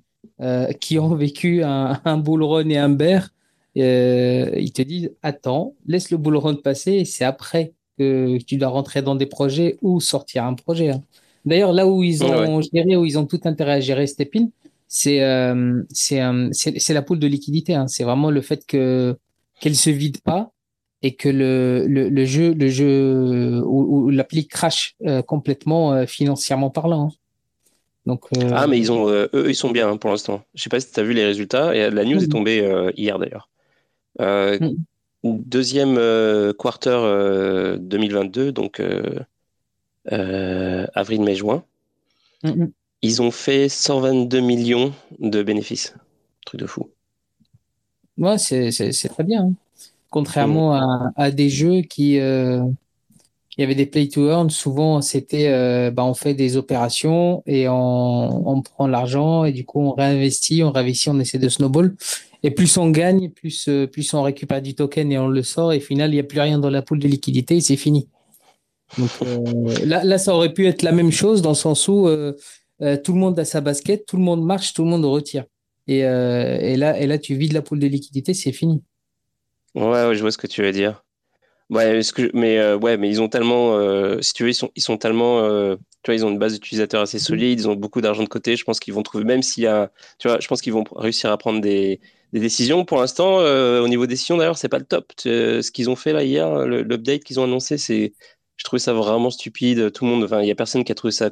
qui 0.81 0.99
ont 0.99 1.15
vécu 1.15 1.63
un, 1.63 2.01
un 2.05 2.17
bull 2.17 2.43
run 2.43 2.69
et 2.71 2.79
un 2.79 2.89
bear. 2.89 3.29
Ils 3.77 4.73
te 4.73 4.83
disent 4.83 5.13
attends 5.23 5.75
laisse 5.87 6.11
le 6.11 6.17
bull 6.17 6.37
run 6.37 6.57
passer 6.57 6.95
et 6.95 7.05
c'est 7.05 7.25
après 7.25 7.75
que 7.99 8.39
tu 8.39 8.57
dois 8.57 8.69
rentrer 8.69 9.03
dans 9.03 9.15
des 9.15 9.27
projets 9.27 9.79
ou 9.83 10.01
sortir 10.01 10.45
un 10.45 10.55
projet. 10.55 10.91
Hein. 10.91 11.03
D'ailleurs, 11.45 11.73
là 11.73 11.87
où 11.87 12.03
ils 12.03 12.25
ont 12.25 12.61
géré, 12.61 12.97
où 12.97 13.05
ils 13.05 13.19
ont 13.19 13.27
tout 13.27 13.41
intérêt 13.45 13.73
à 13.73 13.81
gérer 13.81 14.07
Stepin, 14.07 14.49
c'est 14.87 15.23
euh, 15.23 15.83
euh, 16.13 16.49
c'est 16.53 16.95
la 16.95 17.03
poule 17.03 17.19
de 17.19 17.27
liquidité. 17.27 17.75
Hein. 17.75 17.89
C'est 17.89 18.05
vraiment 18.05 18.31
le 18.31 18.41
fait 18.41 18.67
que 18.67 19.17
qu'elle 19.61 19.77
se 19.77 19.91
vide 19.91 20.21
pas 20.21 20.51
et 21.03 21.15
que 21.15 21.29
le, 21.29 21.87
le, 21.87 22.09
le 22.09 22.25
jeu 22.25 22.53
le 22.55 22.69
jeu 22.69 23.63
ou, 23.65 24.11
l'appli 24.11 24.47
crash 24.47 24.97
euh, 25.07 25.23
complètement 25.23 26.07
financièrement 26.07 26.71
parlant. 26.71 27.09
Hein. 27.09 27.15
Donc, 28.07 28.25
Ah, 28.53 28.67
mais 28.67 28.79
ils 28.79 28.91
ont 28.91 29.09
eux 29.09 29.29
ils 29.49 29.55
sont 29.55 29.71
bien 29.71 29.97
pour 29.99 30.11
l'instant. 30.11 30.43
Je 30.55 30.63
sais 30.63 30.71
pas 30.71 30.81
si 30.81 30.91
tu 30.91 30.99
as 30.99 31.03
vu 31.03 31.13
les 31.13 31.25
résultats 31.25 31.75
et 31.75 31.91
la 31.91 32.05
news 32.05 32.23
est 32.23 32.29
tombée 32.29 32.91
hier 32.97 33.19
d'ailleurs. 33.19 33.49
Mm 34.19 34.77
deuxième 35.25 35.97
euh, 35.99 36.53
quarter 36.53 36.99
2022, 37.79 38.49
euh, 38.49 38.53
donc 38.53 38.81
euh, 38.81 40.87
avril, 40.95 41.23
mai, 41.23 41.35
juin, 41.35 41.65
ils 43.03 43.23
ont 43.23 43.31
fait 43.31 43.69
122 43.69 44.41
millions 44.41 44.93
de 45.19 45.43
bénéfices. 45.43 45.95
Truc 46.45 46.61
de 46.61 46.67
fou. 46.67 46.91
Ouais, 48.17 48.39
c'est 48.39 49.09
très 49.09 49.25
bien. 49.25 49.45
Hein. 49.45 49.53
Contrairement 50.11 50.75
mm. 50.75 51.13
à, 51.17 51.31
des 51.31 51.51
jeux 51.51 51.83
qui, 51.83 52.15
il 52.15 52.75
y 53.59 53.63
avait 53.63 53.75
des 53.75 53.87
play 53.87 54.09
to 54.09 54.31
earn. 54.31 54.51
Souvent, 54.51 55.03
c'était, 55.03 55.91
bah, 55.91 56.05
on 56.05 56.15
fait 56.15 56.35
des 56.35 56.57
opérations 56.57 57.43
et 57.47 57.69
on, 57.69 58.49
on 58.49 58.63
prend 58.63 58.87
l'argent 58.87 59.45
et 59.45 59.53
du 59.53 59.67
coup, 59.67 59.81
on 59.81 59.93
réinvestit, 59.93 60.63
on 60.63 60.73
réinvestit, 60.73 61.11
on 61.11 61.21
essaie 61.21 61.39
de 61.39 61.49
snowball. 61.49 61.95
Et 62.43 62.51
plus 62.51 62.77
on 62.77 62.91
gagne, 62.91 63.31
plus, 63.31 63.69
euh, 63.69 63.87
plus 63.87 64.13
on 64.15 64.23
récupère 64.23 64.63
du 64.63 64.75
token 64.75 65.11
et 65.11 65.19
on 65.19 65.29
le 65.29 65.43
sort. 65.43 65.73
Et 65.73 65.79
au 65.79 65.81
final, 65.81 66.11
il 66.11 66.15
n'y 66.15 66.21
a 66.21 66.25
plus 66.25 66.41
rien 66.41 66.59
dans 66.59 66.71
la 66.71 66.83
poule 66.83 66.99
de 66.99 67.09
liquidité 67.09 67.57
et 67.57 67.61
c'est 67.61 67.77
fini. 67.77 68.09
Donc 68.97 69.11
euh, 69.23 69.85
là, 69.85 70.05
là, 70.05 70.19
ça 70.19 70.35
aurait 70.35 70.53
pu 70.53 70.67
être 70.67 70.83
la 70.83 70.93
même 70.93 71.11
chose 71.11 71.43
dans 71.43 71.51
le 71.51 71.57
sens 71.57 71.89
où 71.89 72.09
euh, 72.09 72.33
tout 73.03 73.13
le 73.13 73.19
monde 73.19 73.39
a 73.39 73.45
sa 73.45 73.61
basket, 73.61 74.07
tout 74.07 74.17
le 74.17 74.23
monde 74.23 74.45
marche, 74.45 74.73
tout 74.73 74.85
le 74.85 74.91
monde 74.91 75.05
retire. 75.05 75.45
Et, 75.89 76.01
et, 76.01 76.77
là, 76.77 77.01
et 77.01 77.07
là, 77.07 77.17
tu 77.17 77.35
vides 77.35 77.55
la 77.55 77.63
poule 77.63 77.79
de 77.79 77.87
liquidité, 77.87 78.35
c'est 78.35 78.53
fini. 78.53 78.83
Ouais, 79.75 80.15
je 80.15 80.21
vois 80.21 80.31
ce 80.31 80.37
que 80.37 80.47
tu 80.47 80.63
veux 80.63 80.71
dire. 80.71 81.03
Ouais, 81.71 82.01
que, 82.15 82.31
mais 82.35 82.75
ouais, 82.75 82.99
mais 82.99 83.09
ils 83.09 83.23
ont 83.23 83.29
tellement, 83.31 83.73
si 84.21 84.35
tu 84.35 84.43
veux, 84.43 84.51
ils 84.51 84.55
sont, 84.55 84.71
ils 84.77 84.83
sont 84.83 84.99
tellement 84.99 85.41
tu 86.03 86.11
vois, 86.11 86.15
ils 86.15 86.25
ont 86.25 86.31
une 86.31 86.39
base 86.39 86.53
d'utilisateurs 86.53 87.03
assez 87.03 87.19
solide, 87.19 87.59
ils 87.59 87.69
ont 87.69 87.75
beaucoup 87.75 88.01
d'argent 88.01 88.23
de 88.23 88.29
côté. 88.29 88.55
Je 88.57 88.65
pense 88.65 88.81
qu'ils 88.81 88.95
vont 88.95 89.03
trouver, 89.03 89.25
même 89.25 89.43
s'il 89.43 89.65
y 89.65 89.67
a, 89.67 89.91
tu 90.19 90.29
vois, 90.29 90.39
je 90.41 90.47
pense 90.47 90.61
qu'ils 90.61 90.75
vont 90.75 90.85
réussir 90.95 91.33
à 91.33 91.39
prendre 91.39 91.61
des, 91.61 92.01
des 92.33 92.41
décisions. 92.41 92.85
Pour 92.85 92.99
l'instant, 92.99 93.41
euh, 93.41 93.81
au 93.81 93.89
niveau 93.89 94.07
des 94.07 94.15
décisions, 94.15 94.37
d'ailleurs, 94.37 94.59
c'est 94.59 94.69
pas 94.69 94.79
le 94.79 94.85
top. 94.85 95.13
ce 95.19 95.71
qu'ils 95.71 95.91
ont 95.91 95.97
fait 95.97 96.13
là 96.13 96.25
hier, 96.25 96.67
l'update 96.67 97.25
qu'ils 97.25 97.41
ont 97.41 97.45
annoncé, 97.45 97.79
c'est, 97.79 98.13
je 98.57 98.65
trouvais 98.65 98.81
ça 98.81 98.93
vraiment 98.93 99.31
stupide. 99.31 99.93
Tout 99.93 100.05
le 100.05 100.11
monde, 100.11 100.25
enfin, 100.25 100.43
il 100.43 100.49
y 100.49 100.51
a 100.51 100.55
personne 100.55 100.85
qui 100.85 100.93
a 100.93 100.95
trouvé 100.95 101.13
ça 101.13 101.31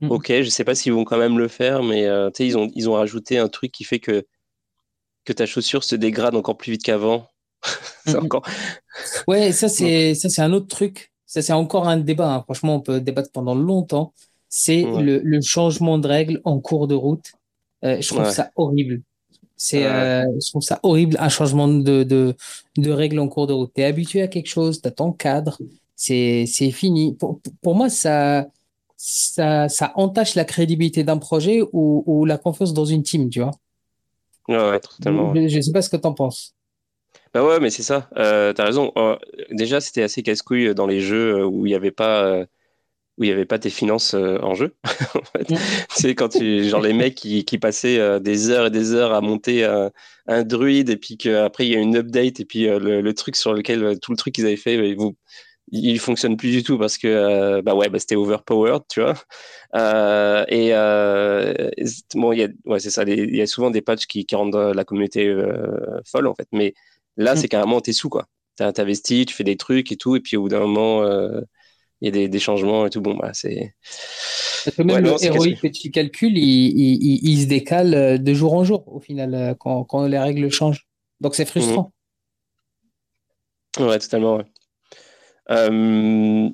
mm. 0.00 0.10
ok. 0.10 0.26
Je 0.42 0.50
sais 0.50 0.64
pas 0.64 0.74
s'ils 0.74 0.92
vont 0.92 1.04
quand 1.04 1.18
même 1.18 1.38
le 1.38 1.48
faire, 1.48 1.82
mais 1.82 2.06
euh, 2.06 2.30
tu 2.30 2.38
sais, 2.38 2.46
ils 2.46 2.56
ont, 2.56 2.70
ils 2.74 2.88
ont 2.88 2.94
rajouté 2.94 3.38
un 3.38 3.48
truc 3.48 3.72
qui 3.72 3.84
fait 3.84 4.00
que 4.00 4.26
que 5.26 5.32
ta 5.34 5.44
chaussure 5.44 5.84
se 5.84 5.96
dégrade 5.96 6.34
encore 6.34 6.56
plus 6.56 6.72
vite 6.72 6.82
qu'avant. 6.82 7.26
c'est 8.06 8.16
encore. 8.16 8.46
Ouais, 9.28 9.52
ça 9.52 9.68
c'est 9.68 10.14
ça 10.14 10.28
c'est 10.28 10.42
un 10.42 10.52
autre 10.52 10.68
truc. 10.68 11.12
Ça 11.26 11.42
c'est 11.42 11.52
encore 11.52 11.88
un 11.88 11.98
débat. 11.98 12.34
Hein. 12.34 12.42
Franchement, 12.42 12.76
on 12.76 12.80
peut 12.80 13.00
débattre 13.00 13.30
pendant 13.32 13.54
longtemps. 13.54 14.14
C'est 14.48 14.82
le, 14.82 15.20
le, 15.22 15.40
changement 15.40 15.96
de 15.98 16.08
règles 16.08 16.40
en 16.42 16.58
cours 16.58 16.88
de 16.88 16.96
route. 16.96 17.34
Euh, 17.84 18.00
je 18.00 18.08
trouve 18.08 18.28
ça 18.28 18.50
horrible. 18.56 19.02
C'est, 19.62 19.84
euh, 19.84 20.24
je 20.42 20.48
trouve 20.48 20.62
ça 20.62 20.80
horrible, 20.82 21.18
un 21.20 21.28
changement 21.28 21.68
de, 21.68 22.02
de, 22.02 22.34
de 22.78 22.90
règles 22.90 23.18
en 23.18 23.28
cours 23.28 23.46
de 23.46 23.52
route. 23.52 23.70
Tu 23.74 23.82
es 23.82 23.84
habitué 23.84 24.22
à 24.22 24.26
quelque 24.26 24.46
chose, 24.48 24.80
tu 24.80 24.88
as 24.88 24.90
ton 24.90 25.12
cadre, 25.12 25.58
c'est, 25.94 26.46
c'est 26.46 26.70
fini. 26.70 27.14
Pour, 27.16 27.42
pour 27.60 27.74
moi, 27.74 27.90
ça, 27.90 28.46
ça, 28.96 29.68
ça 29.68 29.92
entache 29.96 30.34
la 30.34 30.46
crédibilité 30.46 31.04
d'un 31.04 31.18
projet 31.18 31.60
ou, 31.74 32.02
ou 32.06 32.24
la 32.24 32.38
confiance 32.38 32.72
dans 32.72 32.86
une 32.86 33.02
team, 33.02 33.28
tu 33.28 33.40
vois. 33.40 33.50
Ouais, 34.48 34.80
totalement. 34.80 35.34
Je 35.34 35.54
ne 35.54 35.60
sais 35.60 35.72
pas 35.72 35.82
ce 35.82 35.90
que 35.90 35.98
tu 35.98 36.06
en 36.06 36.14
penses. 36.14 36.54
Bah 37.34 37.44
ouais, 37.44 37.60
mais 37.60 37.68
c'est 37.68 37.82
ça. 37.82 38.08
Euh, 38.16 38.54
tu 38.54 38.62
as 38.62 38.64
raison. 38.64 38.92
Euh, 38.96 39.16
déjà, 39.50 39.82
c'était 39.82 40.02
assez 40.02 40.22
casse-couille 40.22 40.74
dans 40.74 40.86
les 40.86 41.02
jeux 41.02 41.44
où 41.44 41.66
il 41.66 41.68
n'y 41.68 41.76
avait 41.76 41.90
pas 41.90 42.46
où 43.20 43.24
il 43.24 43.26
n'y 43.26 43.32
avait 43.32 43.44
pas 43.44 43.58
tes 43.58 43.70
finances 43.70 44.14
euh, 44.14 44.38
en 44.40 44.54
jeu. 44.54 44.74
C'est 45.90 46.14
quand 46.14 46.30
tu, 46.30 46.64
genre 46.64 46.80
les 46.80 46.94
mecs 46.94 47.14
qui, 47.14 47.44
qui 47.44 47.58
passaient 47.58 47.98
euh, 47.98 48.18
des 48.18 48.48
heures 48.48 48.66
et 48.66 48.70
des 48.70 48.94
heures 48.94 49.12
à 49.12 49.20
monter 49.20 49.64
un, 49.64 49.90
un 50.26 50.42
druide 50.42 50.88
et 50.88 50.96
puis 50.96 51.18
qu'après 51.18 51.66
il 51.66 51.72
y 51.72 51.76
a 51.76 51.80
une 51.80 51.96
update 51.96 52.40
et 52.40 52.46
puis 52.46 52.66
euh, 52.66 52.78
le, 52.78 53.02
le, 53.02 53.14
truc 53.14 53.36
sur 53.36 53.52
lequel 53.52 53.98
tout 54.00 54.12
le 54.12 54.16
truc 54.16 54.34
qu'ils 54.34 54.46
avaient 54.46 54.56
fait, 54.56 54.74
il, 54.88 54.96
vous, 54.96 55.14
il 55.70 56.00
fonctionne 56.00 56.38
plus 56.38 56.50
du 56.50 56.62
tout 56.62 56.78
parce 56.78 56.96
que 56.96 57.60
bah 57.60 57.74
ouais, 57.74 57.90
bah 57.90 57.98
c'était 57.98 58.16
overpowered, 58.16 58.84
tu 58.88 59.02
vois. 59.02 59.12
et 60.48 60.70
bon, 62.14 62.32
il 62.32 62.38
y 62.38 62.44
a, 62.44 62.48
ouais, 62.64 62.80
c'est 62.80 62.90
ça. 62.90 63.04
Il 63.06 63.36
y 63.36 63.42
a 63.42 63.46
souvent 63.46 63.70
des 63.70 63.82
patchs 63.82 64.06
qui, 64.06 64.24
qui 64.24 64.34
rendent 64.34 64.56
la 64.56 64.84
communauté 64.84 65.32
folle 66.10 66.26
en 66.26 66.34
fait, 66.34 66.48
mais 66.52 66.72
là 67.18 67.34
mm. 67.34 67.36
c'est 67.36 67.48
carrément 67.48 67.80
t'es 67.82 67.92
sous 67.92 68.08
quoi. 68.08 68.26
T'investis, 68.56 69.26
tu 69.26 69.34
fais 69.34 69.44
des 69.44 69.56
trucs 69.56 69.92
et 69.92 69.96
tout, 69.96 70.16
et 70.16 70.20
puis 70.20 70.36
au 70.36 70.42
bout 70.42 70.48
d'un 70.48 70.60
moment 70.60 71.02
il 72.00 72.06
y 72.06 72.08
a 72.08 72.12
des, 72.12 72.28
des, 72.28 72.38
changements 72.38 72.86
et 72.86 72.90
tout. 72.90 73.00
Bon, 73.00 73.14
bah, 73.14 73.30
c'est. 73.32 73.74
Parce 74.64 74.76
que 74.76 74.82
même 74.82 75.04
le 75.04 75.22
héroïque 75.22 75.60
que 75.60 75.66
tu 75.68 75.90
calcules, 75.90 76.36
il, 76.36 76.78
il, 76.78 77.28
il, 77.28 77.42
se 77.42 77.46
décale 77.46 77.94
euh, 77.94 78.18
de 78.18 78.34
jour 78.34 78.54
en 78.54 78.64
jour, 78.64 78.84
au 78.86 79.00
final, 79.00 79.34
euh, 79.34 79.54
quand, 79.54 79.84
quand 79.84 80.06
les 80.06 80.18
règles 80.18 80.50
changent. 80.50 80.86
Donc, 81.20 81.34
c'est 81.34 81.44
frustrant. 81.44 81.92
Mmh. 83.78 83.84
Ouais, 83.84 83.98
totalement. 83.98 84.36
Ouais. 84.36 84.44
Euh, 85.50 86.48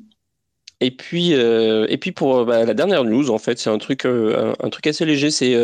et 0.81 0.91
puis, 0.91 1.35
euh, 1.35 1.87
et 1.89 1.99
puis 1.99 2.13
pour 2.13 2.45
bah, 2.45 2.65
la 2.65 2.75
dernière 2.75 3.05
news, 3.05 3.31
en 3.31 3.39
fait, 3.39 3.59
c'est 3.59 3.71
un 3.71 3.79
truc, 3.79 4.05
un, 4.05 4.55
un, 4.59 4.71
truc 4.71 4.87
assez 4.87 5.05
léger. 5.05 5.31
C'est 5.31 5.57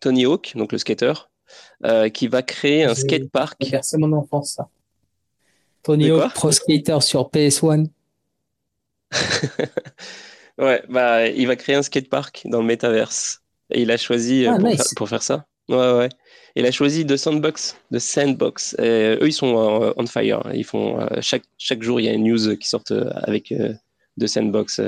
Tony 0.00 0.24
Hawk, 0.24 0.52
donc 0.56 0.72
le 0.72 0.78
skater, 0.78 1.30
qui 2.12 2.28
va 2.28 2.42
créer 2.42 2.84
un 2.84 2.94
skatepark. 2.94 3.64
C'est 3.82 3.98
mon 3.98 4.12
enfance, 4.12 4.54
ça. 4.54 4.68
Tony 5.82 6.10
Hawk, 6.10 6.32
pro 6.34 6.52
skater 6.52 7.00
sur 7.00 7.30
PS1. 7.30 7.86
ouais, 10.58 10.82
bah, 10.88 11.26
il 11.26 11.46
va 11.46 11.56
créer 11.56 11.76
un 11.76 11.82
skatepark 11.82 12.42
dans 12.46 12.60
le 12.60 12.66
métaverse. 12.66 13.42
Et 13.70 13.82
il 13.82 13.90
a 13.90 13.96
choisi 13.96 14.46
euh, 14.46 14.52
ah, 14.52 14.84
pour, 14.96 15.08
faire, 15.08 15.22
ça. 15.22 15.46
Ouais, 15.68 15.92
ouais. 15.92 16.08
Il 16.56 16.66
a 16.66 16.70
choisi 16.70 17.04
de 17.04 17.16
Sandbox, 17.16 17.76
de 17.90 17.98
Sandbox. 17.98 18.76
eux, 18.78 19.18
ils 19.22 19.32
sont 19.32 19.82
euh, 19.82 19.92
on 19.96 20.06
fire. 20.06 20.42
Ils 20.52 20.64
font 20.64 21.00
euh, 21.00 21.06
chaque 21.20 21.44
chaque 21.56 21.82
jour, 21.82 22.00
il 22.00 22.04
y 22.04 22.08
a 22.08 22.12
une 22.12 22.24
news 22.24 22.56
qui 22.56 22.68
sort 22.68 22.82
avec 23.14 23.54
de 24.18 24.26
Sandbox. 24.26 24.80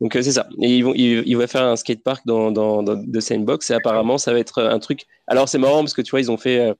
Donc 0.00 0.12
c'est 0.12 0.32
ça. 0.32 0.48
Et 0.62 0.76
ils 0.76 0.84
vont, 0.84 0.94
ils, 0.94 1.36
vont 1.36 1.46
faire 1.48 1.64
un 1.64 1.74
skatepark 1.74 2.24
dans, 2.26 2.52
dans, 2.52 2.84
dans, 2.84 2.94
de 2.94 3.20
Sandbox. 3.20 3.70
Et 3.70 3.74
apparemment, 3.74 4.18
ça 4.18 4.32
va 4.32 4.38
être 4.38 4.62
un 4.62 4.78
truc. 4.78 5.06
Alors 5.26 5.48
c'est 5.48 5.58
marrant 5.58 5.80
parce 5.80 5.94
que 5.94 6.02
tu 6.02 6.10
vois, 6.10 6.20
ils 6.20 6.30
ont 6.30 6.36
fait 6.36 6.72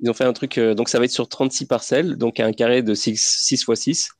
Ils 0.00 0.08
ont 0.08 0.14
fait 0.14 0.24
un 0.24 0.32
truc, 0.32 0.58
donc 0.58 0.88
ça 0.88 0.98
va 0.98 1.04
être 1.04 1.10
sur 1.10 1.28
36 1.28 1.66
parcelles, 1.66 2.16
donc 2.16 2.40
un 2.40 2.52
carré 2.52 2.82
de 2.82 2.94
6, 2.94 3.16
6 3.18 3.64
x 3.68 3.74
6. 3.74 4.10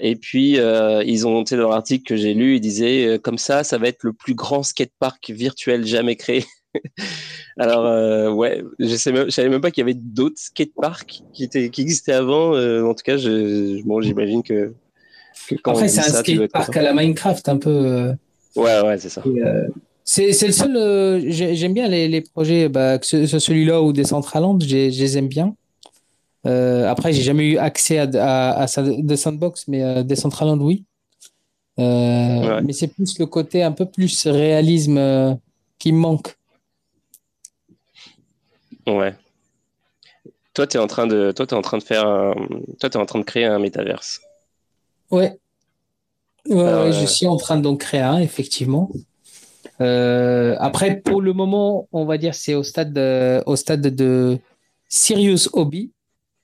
Et 0.00 0.16
puis, 0.16 0.58
ils 0.58 1.26
ont, 1.26 1.44
tu 1.44 1.56
dans 1.56 1.68
l'article 1.68 2.04
que 2.04 2.16
j'ai 2.16 2.34
lu, 2.34 2.56
ils 2.56 2.60
disaient, 2.60 3.18
comme 3.22 3.38
ça, 3.38 3.64
ça 3.64 3.78
va 3.78 3.88
être 3.88 4.02
le 4.04 4.12
plus 4.12 4.34
grand 4.34 4.62
skatepark 4.62 5.30
virtuel 5.30 5.86
jamais 5.86 6.16
créé. 6.16 6.44
Alors, 7.58 7.86
euh, 7.86 8.30
ouais, 8.30 8.62
je, 8.78 9.10
même, 9.10 9.30
savais 9.30 9.48
même 9.48 9.60
pas 9.60 9.70
qu'il 9.70 9.82
y 9.82 9.84
avait 9.84 9.98
d'autres 9.98 10.38
skateparks 10.38 11.22
qui, 11.32 11.44
étaient, 11.44 11.70
qui 11.70 11.82
existaient 11.82 12.12
avant. 12.12 12.54
Euh, 12.54 12.82
en 12.84 12.94
tout 12.94 13.02
cas, 13.04 13.16
je, 13.16 13.82
bon, 13.82 14.00
j'imagine 14.00 14.42
que, 14.42 14.72
quand 15.62 15.72
Après, 15.72 15.88
c'est 15.88 16.00
un 16.00 16.22
skatepark 16.22 16.76
à 16.76 16.82
la 16.82 16.94
Minecraft, 16.94 17.48
un 17.48 17.56
peu. 17.56 17.70
Euh, 17.70 18.12
ouais, 18.56 18.80
ouais, 18.82 18.98
c'est 18.98 19.08
ça. 19.08 19.22
c'est, 20.04 20.46
le 20.46 20.52
seul. 20.52 21.30
j'aime 21.30 21.74
bien 21.74 21.88
les, 21.88 22.08
les 22.08 22.20
projets, 22.20 22.68
bah, 22.68 22.98
que 22.98 23.06
ce 23.06 23.26
soit 23.26 23.40
celui-là 23.40 23.82
ou 23.82 23.92
Decentraland, 23.92 24.58
je 24.60 24.76
les 24.76 25.18
aime 25.18 25.28
bien. 25.28 25.54
Après, 26.44 27.12
j'ai 27.12 27.22
jamais 27.22 27.44
eu 27.44 27.58
accès 27.58 27.98
à, 27.98 28.08
à, 28.50 28.62
à, 28.62 28.66
Sandbox, 28.66 29.68
mais 29.68 30.04
Decentraland, 30.04 30.60
oui. 30.60 30.84
Mais 31.78 32.72
c'est 32.72 32.88
plus 32.88 33.18
le 33.18 33.26
côté 33.26 33.62
un 33.62 33.72
peu 33.72 33.86
plus 33.86 34.26
réalisme 34.26 35.38
qui 35.78 35.92
me 35.92 35.98
manque. 35.98 36.36
Ouais. 38.86 39.14
Toi, 40.54 40.66
tu 40.66 40.76
es 40.76 40.80
en 40.80 40.86
train 40.86 41.06
de, 41.06 41.32
toi, 41.32 41.46
es 41.46 41.54
en 41.54 41.62
train 41.62 41.78
de 41.78 41.82
faire, 41.82 42.04
toi, 42.80 42.90
es 42.92 42.96
en 42.96 43.06
train 43.06 43.20
de 43.20 43.24
créer 43.24 43.44
un 43.44 43.58
métaverse. 43.58 44.20
Ouais. 45.10 45.38
Ouais, 46.48 46.92
je 46.92 47.06
suis 47.06 47.26
en 47.26 47.36
train 47.36 47.58
de 47.58 47.74
créer 47.76 48.00
un, 48.00 48.18
effectivement. 48.18 48.90
Euh, 49.80 50.56
après, 50.58 50.96
pour 50.96 51.20
le 51.20 51.32
moment, 51.32 51.88
on 51.92 52.04
va 52.04 52.18
dire 52.18 52.34
c'est 52.34 52.54
au 52.54 52.62
stade 52.62 52.92
de, 52.92 53.42
au 53.46 53.56
stade 53.56 53.82
de 53.82 54.38
serious 54.88 55.48
hobby 55.52 55.90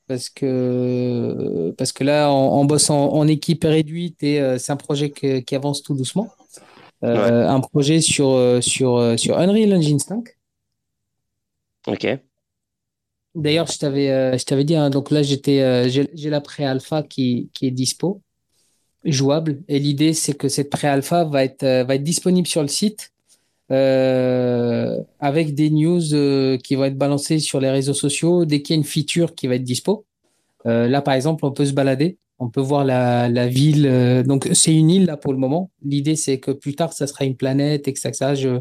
parce 0.06 0.28
que 0.28 1.74
parce 1.78 1.92
que 1.92 2.04
là, 2.04 2.30
on, 2.32 2.64
bosse 2.64 2.90
en, 2.90 3.26
équipe 3.26 3.64
réduite 3.64 4.22
et 4.22 4.40
euh, 4.40 4.58
c'est 4.58 4.72
un 4.72 4.76
projet 4.76 5.10
qui 5.10 5.54
avance 5.54 5.82
tout 5.82 5.94
doucement. 5.94 6.28
Euh, 7.04 7.46
un 7.48 7.60
projet 7.60 8.00
sur 8.00 8.58
sur 8.62 9.18
sur 9.18 9.38
Unreal 9.38 9.74
Engine 9.74 9.98
5. 9.98 10.28
Ok. 11.86 12.18
D'ailleurs, 13.36 13.66
je 13.66 13.78
t'avais, 13.78 14.10
euh, 14.10 14.38
je 14.38 14.44
t'avais 14.46 14.64
dit, 14.64 14.74
hein, 14.74 14.88
donc 14.88 15.10
là, 15.10 15.22
j'étais, 15.22 15.60
euh, 15.60 15.88
j'ai, 15.88 16.30
la 16.30 16.40
pré-alpha 16.40 17.02
qui, 17.02 17.50
qui 17.52 17.66
est 17.66 17.70
dispo, 17.70 18.22
jouable. 19.04 19.62
Et 19.68 19.78
l'idée, 19.78 20.14
c'est 20.14 20.32
que 20.32 20.48
cette 20.48 20.70
pré-alpha 20.70 21.24
va 21.24 21.44
être, 21.44 21.62
euh, 21.62 21.84
va 21.84 21.96
être 21.96 22.02
disponible 22.02 22.48
sur 22.48 22.62
le 22.62 22.68
site 22.68 23.12
avec 23.68 25.54
des 25.54 25.70
news 25.70 26.58
qui 26.58 26.74
vont 26.74 26.84
être 26.84 26.98
balancées 26.98 27.38
sur 27.38 27.60
les 27.60 27.70
réseaux 27.70 27.94
sociaux 27.94 28.44
dès 28.44 28.62
qu'il 28.62 28.74
y 28.74 28.76
a 28.76 28.80
une 28.80 28.84
feature 28.84 29.34
qui 29.34 29.46
va 29.46 29.56
être 29.56 29.64
dispo. 29.64 30.04
là, 30.64 31.02
par 31.02 31.14
exemple, 31.14 31.44
on 31.44 31.52
peut 31.52 31.66
se 31.66 31.72
balader, 31.72 32.18
on 32.38 32.48
peut 32.48 32.60
voir 32.60 32.84
la, 32.84 33.46
ville. 33.48 34.22
donc, 34.26 34.48
c'est 34.52 34.74
une 34.74 34.90
île 34.90 35.06
là 35.06 35.16
pour 35.16 35.32
le 35.32 35.38
moment. 35.38 35.70
L'idée, 35.84 36.16
c'est 36.16 36.38
que 36.38 36.52
plus 36.52 36.74
tard, 36.74 36.92
ça 36.92 37.06
sera 37.06 37.24
une 37.24 37.36
planète 37.36 37.88
et 37.88 37.92
que 37.92 37.98
ça, 37.98 38.12
ça 38.12 38.34
je, 38.34 38.60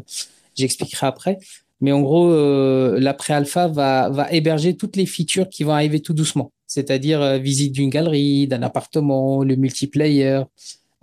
j'expliquerai 0.56 1.06
après. 1.06 1.38
Mais 1.80 1.92
en 1.92 2.00
gros, 2.00 2.30
euh, 2.30 2.98
la 2.98 3.14
pré-alpha 3.14 3.68
va, 3.68 4.08
va 4.08 4.32
héberger 4.32 4.76
toutes 4.76 4.96
les 4.96 5.06
features 5.06 5.48
qui 5.48 5.62
vont 5.64 5.72
arriver 5.72 6.00
tout 6.00 6.14
doucement. 6.14 6.52
C'est-à-dire 6.66 7.20
euh, 7.20 7.38
visite 7.38 7.72
d'une 7.72 7.90
galerie, 7.90 8.48
d'un 8.48 8.62
appartement, 8.62 9.44
le 9.44 9.56
multiplayer, 9.56 10.28
euh, 10.28 10.44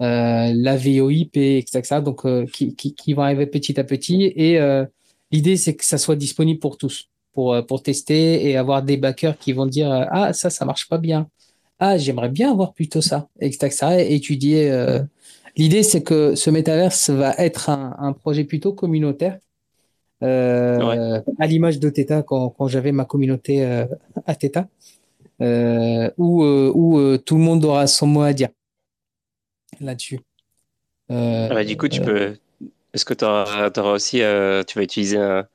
la 0.04 0.78
VOIP, 0.78 1.38
etc. 1.38 2.02
Donc, 2.04 2.26
euh, 2.26 2.46
qui, 2.46 2.76
qui, 2.76 2.94
qui, 2.96 3.14
vont 3.14 3.24
arriver 3.24 3.46
petit 3.48 3.80
à 3.80 3.84
petit. 3.84 4.32
Et 4.36 4.60
euh, 4.60 4.86
l'idée, 5.32 5.58
c'est 5.58 5.76
que 5.76 5.86
ça 5.86 5.98
soit 5.98 6.16
disponible 6.16 6.60
pour 6.60 6.78
tous, 6.78 7.10
pour, 7.34 7.56
pour 7.66 7.84
tester 7.84 8.50
et 8.50 8.58
avoir 8.58 8.84
des 8.84 8.98
backers 8.98 9.38
qui 9.38 9.54
vont 9.54 9.66
dire 9.66 9.92
Ah, 10.12 10.34
ça, 10.34 10.50
ça 10.50 10.66
marche 10.66 10.88
pas 10.90 10.98
bien. 10.98 11.28
Ah, 11.80 11.98
j'aimerais 11.98 12.30
bien 12.30 12.52
avoir 12.52 12.74
plutôt 12.74 13.02
ça, 13.02 13.28
etc. 13.40 13.98
Et 14.00 14.16
étudier. 14.16 14.72
L'idée, 15.56 15.84
c'est 15.84 16.02
que 16.04 16.36
ce 16.36 16.50
métaverse 16.50 17.10
va 17.12 17.34
être 17.38 17.70
un, 17.70 17.96
un 18.00 18.14
projet 18.14 18.44
plutôt 18.44 18.74
communautaire 18.74 19.38
euh, 20.24 21.22
à 21.40 21.48
l'image 21.48 21.80
de 21.80 21.90
Theta 21.90 22.24
quand, 22.24 22.50
quand 22.50 22.68
j'avais 22.68 22.94
ma 22.94 23.04
communauté 23.04 23.66
euh, 23.66 23.86
à 24.26 24.36
Theta, 24.36 24.68
euh, 25.42 26.10
où, 26.18 26.44
où 26.44 27.18
tout 27.18 27.36
le 27.36 27.42
monde 27.42 27.66
aura 27.66 27.88
son 27.88 28.08
mot 28.08 28.22
à 28.22 28.32
dire 28.32 28.50
là-dessus. 29.80 30.20
Ah 31.10 31.64
du 31.64 31.78
coup, 31.78 31.88
tu 31.88 32.02
peux. 32.02 32.38
Est-ce 32.94 33.06
que 33.06 33.14
tu 33.14 33.26
auras, 33.26 33.70
aussi, 33.94 34.18
tu 34.18 34.78
vas 34.78 34.84
utiliser 34.84 35.18
un, 35.18 35.48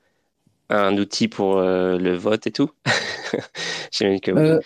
un 0.69 0.97
outil 0.97 1.27
pour 1.27 1.61
le 1.61 2.15
vote 2.15 2.47
et 2.47 2.51
tout? 2.51 2.69
J'imagine 3.91 4.21
que 4.21 4.61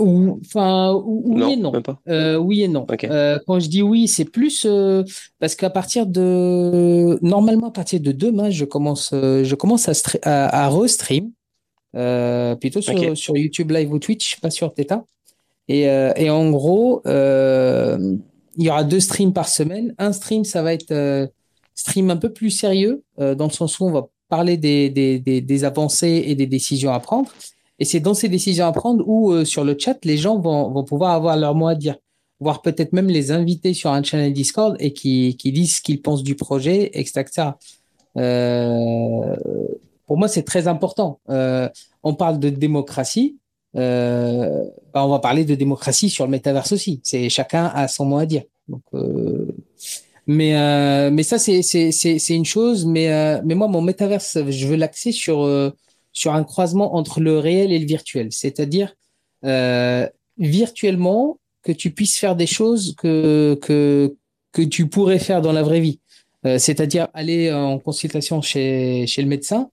enfin, 0.00 1.00
oui 1.04 1.52
et 1.52 1.56
non. 1.56 1.72
Euh, 2.08 2.36
oui 2.36 2.62
et 2.62 2.68
non. 2.68 2.86
Euh, 3.04 3.38
quand 3.46 3.60
je 3.60 3.68
dis 3.68 3.82
oui, 3.82 4.08
c'est 4.08 4.24
plus 4.24 4.66
euh, 4.66 5.04
parce 5.38 5.54
qu'à 5.54 5.70
partir 5.70 6.06
de 6.06 7.18
normalement 7.22 7.68
à 7.68 7.72
partir 7.72 8.00
de 8.00 8.12
demain, 8.12 8.50
je 8.50 8.64
commence, 8.64 9.10
je 9.12 9.54
commence 9.54 9.88
à, 9.88 10.64
à, 10.64 10.68
restream 10.68 11.30
plutôt 12.60 12.80
sur, 12.80 13.16
sur, 13.16 13.36
YouTube 13.36 13.70
Live 13.70 13.92
ou 13.92 13.98
Twitch, 13.98 14.40
pas 14.40 14.50
sur 14.50 14.72
Theta. 14.72 15.04
Et, 15.68 15.82
et 15.82 16.30
en 16.30 16.50
gros, 16.50 17.02
il 18.56 18.64
y 18.64 18.70
aura 18.70 18.84
deux 18.84 19.00
streams 19.00 19.32
par 19.32 19.48
semaine. 19.48 19.94
Un 19.98 20.12
stream, 20.12 20.44
ça 20.44 20.62
va 20.62 20.72
être 20.74 21.30
stream 21.74 22.10
un 22.10 22.16
peu 22.16 22.32
plus 22.32 22.50
sérieux 22.50 23.02
dans 23.16 23.46
le 23.46 23.52
sens 23.52 23.80
où 23.80 23.84
on 23.84 23.92
va 23.92 24.08
parler 24.28 24.56
des, 24.56 24.88
des, 24.88 25.18
des, 25.18 25.40
des 25.40 25.64
avancées 25.64 26.24
et 26.26 26.34
des 26.34 26.46
décisions 26.46 26.92
à 26.92 27.00
prendre. 27.00 27.30
Et 27.80 27.84
c'est 27.86 28.00
dans 28.00 28.14
ces 28.14 28.28
décisions 28.28 28.66
à 28.66 28.72
prendre 28.72 29.02
où 29.06 29.32
euh, 29.32 29.44
sur 29.44 29.64
le 29.64 29.74
chat, 29.78 29.98
les 30.04 30.18
gens 30.18 30.38
vont, 30.38 30.70
vont 30.70 30.84
pouvoir 30.84 31.12
avoir 31.12 31.36
leur 31.36 31.54
mot 31.54 31.66
à 31.66 31.74
dire, 31.74 31.96
voire 32.38 32.60
peut-être 32.60 32.92
même 32.92 33.08
les 33.08 33.32
inviter 33.32 33.72
sur 33.72 33.90
un 33.90 34.02
channel 34.02 34.32
Discord 34.34 34.76
et 34.78 34.92
qui, 34.92 35.36
qui 35.38 35.50
disent 35.50 35.76
ce 35.76 35.80
qu'ils 35.80 36.02
pensent 36.02 36.22
du 36.22 36.36
projet, 36.36 36.90
etc. 36.92 37.24
Euh, 38.18 39.36
pour 40.06 40.18
moi, 40.18 40.28
c'est 40.28 40.42
très 40.42 40.68
important. 40.68 41.20
Euh, 41.30 41.68
on 42.02 42.14
parle 42.14 42.38
de 42.38 42.50
démocratie. 42.50 43.38
Euh, 43.76 44.64
bah, 44.92 45.04
on 45.04 45.08
va 45.08 45.18
parler 45.20 45.44
de 45.44 45.54
démocratie 45.54 46.10
sur 46.10 46.24
le 46.24 46.30
métaverse 46.30 46.72
aussi. 46.72 47.00
C'est 47.04 47.28
chacun 47.28 47.66
a 47.66 47.88
son 47.88 48.04
mot 48.04 48.18
à 48.18 48.26
dire. 48.26 48.42
Donc, 48.68 48.82
euh, 48.94 49.46
mais 50.26 50.56
euh, 50.56 51.10
mais 51.10 51.22
ça 51.22 51.38
c'est 51.38 51.62
c'est 51.62 51.92
c'est 51.92 52.34
une 52.34 52.44
chose. 52.44 52.86
Mais 52.86 53.40
mais 53.44 53.54
moi 53.54 53.68
mon 53.68 53.82
métaverse, 53.82 54.38
je 54.48 54.66
veux 54.66 54.76
l'axer 54.76 55.12
sur 55.12 55.46
sur 56.12 56.34
un 56.34 56.44
croisement 56.44 56.96
entre 56.96 57.20
le 57.20 57.38
réel 57.38 57.72
et 57.72 57.78
le 57.78 57.86
virtuel. 57.86 58.28
C'est-à-dire, 58.30 58.94
euh, 59.44 60.08
virtuellement, 60.38 61.38
que 61.62 61.72
tu 61.72 61.90
puisses 61.90 62.18
faire 62.18 62.36
des 62.36 62.46
choses 62.46 62.94
que, 62.96 63.58
que, 63.60 64.16
que 64.52 64.62
tu 64.62 64.88
pourrais 64.88 65.18
faire 65.18 65.42
dans 65.42 65.52
la 65.52 65.62
vraie 65.62 65.80
vie. 65.80 66.00
Euh, 66.46 66.58
c'est-à-dire 66.58 67.08
aller 67.12 67.52
en 67.52 67.78
consultation 67.78 68.40
chez, 68.40 69.06
chez 69.06 69.22
le 69.22 69.28
médecin. 69.28 69.70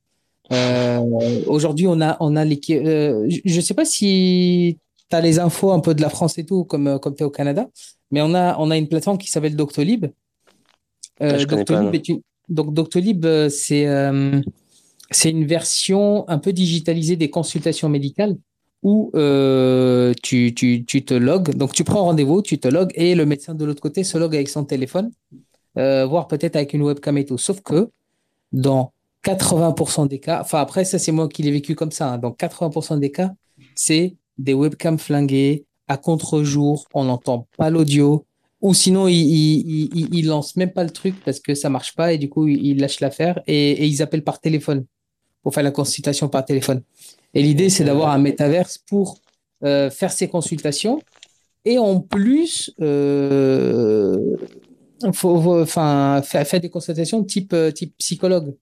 Euh, 0.52 1.00
aujourd'hui, 1.48 1.88
on 1.88 2.00
a, 2.02 2.18
on 2.20 2.36
a 2.36 2.46
l'équipe. 2.46 2.82
Euh, 2.84 3.28
je 3.30 3.56
ne 3.56 3.62
sais 3.62 3.74
pas 3.74 3.86
si 3.86 4.80
tu 5.10 5.16
as 5.16 5.22
les 5.22 5.40
infos 5.40 5.72
un 5.72 5.80
peu 5.80 5.94
de 5.94 6.02
la 6.02 6.10
France 6.10 6.38
et 6.38 6.46
tout, 6.46 6.64
comme, 6.64 7.00
comme 7.00 7.16
tu 7.16 7.24
es 7.24 7.26
au 7.26 7.30
Canada, 7.30 7.68
mais 8.12 8.22
on 8.22 8.34
a, 8.34 8.58
on 8.60 8.72
a 8.72 8.78
une 8.78 8.88
plateforme 8.88 9.18
qui 9.18 9.30
s'appelle 9.30 9.56
Doctolib. 9.56 10.06
Euh, 11.22 11.38
ah, 11.40 11.46
Doctolib, 11.46 11.96
est 11.96 12.08
une... 12.10 12.22
Donc, 12.50 12.74
Doctolib, 12.74 13.26
c'est 13.50 13.88
c'est 15.12 15.30
une 15.30 15.46
version 15.46 16.28
un 16.28 16.38
peu 16.38 16.52
digitalisée 16.52 17.16
des 17.16 17.30
consultations 17.30 17.90
médicales 17.90 18.36
où 18.84 19.12
euh, 19.16 20.14
tu, 20.22 20.54
tu, 20.54 20.86
tu, 20.86 21.04
te 21.04 21.14
logs. 21.14 21.56
Donc, 21.56 21.74
tu 21.74 21.84
prends 21.84 22.04
rendez-vous, 22.04 22.42
tu 22.42 22.60
te 22.60 22.68
logs 22.68 22.92
et 22.96 23.16
le 23.16 23.26
médecin 23.26 23.56
de 23.56 23.66
l'autre 23.66 23.82
côté 23.82 24.04
se 24.04 24.18
log 24.18 24.36
avec 24.36 24.50
son 24.50 24.66
téléphone, 24.66 25.12
euh, 25.78 26.06
voire 26.06 26.28
peut-être 26.28 26.56
avec 26.56 26.74
une 26.74 26.84
webcam 26.84 27.18
et 27.18 27.26
tout. 27.26 27.38
Sauf 27.38 27.62
que 27.62 27.90
dans 28.52 28.94
80% 29.24 30.08
des 30.08 30.20
cas, 30.20 30.42
enfin 30.42 30.60
après, 30.60 30.86
ça 30.86 31.00
c'est 31.00 31.12
moi 31.12 31.28
qui 31.28 31.44
l'ai 31.44 31.52
vécu 31.52 31.76
comme 31.76 31.92
ça, 31.92 32.14
hein. 32.14 32.18
dans 32.18 32.32
80% 32.32 33.00
des 33.00 33.12
cas, 33.12 33.32
c'est 33.76 34.16
des 34.38 34.54
webcams 34.54 35.00
flinguées 35.00 35.66
à 35.88 35.98
contre-jour, 35.98 36.86
on 36.94 37.06
n'entend 37.06 37.48
pas 37.58 37.70
l'audio, 37.70 38.26
ou 38.62 38.74
sinon, 38.74 39.08
ils, 39.08 39.90
ils, 39.94 40.26
lancent 40.26 40.56
même 40.56 40.72
pas 40.72 40.84
le 40.84 40.90
truc 40.90 41.16
parce 41.24 41.40
que 41.40 41.54
ça 41.54 41.70
marche 41.70 41.96
pas 41.96 42.14
et 42.14 42.18
du 42.18 42.28
coup, 42.28 42.48
ils 42.48 42.80
lâchent 42.80 43.02
l'affaire 43.02 43.40
et, 43.46 43.86
ils 43.86 44.02
appellent 44.02 44.24
par 44.24 44.40
téléphone 44.40 44.86
pour 45.44 45.54
faire 45.54 45.64
la 45.64 45.72
consultation 45.72 46.28
par 46.28 46.44
téléphone. 46.44 46.82
Et 47.36 47.44
l'idée, 47.44 47.70
c'est 47.70 47.84
d'avoir 47.84 48.10
un 48.10 48.18
métaverse 48.18 48.80
pour 48.80 49.20
euh, 49.64 49.92
faire 49.92 50.12
ces 50.12 50.28
consultations. 50.28 51.00
Et 51.66 51.78
en 51.78 52.00
plus, 52.00 52.74
euh, 52.82 54.36
faut, 55.14 55.66
faire, 55.66 56.24
des 56.60 56.70
consultations 56.70 57.24
type, 57.24 57.54
euh, 57.54 57.72
type 57.72 57.96
psychologue. 57.98 58.56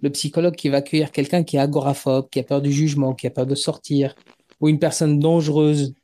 Le 0.00 0.10
psychologue 0.10 0.54
qui 0.54 0.68
va 0.68 0.78
accueillir 0.78 1.12
quelqu'un 1.12 1.42
qui 1.44 1.56
est 1.56 1.60
agoraphobe, 1.60 2.28
qui 2.30 2.40
a 2.40 2.42
peur 2.42 2.62
du 2.62 2.72
jugement, 2.72 3.14
qui 3.14 3.26
a 3.26 3.30
peur 3.30 3.46
de 3.46 3.54
sortir, 3.54 4.14
ou 4.60 4.68
une 4.68 4.78
personne 4.78 5.18
dangereuse, 5.18 5.94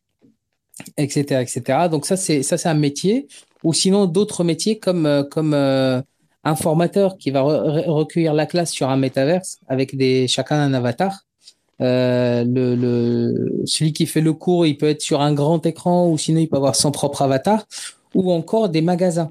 etc., 0.96 1.42
etc. 1.42 1.88
Donc 1.90 2.06
ça, 2.06 2.16
c'est 2.16 2.42
ça, 2.42 2.58
c'est 2.58 2.68
un 2.68 2.74
métier. 2.74 3.28
Ou 3.64 3.72
sinon 3.72 4.06
d'autres 4.06 4.44
métiers 4.44 4.78
comme 4.78 5.06
euh, 5.06 5.24
comme 5.24 5.54
euh, 5.54 6.00
un 6.44 6.54
formateur 6.54 7.18
qui 7.18 7.30
va 7.30 7.42
recueillir 7.42 8.34
la 8.34 8.46
classe 8.46 8.70
sur 8.70 8.88
un 8.88 8.96
métaverse 8.96 9.58
avec 9.68 9.96
des 9.96 10.28
chacun 10.28 10.60
un 10.60 10.74
avatar 10.74 11.24
Euh, 11.80 12.44
le, 12.44 12.74
le, 12.74 13.62
celui 13.64 13.92
qui 13.92 14.06
fait 14.06 14.20
le 14.20 14.32
cours, 14.32 14.66
il 14.66 14.76
peut 14.76 14.88
être 14.88 15.00
sur 15.00 15.20
un 15.20 15.32
grand 15.32 15.64
écran 15.64 16.08
ou 16.08 16.18
sinon 16.18 16.40
il 16.40 16.48
peut 16.48 16.56
avoir 16.56 16.74
son 16.74 16.90
propre 16.90 17.22
avatar 17.22 17.66
ou 18.14 18.32
encore 18.32 18.68
des 18.68 18.82
magasins. 18.82 19.30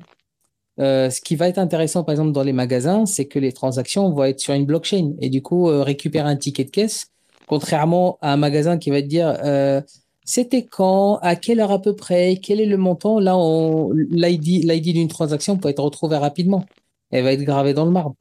Euh, 0.80 1.09
ce 1.09 1.21
qui 1.21 1.36
va 1.36 1.47
être 1.47 1.57
intéressant, 1.57 2.03
par 2.03 2.13
exemple, 2.13 2.32
dans 2.32 2.43
les 2.43 2.53
magasins, 2.53 3.05
c'est 3.05 3.25
que 3.25 3.39
les 3.39 3.51
transactions 3.51 4.11
vont 4.11 4.25
être 4.25 4.39
sur 4.39 4.53
une 4.53 4.65
blockchain 4.65 5.13
et 5.19 5.30
du 5.30 5.41
coup 5.41 5.69
euh, 5.69 5.82
récupérer 5.82 6.30
un 6.30 6.36
ticket 6.36 6.65
de 6.65 6.69
caisse, 6.69 7.07
contrairement 7.47 8.17
à 8.21 8.34
un 8.34 8.38
magasin 8.38 8.78
qui 8.78 8.91
va 8.91 9.01
te 9.01 9.07
dire 9.07 9.38
euh, 9.43 9.82
c'était 10.23 10.63
quand, 10.63 11.19
à 11.21 11.36
quelle 11.36 11.61
heure 11.61 11.71
à 11.71 11.82
peu 11.82 11.95
près, 11.95 12.38
quel 12.43 12.59
est 12.59 12.65
le 12.65 12.78
montant. 12.78 13.19
Là, 13.19 13.36
l'ID, 14.11 14.65
l'ID 14.65 14.93
d'une 14.93 15.07
transaction 15.07 15.57
peut 15.57 15.69
être 15.69 15.82
retrouvé 15.82 16.17
rapidement. 16.17 16.65
Elle 17.11 17.23
va 17.23 17.32
être 17.32 17.43
gravée 17.43 17.73
dans 17.73 17.86
le 17.86 17.91
marbre. 17.91 18.15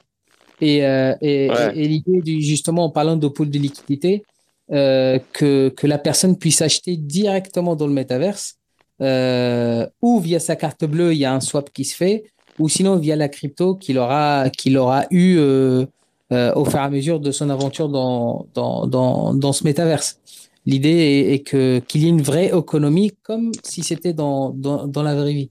Et, 0.61 0.85
euh, 0.85 1.13
et, 1.21 1.47
et, 1.75 1.87
l'idée, 1.87 2.41
justement, 2.41 2.85
en 2.85 2.89
parlant 2.89 3.17
de 3.17 3.27
pool 3.27 3.49
de 3.49 3.59
liquidité, 3.59 4.23
euh, 4.71 5.19
que, 5.33 5.69
que 5.69 5.85
la 5.85 5.97
personne 5.97 6.37
puisse 6.37 6.61
acheter 6.61 6.95
directement 6.97 7.75
dans 7.75 7.87
le 7.87 7.93
métaverse, 7.93 8.55
euh, 9.01 9.85
ou 10.01 10.19
via 10.19 10.39
sa 10.39 10.55
carte 10.55 10.85
bleue, 10.85 11.13
il 11.13 11.19
y 11.19 11.25
a 11.25 11.33
un 11.33 11.41
swap 11.41 11.71
qui 11.71 11.85
se 11.85 11.95
fait, 11.95 12.23
ou 12.59 12.69
sinon 12.69 12.97
via 12.97 13.15
la 13.15 13.29
crypto 13.29 13.75
qu'il 13.75 13.97
aura, 13.97 14.49
qu'il 14.49 14.77
aura 14.77 15.05
eu 15.11 15.37
euh, 15.37 15.85
euh, 16.33 16.53
au 16.55 16.65
fur 16.65 16.79
et 16.79 16.83
à 16.83 16.89
mesure 16.89 17.19
de 17.19 17.31
son 17.31 17.49
aventure 17.49 17.89
dans, 17.89 18.47
dans, 18.53 18.85
dans, 18.87 19.33
dans 19.33 19.53
ce 19.53 19.63
métaverse. 19.63 20.19
L'idée 20.65 20.89
est, 20.89 21.33
est, 21.33 21.39
que 21.39 21.79
qu'il 21.79 22.03
y 22.03 22.07
ait 22.07 22.09
une 22.09 22.21
vraie 22.21 22.47
économie 22.47 23.11
comme 23.23 23.53
si 23.63 23.83
c'était 23.83 24.11
dans, 24.11 24.49
dans, 24.49 24.87
dans 24.87 25.03
la 25.03 25.15
vraie 25.15 25.33
vie. 25.33 25.49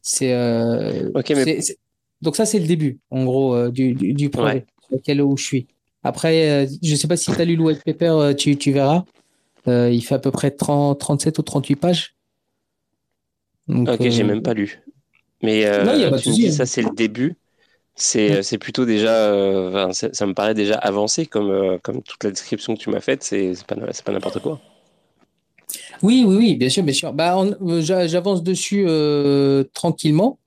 C'est 0.00 0.32
euh, 0.32 1.10
okay, 1.14 1.34
mais... 1.34 1.58
donc 2.22 2.34
ça 2.34 2.46
c'est 2.46 2.58
le 2.58 2.66
début 2.66 2.98
en 3.10 3.26
gros 3.26 3.54
euh, 3.54 3.70
du, 3.70 3.92
du, 3.92 4.14
du, 4.14 4.30
projet 4.30 4.54
ouais. 4.54 4.66
sur 4.86 4.96
lequel 4.96 5.20
où 5.20 5.36
je 5.36 5.44
suis. 5.44 5.66
Après, 6.02 6.48
euh, 6.48 6.66
je 6.82 6.94
sais 6.94 7.08
pas 7.08 7.18
si 7.18 7.30
tu 7.30 7.38
as 7.38 7.44
lu 7.44 7.56
le 7.56 7.64
white 7.64 7.84
paper, 7.84 8.32
tu, 8.38 8.56
tu 8.56 8.72
verras. 8.72 9.04
il 9.66 10.00
fait 10.00 10.14
à 10.14 10.18
peu 10.18 10.30
près 10.30 10.52
30, 10.52 10.98
37 10.98 11.38
ou 11.38 11.42
38 11.42 11.76
pages. 11.76 12.14
Donc, 13.66 13.88
ok, 13.90 14.08
j'ai 14.08 14.22
même 14.22 14.40
pas 14.40 14.54
lu. 14.54 14.80
Mais 15.42 15.66
euh, 15.66 15.84
non, 15.84 15.94
y 15.94 16.04
a 16.04 16.10
pas 16.10 16.18
tu 16.18 16.30
me 16.30 16.34
dis, 16.34 16.52
ça 16.52 16.66
c'est 16.66 16.82
le 16.82 16.90
début. 16.94 17.36
C'est 17.94 18.42
c'est 18.44 18.58
plutôt 18.58 18.84
déjà, 18.84 19.12
euh, 19.12 19.92
ça, 19.92 20.08
ça, 20.12 20.26
me 20.26 20.32
paraît 20.32 20.54
déjà 20.54 20.76
avancé 20.76 21.26
comme, 21.26 21.50
euh, 21.50 21.78
comme 21.82 22.00
toute 22.02 22.22
la 22.22 22.30
description 22.30 22.74
que 22.74 22.80
tu 22.80 22.90
m'as 22.90 23.00
faite, 23.00 23.24
c'est 23.24 23.54
pas, 23.66 23.74
pas 23.74 24.12
n'importe 24.12 24.40
quoi. 24.40 24.60
Oui, 26.02 26.24
oui, 26.26 26.36
oui, 26.36 26.54
bien 26.54 26.68
sûr, 26.68 26.84
bien 26.84 26.94
sûr. 26.94 27.12
Bah, 27.12 27.44
J'avance 27.80 28.44
dessus 28.44 28.86
tranquillement. 29.74 30.38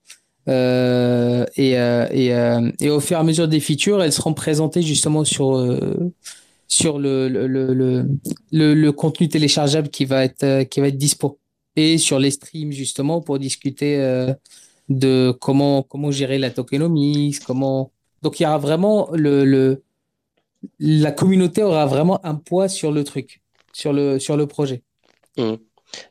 Euh, 0.48 1.46
et, 1.56 1.78
euh, 1.78 2.08
et, 2.12 2.34
euh, 2.34 2.72
et, 2.80 2.90
au 2.90 3.00
fur 3.00 3.18
et 3.18 3.20
à 3.20 3.24
mesure 3.24 3.48
des 3.48 3.60
features, 3.60 4.02
elles 4.02 4.12
seront 4.12 4.34
présentées 4.34 4.82
justement 4.82 5.24
sur, 5.24 5.78
sur 6.68 7.00
le, 7.00 7.30
le, 7.30 7.48
le, 7.48 7.74
le, 8.52 8.74
le 8.74 8.92
contenu 8.92 9.30
téléchargeable 9.30 9.90
qui 9.90 10.06
va 10.06 10.24
être, 10.26 10.64
qui 10.64 10.80
va 10.80 10.88
être 10.88 10.98
dispo. 10.98 11.40
Et 11.76 11.98
sur 11.98 12.20
les 12.20 12.32
streams 12.32 12.72
justement 12.72 13.22
pour 13.22 13.40
discuter 13.40 13.98
de 15.00 15.32
comment, 15.40 15.84
comment 15.84 16.12
gérer 16.12 16.38
la 16.38 16.50
tokenomics, 16.50 17.40
comment. 17.40 17.92
Donc 18.22 18.40
il 18.40 18.44
y 18.44 18.46
aura 18.46 18.58
vraiment 18.58 19.10
le, 19.14 19.46
le, 19.46 19.84
la 20.80 21.12
communauté 21.12 21.64
aura 21.64 21.86
vraiment 21.86 22.24
un 22.26 22.36
poids 22.36 22.68
sur 22.68 22.92
le 22.92 23.04
truc, 23.04 23.42
sur 23.74 23.94
le, 23.94 24.20
sur 24.20 24.38
le 24.38 24.48
projet. 24.48 24.84
Mmh. 25.38 25.54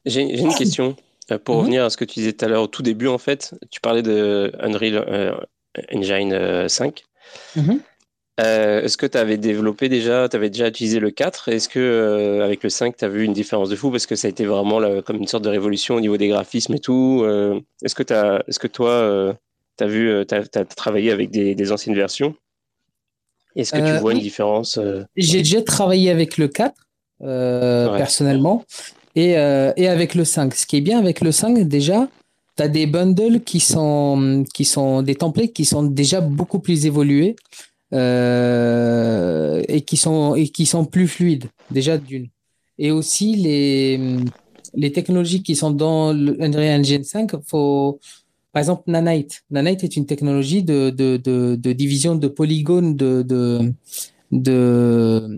J'ai 0.06 0.40
une 0.40 0.54
question. 0.54 0.96
Pour 1.44 1.54
mmh. 1.54 1.58
revenir 1.58 1.84
à 1.84 1.90
ce 1.90 1.96
que 1.96 2.04
tu 2.04 2.18
disais 2.18 2.32
tout 2.32 2.44
à 2.44 2.48
l'heure 2.48 2.62
au 2.64 2.66
tout 2.66 2.82
début, 2.82 3.06
en 3.06 3.18
fait, 3.18 3.54
tu 3.70 3.80
parlais 3.80 4.02
de 4.02 4.52
Unreal 4.58 4.96
euh, 4.96 5.34
Engine 5.94 6.68
5. 6.68 7.04
Mmh. 7.54 7.74
Euh, 8.38 8.82
Est-ce 8.82 8.96
que 8.96 9.06
tu 9.06 9.18
avais 9.18 9.36
développé 9.36 9.88
déjà, 9.88 10.28
tu 10.28 10.36
avais 10.36 10.50
déjà 10.50 10.68
utilisé 10.68 11.00
le 11.00 11.10
4 11.10 11.48
Est-ce 11.48 11.68
que 11.68 11.78
euh, 11.78 12.44
avec 12.44 12.62
le 12.62 12.70
5, 12.70 12.96
tu 12.96 13.04
as 13.04 13.08
vu 13.08 13.24
une 13.24 13.32
différence 13.32 13.68
de 13.68 13.76
fou 13.76 13.90
Parce 13.90 14.06
que 14.06 14.16
ça 14.16 14.28
a 14.28 14.30
été 14.30 14.46
vraiment 14.46 14.80
comme 15.02 15.16
une 15.16 15.26
sorte 15.26 15.44
de 15.44 15.48
révolution 15.48 15.96
au 15.96 16.00
niveau 16.00 16.16
des 16.16 16.28
graphismes 16.28 16.74
et 16.74 16.78
tout. 16.78 17.22
Euh, 17.24 17.60
Est-ce 17.84 17.94
que, 17.94 18.02
as, 18.12 18.42
est 18.46 18.52
-ce 18.52 18.58
que 18.58 18.68
toi, 18.68 19.36
tu 19.76 19.84
as, 19.84 19.86
vu, 19.86 20.20
as, 20.20 20.24
as, 20.54 20.64
travaillé 20.64 21.10
avec 21.10 21.30
des, 21.30 21.54
des 21.54 21.72
anciennes 21.72 21.96
versions? 21.96 22.34
Est-ce 23.56 23.72
que 23.72 23.78
tu 23.78 23.98
vois 24.00 24.12
oui. 24.12 24.14
une 24.14 24.22
différence 24.22 24.78
J'ai 25.16 25.38
déjà 25.38 25.60
travaillé 25.62 26.10
avec 26.10 26.38
le 26.38 26.46
4, 26.48 26.72
ouais. 27.20 27.98
personnellement 27.98 28.64
et, 29.16 29.32
et 29.32 29.88
avec 29.88 30.14
le 30.14 30.24
5. 30.24 30.54
Ce 30.54 30.66
qui 30.66 30.76
est 30.76 30.80
bien 30.80 30.98
avec 30.98 31.20
le 31.20 31.32
5, 31.32 31.58
déjà, 31.68 32.08
tu 32.56 32.62
as 32.62 32.68
des 32.68 32.86
bundles 32.86 33.40
qui 33.40 33.58
sont, 33.58 34.44
qui 34.54 34.64
sont 34.64 35.02
des 35.02 35.16
templates 35.16 35.52
qui 35.52 35.64
sont 35.64 35.82
déjà 35.82 36.20
beaucoup 36.20 36.60
plus 36.60 36.86
évolués 36.86 37.34
euh, 37.92 39.62
et, 39.68 39.82
qui 39.82 39.96
sont, 39.96 40.34
et 40.34 40.48
qui 40.48 40.66
sont 40.66 40.84
plus 40.84 41.08
fluides, 41.08 41.46
déjà 41.70 41.98
d'une. 41.98 42.28
Et 42.78 42.90
aussi, 42.90 43.36
les, 43.36 44.00
les 44.74 44.92
technologies 44.92 45.42
qui 45.42 45.56
sont 45.56 45.70
dans 45.70 46.12
l'Unreal 46.12 46.80
Engine 46.80 47.04
5, 47.04 47.32
faut, 47.46 48.00
par 48.52 48.60
exemple, 48.60 48.84
Nanite. 48.86 49.42
Nanite 49.50 49.84
est 49.84 49.96
une 49.96 50.06
technologie 50.06 50.62
de, 50.62 50.90
de, 50.90 51.16
de, 51.16 51.56
de 51.56 51.72
division 51.72 52.14
de 52.14 52.28
polygones 52.28 52.96
de, 52.96 53.22
de, 53.22 53.74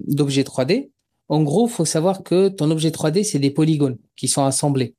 d'objets 0.07 0.43
3D 0.43 0.93
en 1.33 1.43
gros, 1.45 1.67
faut 1.67 1.87
savoir 1.87 2.23
que 2.23 2.49
ton 2.49 2.71
objet 2.71 2.91
3D, 2.91 3.25
c'est 3.25 3.39
des 3.39 3.51
polygones 3.51 3.97
qui 4.17 4.29
sont 4.29 4.45
assemblés. 4.45 4.95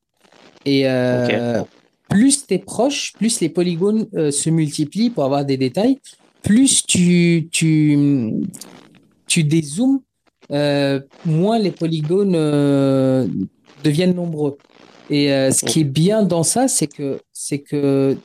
Et 0.65 0.89
euh, 0.89 1.59
okay. 1.59 1.69
plus 2.09 2.47
tu 2.47 2.55
es 2.55 2.57
proche, 2.57 3.13
plus 3.13 3.39
les 3.39 3.49
polygones 3.49 4.07
euh, 4.15 4.31
se 4.31 4.49
multiplient 4.49 5.11
pour 5.11 5.25
avoir 5.25 5.45
des 5.45 5.57
détails, 5.57 5.99
plus 6.43 6.85
tu, 6.85 7.47
tu, 7.51 7.97
tu 9.25 9.43
dézoomes, 9.43 10.01
euh, 10.51 10.99
moins 11.25 11.57
les 11.57 11.71
polygones 11.71 12.35
euh, 12.35 13.27
deviennent 13.83 14.13
nombreux. 14.13 14.57
Et 15.09 15.33
euh, 15.33 15.51
ce 15.51 15.65
qui 15.65 15.81
est 15.81 15.85
bien 15.85 16.23
dans 16.23 16.43
ça, 16.43 16.67
c'est 16.67 16.87
que 16.87 17.19
c'est 17.31 17.59
que 17.59 18.17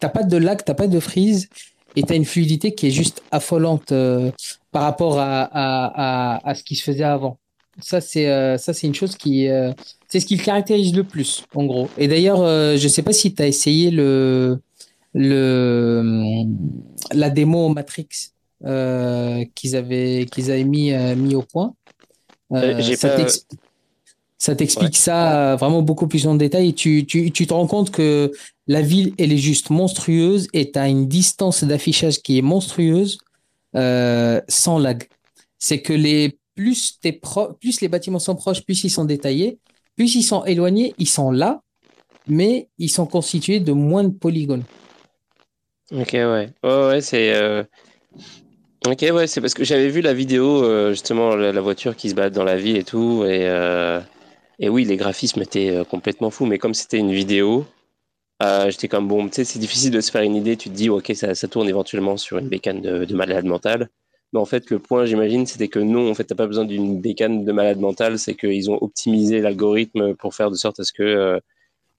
t'as 0.00 0.08
pas 0.08 0.24
de 0.24 0.36
lag, 0.36 0.60
t'as 0.64 0.74
pas 0.74 0.88
de 0.88 1.00
freeze, 1.00 1.48
et 1.96 2.02
tu 2.02 2.12
as 2.12 2.16
une 2.16 2.24
fluidité 2.24 2.74
qui 2.74 2.88
est 2.88 2.90
juste 2.90 3.22
affolante 3.30 3.92
par 4.72 4.82
rapport 4.82 5.18
à, 5.18 5.42
à, 5.42 6.36
à, 6.36 6.48
à, 6.48 6.54
ce 6.54 6.62
qui 6.64 6.74
se 6.74 6.82
faisait 6.82 7.04
avant. 7.04 7.38
Ça, 7.80 8.00
c'est 8.00 8.26
ça 8.58 8.72
c'est 8.72 8.86
une 8.86 8.94
chose 8.94 9.16
qui. 9.16 9.48
C'est 10.08 10.20
ce 10.20 10.26
qui 10.26 10.36
le 10.36 10.42
caractérise 10.42 10.94
le 10.94 11.04
plus, 11.04 11.44
en 11.54 11.64
gros. 11.64 11.88
Et 11.96 12.08
d'ailleurs, 12.08 12.38
je 12.38 12.82
ne 12.82 12.88
sais 12.88 13.02
pas 13.02 13.12
si 13.12 13.34
tu 13.34 13.42
as 13.42 13.46
essayé 13.46 13.90
le, 13.90 14.60
le, 15.14 16.44
la 17.12 17.30
démo 17.30 17.68
Matrix 17.68 18.08
qu'ils 19.54 19.76
avaient, 19.76 20.26
qu'ils 20.30 20.50
avaient 20.50 20.64
mis, 20.64 20.92
mis 21.16 21.34
au 21.34 21.42
point. 21.42 21.74
ça 22.50 23.08
pas... 23.08 23.26
Ça 24.42 24.56
t'explique 24.56 24.94
ouais. 24.94 24.98
ça 24.98 25.54
vraiment 25.54 25.82
beaucoup 25.82 26.08
plus 26.08 26.26
en 26.26 26.34
détail. 26.34 26.74
Tu, 26.74 27.06
tu, 27.06 27.30
tu 27.30 27.46
te 27.46 27.54
rends 27.54 27.68
compte 27.68 27.92
que 27.92 28.32
la 28.66 28.82
ville, 28.82 29.14
elle 29.16 29.30
est 29.30 29.38
juste 29.38 29.70
monstrueuse 29.70 30.48
et 30.52 30.72
tu 30.72 30.78
as 30.80 30.88
une 30.88 31.06
distance 31.06 31.62
d'affichage 31.62 32.20
qui 32.22 32.38
est 32.38 32.42
monstrueuse 32.42 33.18
euh, 33.76 34.40
sans 34.48 34.80
lag. 34.80 35.04
C'est 35.60 35.80
que 35.80 35.92
les 35.92 36.36
plus, 36.56 36.98
es 37.04 37.12
pro 37.12 37.52
plus 37.52 37.80
les 37.82 37.88
bâtiments 37.88 38.18
sont 38.18 38.34
proches, 38.34 38.64
plus 38.64 38.82
ils 38.82 38.90
sont 38.90 39.04
détaillés, 39.04 39.60
plus 39.94 40.12
ils 40.16 40.24
sont 40.24 40.44
éloignés, 40.44 40.92
ils 40.98 41.08
sont 41.08 41.30
là, 41.30 41.62
mais 42.26 42.68
ils 42.78 42.90
sont 42.90 43.06
constitués 43.06 43.60
de 43.60 43.70
moins 43.70 44.02
de 44.02 44.08
polygones. 44.10 44.64
Ok, 45.92 46.12
ouais. 46.14 46.48
Oh, 46.62 46.88
ouais, 46.88 47.02
c'est. 47.02 47.34
Euh... 47.34 47.64
Ok, 48.86 49.04
ouais, 49.12 49.26
c'est 49.26 49.40
parce 49.40 49.52
que 49.52 49.62
j'avais 49.62 49.88
vu 49.88 50.00
la 50.00 50.14
vidéo, 50.14 50.64
euh, 50.64 50.90
justement, 50.90 51.36
la, 51.36 51.60
voiture 51.60 51.96
qui 51.96 52.08
se 52.10 52.14
bat 52.14 52.30
dans 52.30 52.44
la 52.44 52.56
ville 52.56 52.76
et 52.76 52.84
tout, 52.84 53.24
et. 53.26 53.46
Euh... 53.48 54.00
Et 54.58 54.68
oui, 54.68 54.84
les 54.84 54.96
graphismes 54.96 55.42
étaient 55.42 55.82
complètement 55.90 56.30
fous, 56.30 56.46
mais 56.46 56.58
comme 56.58 56.74
c'était 56.74 56.98
une 56.98 57.12
vidéo, 57.12 57.66
j'étais 58.68 58.86
comme 58.86 59.08
bon, 59.08 59.26
tu 59.26 59.34
sais, 59.34 59.44
c'est 59.44 59.58
difficile 59.58 59.90
de 59.90 60.00
se 60.00 60.10
faire 60.12 60.22
une 60.22 60.36
idée. 60.36 60.56
Tu 60.56 60.68
te 60.70 60.74
dis, 60.74 60.88
ok, 60.88 61.12
ça, 61.14 61.48
tourne 61.48 61.68
éventuellement 61.68 62.16
sur 62.16 62.38
une 62.38 62.48
bécane 62.48 62.80
de, 62.80 63.04
de, 63.04 63.14
malade 63.16 63.44
mental. 63.44 63.88
Mais 64.32 64.38
en 64.38 64.44
fait, 64.44 64.70
le 64.70 64.78
point, 64.78 65.04
j'imagine, 65.04 65.46
c'était 65.46 65.68
que 65.68 65.80
non, 65.80 66.10
en 66.10 66.14
fait, 66.14 66.24
t'as 66.24 66.36
pas 66.36 66.46
besoin 66.46 66.64
d'une 66.64 67.00
bécane 67.00 67.44
de 67.44 67.52
malade 67.52 67.80
mental. 67.80 68.18
C'est 68.20 68.34
qu'ils 68.34 68.70
ont 68.70 68.78
optimisé 68.80 69.40
l'algorithme 69.40 70.14
pour 70.14 70.34
faire 70.34 70.50
de 70.50 70.56
sorte 70.56 70.78
à 70.78 70.84
ce 70.84 70.92
que 70.92 71.40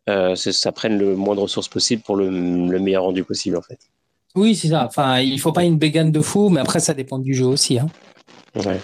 ça 0.07 0.71
prenne 0.71 0.97
le 0.97 1.15
moins 1.15 1.35
de 1.35 1.41
ressources 1.41 1.67
possible 1.67 2.01
pour 2.01 2.15
le, 2.15 2.29
le 2.29 2.79
meilleur 2.79 3.03
rendu 3.03 3.23
possible, 3.23 3.57
en 3.57 3.61
fait. 3.61 3.79
Oui, 4.35 4.55
c'est 4.55 4.69
ça. 4.69 4.85
Enfin, 4.85 5.19
il 5.19 5.39
faut 5.39 5.51
pas 5.51 5.63
une 5.63 5.77
bécane 5.77 6.11
de 6.11 6.21
fou, 6.21 6.49
mais 6.49 6.61
après, 6.61 6.79
ça 6.79 6.93
dépend 6.93 7.19
du 7.19 7.33
jeu 7.33 7.45
aussi. 7.45 7.79
Hein. 7.79 7.87
Ouais. 8.55 8.79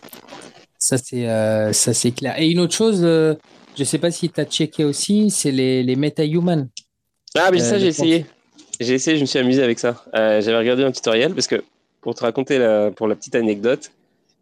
Ça, 0.78 0.98
c'est 0.98 1.28
euh, 1.28 1.74
ça 1.74 1.94
c'est 1.94 2.12
clair. 2.12 2.40
Et 2.40 2.50
une 2.50 2.60
autre 2.60 2.74
chose 2.74 3.04
je 3.80 3.86
sais 3.86 3.98
pas 3.98 4.12
si 4.12 4.30
tu 4.30 4.40
as 4.42 4.46
checké 4.46 4.84
aussi, 4.84 5.30
c'est 5.30 5.52
les, 5.52 5.84
les 5.84 5.96
MetaHuman. 5.96 6.68
Ah, 7.36 7.50
mais 7.52 7.62
euh, 7.62 7.66
ça, 7.66 7.80
j'ai 7.80 7.88
essayé. 7.88 8.26
J'ai 8.80 8.94
essayé, 8.94 9.16
je 9.16 9.22
me 9.22 9.26
suis 9.26 9.40
amusé 9.40 9.64
avec 9.64 9.80
ça. 9.80 10.04
Euh, 10.16 10.42
J'avais 10.42 10.58
regardé 10.58 10.84
un 10.84 10.92
tutoriel 10.92 11.34
parce 11.34 11.48
que, 11.48 11.64
pour 12.02 12.14
te 12.14 12.22
raconter 12.22 12.58
la, 12.58 12.92
pour 12.92 13.08
la 13.08 13.16
petite 13.16 13.36
anecdote, 13.36 13.92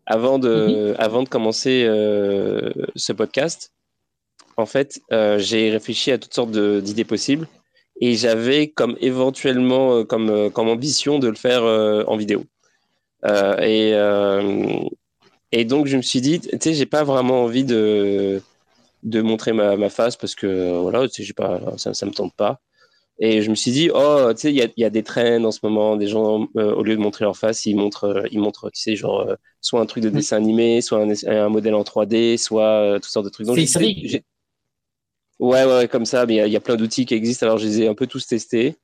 avant 0.05 0.39
de, 0.39 0.49
mm 0.49 0.69
-hmm. 0.69 0.95
avant 0.97 1.23
de 1.23 1.29
commencer 1.29 1.85
euh, 1.85 2.71
ce 2.95 3.13
podcast, 3.13 3.71
en 4.57 4.65
fait, 4.65 4.99
euh, 5.11 5.37
j'ai 5.39 5.69
réfléchi 5.71 6.11
à 6.11 6.17
toutes 6.17 6.33
sortes 6.33 6.51
d'idées 6.51 7.05
possibles 7.05 7.47
et 8.01 8.15
j'avais 8.15 8.69
comme 8.69 8.97
éventuellement 9.01 9.97
euh, 9.97 10.03
comme, 10.03 10.51
comme 10.51 10.67
ambition 10.67 11.19
de 11.19 11.27
le 11.27 11.35
faire 11.35 11.63
en 11.63 12.17
vidéo. 12.17 12.43
et 13.25 13.93
Et 15.51 15.65
donc, 15.65 15.87
je 15.87 15.97
me 15.97 16.01
suis 16.01 16.21
dit, 16.21 16.39
tu 16.41 16.49
sais, 16.59 16.73
j'ai 16.73 16.85
pas 16.85 17.03
vraiment 17.03 17.43
envie 17.43 17.63
de, 17.63 18.41
de 19.03 19.21
montrer 19.21 19.53
ma, 19.53 19.77
ma 19.77 19.89
face 19.89 20.17
parce 20.17 20.35
que, 20.35 20.79
voilà, 20.79 21.07
tu 21.07 21.25
sais, 21.25 21.33
pas, 21.33 21.61
ça, 21.77 21.93
ça 21.93 22.05
me 22.05 22.11
tente 22.11 22.35
pas. 22.35 22.59
Et 23.19 23.41
je 23.41 23.49
me 23.49 23.55
suis 23.55 23.71
dit, 23.71 23.89
oh, 23.93 24.31
tu 24.35 24.41
sais, 24.41 24.51
il 24.51 24.57
y 24.57 24.61
a, 24.61 24.67
y 24.77 24.83
a, 24.83 24.91
des 24.91 25.01
trends 25.01 25.43
en 25.43 25.51
ce 25.51 25.59
moment, 25.63 25.95
des 25.95 26.07
gens, 26.07 26.47
euh, 26.55 26.73
au 26.75 26.83
lieu 26.83 26.95
de 26.95 27.01
montrer 27.01 27.25
leur 27.25 27.35
face, 27.35 27.65
ils 27.65 27.75
montrent, 27.75 28.03
euh, 28.03 28.27
ils 28.31 28.39
montrent 28.39 28.69
tu 28.69 28.79
sais, 28.79 28.95
genre, 28.95 29.21
euh, 29.21 29.35
soit 29.59 29.81
un 29.81 29.87
truc 29.87 30.03
de 30.03 30.09
dessin 30.09 30.37
animé, 30.37 30.81
soit 30.81 30.99
un, 30.99 31.09
un 31.27 31.49
modèle 31.49 31.73
en 31.73 31.81
3D, 31.81 32.37
soit 32.37 32.99
toutes 33.01 33.11
sortes 33.11 33.25
de 33.25 33.31
trucs. 33.31 33.47
Donc, 33.47 33.55
ouais, 35.39 35.65
ouais, 35.65 35.87
comme 35.87 36.05
ça, 36.05 36.25
mais 36.25 36.35
il 36.35 36.47
y, 36.47 36.51
y, 36.51 36.55
a 36.55 36.61
plein 36.61 36.75
d'outils 36.75 37.05
qui 37.05 37.13
existent, 37.13 37.45
alors 37.45 37.57
je 37.57 37.65
les 37.65 37.81
ai 37.81 37.87
un 37.87 37.95
peu 37.95 38.07
tous 38.07 38.27
testés. 38.27 38.75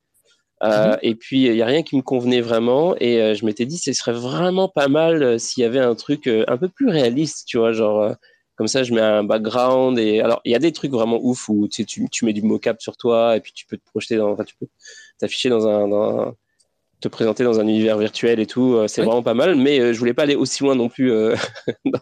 Euh, 0.64 0.94
mm-hmm. 0.94 1.00
Et 1.02 1.16
puis, 1.16 1.44
il 1.44 1.54
n'y 1.54 1.62
a 1.62 1.66
rien 1.66 1.84
qui 1.84 1.98
me 1.98 2.02
convenait 2.02 2.42
vraiment. 2.42 2.96
Et 3.00 3.36
je 3.36 3.46
m'étais 3.46 3.66
dit, 3.66 3.78
ce 3.78 3.92
serait 3.94 4.14
vraiment 4.14 4.70
pas 4.70 4.88
mal 4.88 5.40
s'il 5.40 5.64
y 5.64 5.66
avait 5.66 5.80
un 5.80 5.96
truc 5.96 6.28
un 6.28 6.58
peu 6.58 6.70
plus 6.70 6.90
réaliste, 6.90 7.48
tu 7.48 7.58
vois, 7.58 7.74
genre 7.74 8.16
comme 8.56 8.68
ça, 8.68 8.84
je 8.84 8.94
mets 8.94 9.02
un 9.02 9.24
background. 9.24 9.98
Et 10.00 10.22
alors, 10.22 10.42
il 10.46 10.52
y 10.52 10.56
a 10.56 10.60
des 10.60 10.72
trucs 10.72 10.92
vraiment 10.92 11.20
ouf 11.22 11.50
où 11.50 11.68
tu, 11.68 11.86
tu, 11.86 12.08
tu 12.10 12.26
mets 12.26 12.34
du 12.34 12.44
mocap 12.44 12.82
sur 12.82 12.98
toi 12.98 13.36
et 13.36 13.42
puis 13.42 13.52
tu 13.54 13.66
peux 13.66 13.78
te 13.78 13.84
projeter 13.84 14.18
dans, 14.18 14.32
enfin, 14.32 14.44
tu 14.44 14.56
peux 14.56 14.68
t'afficher 15.20 15.50
dans 15.50 15.68
un, 15.68 15.88
dans 15.88 16.36
te 17.04 17.10
présenter 17.10 17.44
dans 17.44 17.60
un 17.60 17.68
univers 17.68 17.98
virtuel 17.98 18.40
et 18.40 18.46
tout. 18.46 18.76
Euh, 18.76 18.88
c'est 18.88 19.04
vraiment 19.04 19.24
pas 19.24 19.34
mal. 19.34 19.56
Mais 19.56 19.80
euh, 19.80 19.94
je 19.94 20.00
voulais 20.00 20.14
pas 20.14 20.24
aller 20.24 20.36
aussi 20.36 20.64
loin 20.64 20.74
non 20.74 20.88
plus 20.88 21.12
euh, 21.12 21.36
dans, 21.86 22.00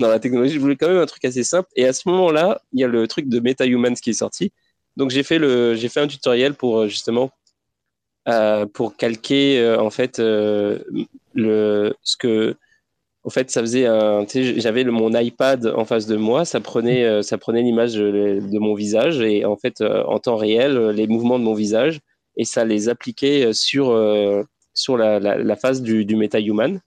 dans, 0.00 0.08
la 0.08 0.18
technologie. 0.18 0.54
Je 0.54 0.60
voulais 0.60 0.76
quand 0.76 0.88
même 0.88 0.98
un 0.98 1.06
truc 1.06 1.24
assez 1.24 1.44
simple. 1.44 1.68
Et 1.76 1.86
à 1.86 1.92
ce 1.92 2.08
moment-là, 2.08 2.60
il 2.72 2.80
y 2.80 2.84
a 2.84 2.88
le 2.88 3.06
truc 3.06 3.28
de 3.28 3.38
MetaHumans 3.38 3.94
qui 3.94 4.10
est 4.10 4.14
sorti. 4.14 4.52
Donc 4.96 5.10
j'ai 5.10 5.22
fait 5.22 5.38
le, 5.38 5.76
j'ai 5.76 5.88
fait 5.88 6.00
un 6.00 6.08
tutoriel 6.08 6.54
pour 6.54 6.88
justement 6.88 7.30
euh, 8.28 8.66
pour 8.66 8.96
calquer 8.96 9.76
en 9.78 9.88
fait 9.90 10.18
le 10.18 11.94
ce 12.02 12.16
que 12.16 12.56
en 13.22 13.30
fait, 13.30 13.50
ça 13.50 13.60
faisait 13.60 13.86
un. 13.86 14.26
J'avais 14.34 14.82
mon 14.84 15.14
iPad 15.14 15.66
en 15.76 15.84
face 15.84 16.06
de 16.06 16.16
moi, 16.16 16.44
ça 16.44 16.60
prenait, 16.60 17.22
ça 17.22 17.38
prenait 17.38 17.62
l'image 17.62 17.94
de, 17.94 18.58
mon 18.58 18.74
visage 18.74 19.20
et 19.20 19.44
en 19.44 19.56
fait, 19.56 19.80
en 19.82 20.18
temps 20.18 20.36
réel, 20.36 20.88
les 20.88 21.06
mouvements 21.06 21.38
de 21.38 21.44
mon 21.44 21.54
visage 21.54 22.00
et 22.36 22.44
ça 22.44 22.64
les 22.64 22.88
appliquait 22.88 23.52
sur, 23.52 23.96
sur 24.74 24.96
la, 24.96 25.18
la, 25.18 25.56
face 25.56 25.82
du, 25.82 26.04
du 26.04 26.16
MetaHuman. 26.16 26.80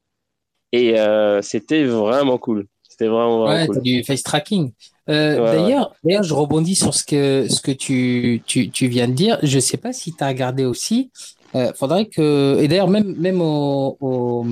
Et 0.71 0.95
c'était 1.41 1.83
vraiment 1.85 2.37
cool. 2.37 2.67
C'était 2.87 3.07
vraiment, 3.07 3.45
ouais, 3.45 3.67
cool. 3.67 3.81
du 3.81 4.03
face 4.03 4.23
tracking. 4.23 4.71
D'ailleurs, 5.07 5.93
ouais. 6.03 6.19
je 6.21 6.33
rebondis 6.33 6.75
sur 6.75 6.93
ce 6.93 7.03
que, 7.03 7.47
ce 7.49 7.61
que 7.61 7.71
tu, 7.71 8.41
tu, 8.45 8.69
tu 8.69 8.87
viens 8.87 9.07
de 9.07 9.13
dire. 9.13 9.37
Je 9.43 9.55
ne 9.55 9.61
sais 9.61 9.77
pas 9.77 9.93
si 9.93 10.13
tu 10.13 10.23
as 10.23 10.27
regardé 10.27 10.65
aussi. 10.65 11.11
Euh, 11.55 11.71
faudrait 11.75 12.07
que 12.07 12.57
et 12.59 12.67
d'ailleurs 12.67 12.89
même 12.89 13.15
même 13.17 13.39
aux, 13.39 13.95
aux, 13.99 14.45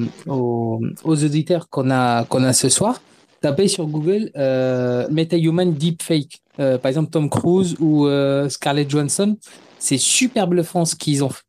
aux 1.04 1.24
auditeurs 1.24 1.68
qu'on 1.70 1.90
a 1.90 2.26
qu'on 2.26 2.44
a 2.44 2.54
ce 2.54 2.70
soir, 2.70 3.02
tapez 3.42 3.68
sur 3.68 3.88
Google 3.88 4.30
euh, 4.38 5.08
MetaHuman 5.10 5.74
Deepfake. 5.74 6.42
Euh, 6.60 6.78
par 6.78 6.90
exemple 6.90 7.10
Tom 7.10 7.30
Cruise 7.30 7.76
ou 7.80 8.06
euh, 8.06 8.50
Scarlett 8.50 8.90
Johansson, 8.90 9.36
c'est 9.82 9.98
super 9.98 10.48
bluffant 10.48 10.86
ce 10.86 10.96
qu'ils 10.96 11.24
ont 11.24 11.30
fait 11.30 11.44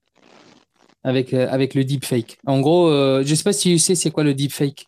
avec 1.04 1.34
euh, 1.34 1.46
avec 1.50 1.74
le 1.74 1.84
deepfake. 1.84 2.38
En 2.46 2.60
gros, 2.60 2.88
euh, 2.88 3.22
je 3.24 3.34
sais 3.34 3.42
pas 3.42 3.52
si 3.52 3.70
tu 3.70 3.78
sais 3.78 3.94
c'est 3.94 4.10
quoi 4.10 4.24
le 4.24 4.34
deepfake. 4.34 4.86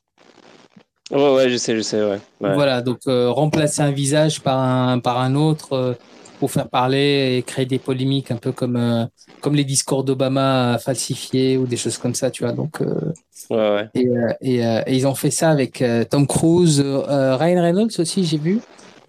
Ouais 1.10 1.34
ouais, 1.34 1.50
je 1.50 1.56
sais 1.56 1.76
je 1.76 1.82
sais 1.82 2.02
ouais. 2.02 2.18
ouais. 2.40 2.54
Voilà 2.54 2.80
donc 2.80 3.00
remplacer 3.06 3.82
un 3.82 3.90
visage 3.90 4.40
par 4.40 4.58
un 4.58 4.98
par 4.98 5.20
un 5.20 5.34
autre 5.34 5.96
pour 6.38 6.50
faire 6.50 6.68
parler 6.68 7.36
et 7.38 7.42
créer 7.42 7.66
des 7.66 7.78
polémiques 7.78 8.30
un 8.30 8.36
peu 8.36 8.52
comme 8.52 8.76
euh, 8.76 9.06
comme 9.40 9.54
les 9.54 9.64
discours 9.64 10.04
d'Obama 10.04 10.78
falsifiés 10.78 11.56
ou 11.56 11.66
des 11.66 11.76
choses 11.76 11.98
comme 11.98 12.14
ça, 12.14 12.30
tu 12.30 12.44
vois. 12.44 12.52
Donc 12.52 12.80
euh, 12.80 13.12
ouais, 13.50 13.56
ouais. 13.56 13.88
Et, 13.94 14.08
euh, 14.08 14.32
et, 14.40 14.58
et, 14.58 14.94
ils 14.94 15.06
ont 15.06 15.14
fait 15.14 15.30
ça 15.30 15.50
avec 15.50 15.82
Tom 16.10 16.26
Cruise, 16.26 16.80
Ryan 16.80 17.62
Reynolds 17.62 17.98
aussi, 17.98 18.24
j'ai 18.24 18.38
vu. 18.38 18.60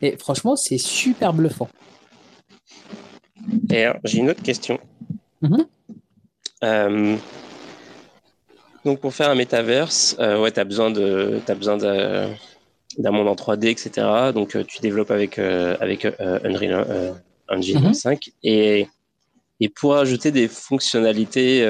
Et 0.02 0.18
franchement, 0.18 0.56
c'est 0.56 0.78
super 0.78 1.34
bluffant. 1.34 1.70
Et 3.72 3.86
j'ai 4.04 4.20
une 4.20 4.30
autre 4.30 4.44
question. 4.44 4.80
Mm 5.42 5.58
-hmm. 6.62 7.18
donc 8.86 9.00
pour 9.00 9.14
faire 9.14 9.30
un 9.30 9.36
métaverse, 9.36 10.16
ouais, 10.20 10.52
tu 10.52 10.60
as 10.60 10.64
besoin 10.64 10.92
de 10.92 11.42
as 11.48 11.56
besoin 11.56 11.78
d'un 12.98 13.12
monde 13.12 13.28
en 13.28 13.36
3D, 13.36 13.68
etc. 13.68 13.90
Donc, 14.34 14.56
euh, 14.56 14.64
tu 14.64 14.80
développes 14.80 15.12
avec, 15.12 15.40
euh, 15.40 15.76
avec 15.80 16.06
euh, 16.06 16.40
Unreal 16.44 17.16
Engine 17.50 17.94
5. 17.94 18.32
Et, 18.44 18.88
et 19.60 19.70
pour 19.70 19.96
ajouter 19.96 20.32
des 20.32 20.48
fonctionnalités 20.48 21.64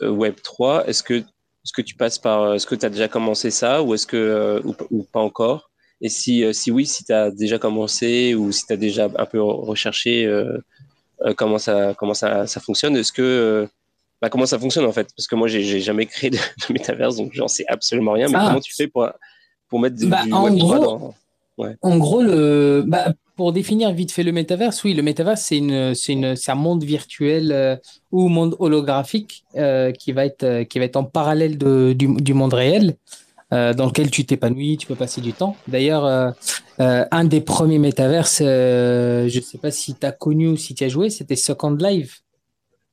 Web 0.00 0.34
3, 0.42 0.86
est-ce 0.88 1.02
que, 1.02 1.14
est-ce 1.14 1.72
que 1.72 1.82
tu 1.82 1.94
passes 1.94 2.18
par. 2.18 2.54
Est-ce 2.54 2.66
que 2.66 2.74
tu 2.74 2.86
as 2.86 2.90
déjà 2.90 3.08
commencé 3.08 3.50
ça 3.50 3.82
ou, 3.82 3.94
est-ce 3.94 4.06
que, 4.06 4.60
ou, 4.64 4.74
ou, 4.90 5.02
pas 5.04 5.20
encore? 5.20 5.70
Et 6.00 6.08
si, 6.08 6.44
si 6.54 6.70
oui, 6.70 6.86
si 6.86 7.04
tu 7.04 7.12
as 7.12 7.30
déjà 7.30 7.58
commencé 7.58 8.34
ou 8.34 8.52
si 8.52 8.66
tu 8.66 8.72
as 8.72 8.76
déjà 8.76 9.08
un 9.16 9.26
peu 9.26 9.42
recherché 9.42 10.26
comment, 11.36 11.58
ça, 11.58 11.94
comment 11.98 12.14
ça, 12.14 12.46
ça 12.46 12.60
fonctionne, 12.60 12.96
est-ce 12.96 13.12
que. 13.12 13.68
Bah, 14.20 14.28
comment 14.28 14.46
ça 14.46 14.58
fonctionne 14.58 14.84
en 14.84 14.90
fait? 14.90 15.08
Parce 15.16 15.28
que 15.28 15.36
moi, 15.36 15.46
j'ai 15.46 15.78
jamais 15.78 16.06
créé 16.06 16.30
de, 16.30 16.36
de 16.36 16.72
métaverse, 16.72 17.14
donc 17.14 17.30
j'en 17.34 17.46
sais 17.46 17.64
absolument 17.68 18.12
rien. 18.12 18.26
Mais 18.28 18.34
ah. 18.36 18.46
comment 18.48 18.60
tu 18.60 18.74
fais 18.74 18.88
pour, 18.88 19.08
pour 19.68 19.78
mettre 19.78 19.94
bah, 20.08 20.24
du 20.24 20.32
en 20.32 20.50
gros, 20.56 20.74
dans... 20.74 21.14
ouais. 21.56 21.76
En 21.82 21.98
gros, 21.98 22.20
le, 22.20 22.82
bah, 22.84 23.12
pour 23.36 23.52
définir 23.52 23.92
vite 23.92 24.10
fait 24.10 24.24
le 24.24 24.32
métaverse, 24.32 24.82
oui, 24.82 24.94
le 24.94 25.02
métaverse, 25.02 25.42
c'est 25.42 25.58
une, 25.58 25.94
c'est 25.94 26.14
une, 26.14 26.34
c'est 26.34 26.50
un 26.50 26.56
monde 26.56 26.82
virtuel 26.82 27.52
euh, 27.52 27.76
ou 28.10 28.28
monde 28.28 28.56
holographique 28.58 29.44
euh, 29.54 29.92
qui 29.92 30.10
va 30.10 30.26
être, 30.26 30.42
euh, 30.42 30.64
qui 30.64 30.80
va 30.80 30.86
être 30.86 30.96
en 30.96 31.04
parallèle 31.04 31.56
de, 31.56 31.92
du, 31.96 32.08
du 32.16 32.34
monde 32.34 32.54
réel. 32.54 32.96
Euh, 33.54 33.72
dans 33.72 33.86
lequel 33.86 34.10
tu 34.10 34.26
t'épanouis, 34.26 34.76
tu 34.76 34.86
peux 34.86 34.94
passer 34.94 35.22
du 35.22 35.32
temps. 35.32 35.56
D'ailleurs, 35.68 36.04
euh, 36.04 36.30
euh, 36.80 37.06
un 37.10 37.24
des 37.24 37.40
premiers 37.40 37.78
métaverses, 37.78 38.40
je 38.40 39.24
ne 39.34 39.42
sais 39.42 39.56
pas 39.56 39.70
si 39.70 39.94
tu 39.94 40.04
as 40.04 40.12
connu 40.12 40.48
ou 40.48 40.56
si 40.58 40.74
tu 40.74 40.84
as 40.84 40.88
joué, 40.88 41.08
c'était 41.08 41.36
Second 41.36 41.70
Life. 41.70 42.22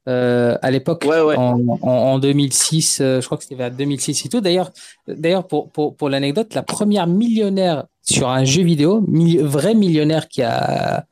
À 0.07 0.71
l'époque, 0.71 1.03
ouais, 1.05 1.19
ouais. 1.19 1.35
en, 1.35 1.59
en, 1.81 1.89
en, 1.89 2.19
2006, 2.19 2.99
euh, 3.01 3.19
je 3.19 3.25
crois 3.25 3.37
que 3.37 3.43
c'était 3.43 3.55
vers 3.55 3.71
2006 3.71 4.25
et 4.25 4.29
tout. 4.29 4.39
D'ailleurs, 4.39 4.71
d'ailleurs 5.07 5.45
pour, 5.45 5.71
pour, 5.71 5.95
pour 5.95 6.09
l'anecdote, 6.09 6.53
la 6.53 6.63
première 6.63 7.07
millionnaire 7.07 7.85
sur 8.03 8.29
un 8.29 8.45
jeu 8.45 8.63
vidéo, 8.63 9.03
mi 9.07 9.37
vrai 9.37 9.73
millionnaire 9.73 10.29
qui 10.29 10.41
a 10.41 11.05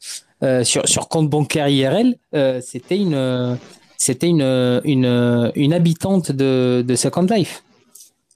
sur, 0.64 0.88
sur 0.88 1.10
compte 1.10 1.30
bancaire 1.30 1.68
IRL, 1.68 2.16
c'était 2.62 2.98
une, 2.98 3.58
c'était 3.98 4.28
une, 4.28 4.82
une, 4.86 5.52
une 5.56 5.74
habitante 5.74 6.32
de, 6.32 6.86
de 6.88 6.96
Second 6.96 7.24
Life 7.24 7.64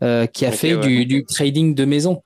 euh, 0.03 0.25
qui 0.25 0.45
a 0.45 0.49
okay, 0.49 0.57
fait 0.57 0.75
ouais. 0.75 0.87
du, 0.87 1.05
du 1.05 1.25
trading 1.25 1.75
de 1.75 1.85
maison. 1.85 2.21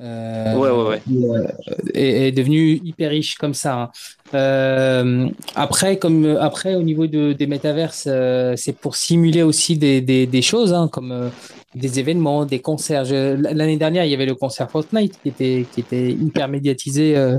Euh, 0.00 0.54
ouais, 0.54 0.70
ouais, 0.70 1.00
ouais. 1.16 1.46
Est, 1.94 2.28
est, 2.28 2.32
devenu 2.32 2.80
hyper 2.84 3.10
riche 3.10 3.34
comme 3.34 3.54
ça. 3.54 3.74
Hein. 3.74 3.90
Euh, 4.34 5.28
après, 5.56 5.98
comme 5.98 6.36
après 6.40 6.76
au 6.76 6.82
niveau 6.82 7.06
de, 7.06 7.32
des 7.32 7.46
métaverses, 7.48 8.06
euh, 8.08 8.54
c'est 8.56 8.74
pour 8.74 8.94
simuler 8.94 9.42
aussi 9.42 9.76
des, 9.76 10.00
des, 10.00 10.26
des 10.26 10.42
choses 10.42 10.72
hein, 10.72 10.88
comme 10.92 11.10
euh, 11.10 11.28
des 11.74 11.98
événements, 11.98 12.44
des 12.44 12.60
concerts. 12.60 13.04
L'année 13.04 13.76
dernière, 13.76 14.04
il 14.04 14.10
y 14.10 14.14
avait 14.14 14.26
le 14.26 14.36
concert 14.36 14.70
Fortnite 14.70 15.18
qui 15.20 15.30
était 15.30 15.66
qui 15.72 15.80
était 15.80 16.12
hyper 16.12 16.46
médiatisé. 16.46 17.16
Euh, 17.16 17.38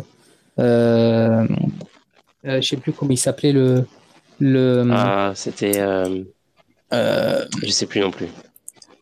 euh, 0.60 1.48
je 2.44 2.62
sais 2.62 2.78
plus 2.78 2.92
comment 2.92 3.12
il 3.12 3.18
s'appelait 3.18 3.54
le 3.54 3.86
le. 4.40 4.86
Ah, 4.92 5.32
c'était. 5.36 5.80
Euh, 5.80 7.46
je 7.64 7.70
sais 7.70 7.86
plus 7.86 8.02
non 8.02 8.12
plus. 8.12 8.28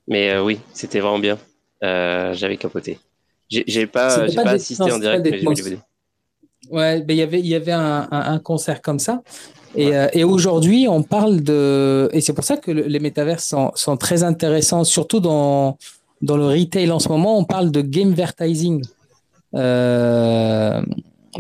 Mais 0.08 0.38
oui, 0.40 0.60
c'était 0.74 1.00
vraiment 1.00 1.20
bien. 1.20 1.38
J'avais 1.82 2.58
capoté. 2.58 3.00
J'ai 3.50 3.88
pas, 3.88 4.28
pas, 4.28 4.44
pas 4.44 4.50
assisté 4.52 4.92
en 4.92 5.00
direct, 5.00 5.26
mais 5.26 5.56
j'ai 5.56 5.64
vu. 5.64 5.78
Ouais, 6.70 7.02
ben, 7.02 7.16
y 7.16 7.22
avait, 7.22 7.40
il 7.40 7.48
y 7.48 7.56
avait 7.56 7.72
un, 7.72 8.08
un, 8.12 8.34
un 8.34 8.40
concert 8.40 8.82
comme 8.82 9.00
ça. 9.00 9.22
Et, 9.76 9.88
ouais. 9.88 9.96
euh, 9.96 10.08
et 10.12 10.24
aujourd'hui, 10.24 10.88
on 10.90 11.04
parle 11.04 11.42
de. 11.42 12.10
Et 12.12 12.20
c'est 12.20 12.34
pour 12.34 12.44
ça 12.44 12.58
que 12.58 12.72
le, 12.72 12.84
les 12.84 13.00
métavers 13.00 13.40
sont, 13.40 13.72
sont, 13.76 13.96
très 13.96 14.24
intéressants, 14.24 14.84
surtout 14.84 15.20
dans, 15.20 15.78
dans 16.22 16.36
le 16.36 16.48
retail 16.48 16.92
en 16.92 17.00
ce 17.00 17.10
moment. 17.10 17.38
On 17.38 17.46
parle 17.46 17.72
de 17.72 17.82
gamevertising. 17.82 18.84
Euh, 19.56 20.82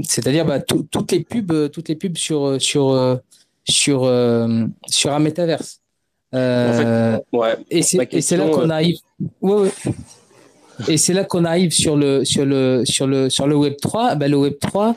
C'est-à-dire 0.03 0.45
bah, 0.45 0.59
toutes 0.59 1.11
les 1.11 1.21
pubs, 1.21 1.71
toutes 1.71 1.89
les 1.89 1.95
pubs 1.95 2.17
sur, 2.17 2.61
sur, 2.61 3.19
sur, 3.67 4.03
euh, 4.03 4.65
sur 4.87 5.11
un 5.11 5.19
métaverse. 5.19 5.81
Euh, 6.33 7.15
en 7.15 7.17
fait, 7.17 7.37
ouais, 7.37 7.55
et 7.69 7.81
c'est 8.21 8.37
là 8.37 8.49
qu'on 8.49 8.69
arrive. 8.69 8.97
Ouais, 9.41 9.61
ouais. 9.61 9.71
Et 10.87 10.97
c'est 10.97 11.13
là 11.13 11.23
qu'on 11.23 11.45
arrive 11.45 11.71
sur 11.71 11.95
le, 11.95 12.23
sur 12.23 12.45
le, 12.45 12.83
sur 12.85 13.07
le, 13.07 13.29
sur 13.29 13.47
le 13.47 13.55
Web 13.55 13.75
3. 13.81 14.15
Bah, 14.15 14.27
le 14.27 14.37
Web 14.37 14.55
3, 14.59 14.95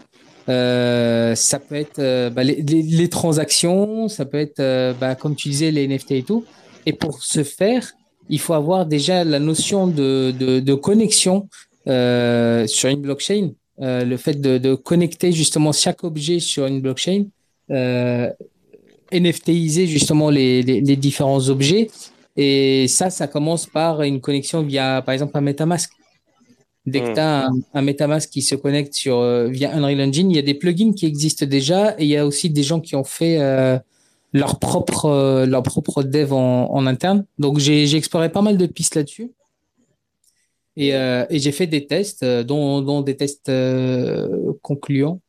euh, 0.49 1.35
ça 1.35 1.59
peut 1.59 1.77
être 1.77 1.99
euh, 1.99 2.29
bah, 2.29 2.45
les, 2.45 2.63
les, 2.63 2.83
les, 2.83 3.09
transactions, 3.09 4.09
ça 4.09 4.25
peut 4.25 4.39
être, 4.39 4.61
euh, 4.61 4.93
bah, 4.93 5.15
comme 5.15 5.35
tu 5.35 5.49
disais, 5.49 5.71
les 5.71 5.89
NFT 5.89 6.13
et 6.13 6.23
tout. 6.23 6.45
Et 6.87 6.93
pour 6.93 7.23
ce 7.23 7.45
faire, 7.45 7.93
il 8.29 8.39
faut 8.39 8.55
avoir 8.55 8.87
déjà 8.87 9.25
la 9.25 9.39
notion 9.39 9.87
de, 9.87 10.33
de, 10.39 10.61
de 10.61 10.75
connexion 10.75 11.49
euh, 11.89 12.67
sur 12.67 12.91
une 12.91 13.01
blockchain. 13.01 13.51
Euh, 13.81 14.05
le 14.05 14.17
fait 14.19 14.39
de, 14.39 14.59
de, 14.59 14.75
connecter 14.75 15.33
justement 15.33 15.73
chaque 15.73 16.05
objet 16.05 16.39
sur 16.39 16.67
une 16.67 16.83
blockchain, 16.83 17.25
NFTiser 19.13 19.87
justement 19.87 20.31
les, 20.31 20.63
les, 20.63 20.81
les 20.81 20.97
différents 20.97 21.49
objets 21.49 21.89
et 22.37 22.89
ça, 22.89 23.11
ça 23.11 23.27
commence 23.27 23.67
par 23.67 24.03
une 24.03 24.21
connexion 24.21 24.63
via, 24.63 25.03
par 25.03 25.13
exemple, 25.13 25.37
un 25.37 25.41
MetaMask. 25.41 25.93
Dès 26.87 27.01
que 27.01 27.13
tu 27.13 27.21
as 27.21 27.49
un, 27.75 27.83
MetaMask 27.83 28.31
qui 28.31 28.41
se 28.41 28.55
connecte 28.55 28.95
sur, 28.95 29.19
euh, 29.19 29.49
via 29.49 29.75
Unreal 29.75 30.01
Engine, 30.01 30.31
il 30.31 30.37
y 30.37 30.39
a 30.39 30.43
des 30.43 30.55
plugins 30.55 30.93
qui 30.93 31.05
existent 31.05 31.45
déjà 31.45 31.95
et 31.99 32.05
il 32.05 32.09
y 32.09 32.17
a 32.17 32.27
aussi 32.27 32.49
des 32.49 32.63
gens 32.63 32.81
qui 32.81 32.97
ont 32.97 33.05
fait 33.05 33.39
euh, 33.41 33.79
leur, 34.33 34.59
propre, 34.59 35.05
euh, 35.05 35.45
leur 35.45 35.63
propre 35.63 36.03
dev 36.03 36.33
en, 36.33 36.87
interne. 36.87 37.27
Donc, 37.39 37.59
j'ai 37.59 37.95
exploré 37.95 38.33
pas 38.33 38.43
mal 38.43 38.57
de 38.57 38.67
pistes 38.67 38.95
là-dessus. 38.95 39.33
Et, 40.77 40.93
j'ai 41.31 41.53
fait 41.53 41.67
des 41.67 41.87
tests, 41.87 42.25
dont, 42.25 42.81
dont 42.81 43.03
des 43.03 43.17
tests 43.17 43.53
concluants. 44.63 45.21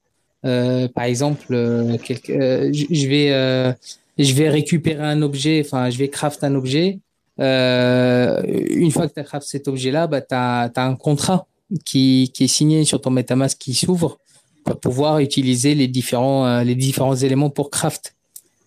Par 0.42 1.04
exemple, 1.04 1.46
je, 1.50 3.08
vais, 3.08 3.76
je 4.18 4.34
vais 4.34 4.50
récupérer 4.50 5.04
un 5.04 5.22
objet, 5.22 5.62
enfin, 5.66 5.90
je 5.90 5.98
vais 5.98 6.10
craft 6.10 6.44
un 6.44 6.56
objet. 6.56 7.00
une 7.38 8.92
fois 8.92 9.08
que 9.08 9.14
tu 9.14 9.20
as 9.20 9.24
craft 9.24 9.48
cet 9.48 9.68
objet-là, 9.68 10.08
bah, 10.08 10.22
tu 10.22 10.34
as, 10.34 10.72
un 10.76 10.96
contrat 10.96 11.48
qui, 11.86 12.32
qui, 12.34 12.46
est 12.46 12.48
signé 12.48 12.86
sur 12.86 13.00
ton 13.02 13.12
MetaMask 13.12 13.58
qui 13.58 13.74
s'ouvre 13.74 14.20
pour 14.64 14.80
pouvoir 14.80 15.20
utiliser 15.20 15.76
les 15.76 15.88
différents, 15.88 16.46
euh, 16.46 16.64
les 16.64 16.76
différents 16.76 17.16
éléments 17.16 17.50
pour 17.50 17.70
craft. 17.70 18.16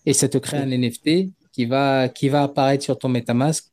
Et 0.05 0.13
ça 0.13 0.27
te 0.27 0.37
crée 0.37 0.57
un 0.57 0.67
NFT 0.67 1.29
qui 1.51 1.65
va, 1.65 2.09
qui 2.09 2.29
va 2.29 2.43
apparaître 2.43 2.83
sur 2.83 2.97
ton 2.97 3.09
MetaMask. 3.09 3.65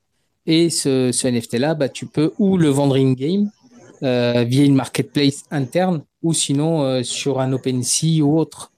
Et 0.46 0.70
ce, 0.70 1.12
ce 1.12 1.28
NFT-là, 1.28 1.74
bah, 1.74 1.88
tu 1.88 2.06
peux 2.06 2.32
ou 2.38 2.56
le 2.56 2.68
vendre 2.68 2.96
in-game 2.96 3.50
euh, 4.02 4.44
via 4.44 4.64
une 4.64 4.74
marketplace 4.74 5.44
interne 5.50 6.02
ou 6.22 6.32
sinon 6.32 6.82
euh, 6.82 7.02
sur 7.02 7.40
un 7.40 7.52
OpenSea 7.52 8.22
ou 8.22 8.38
autre. 8.38 8.72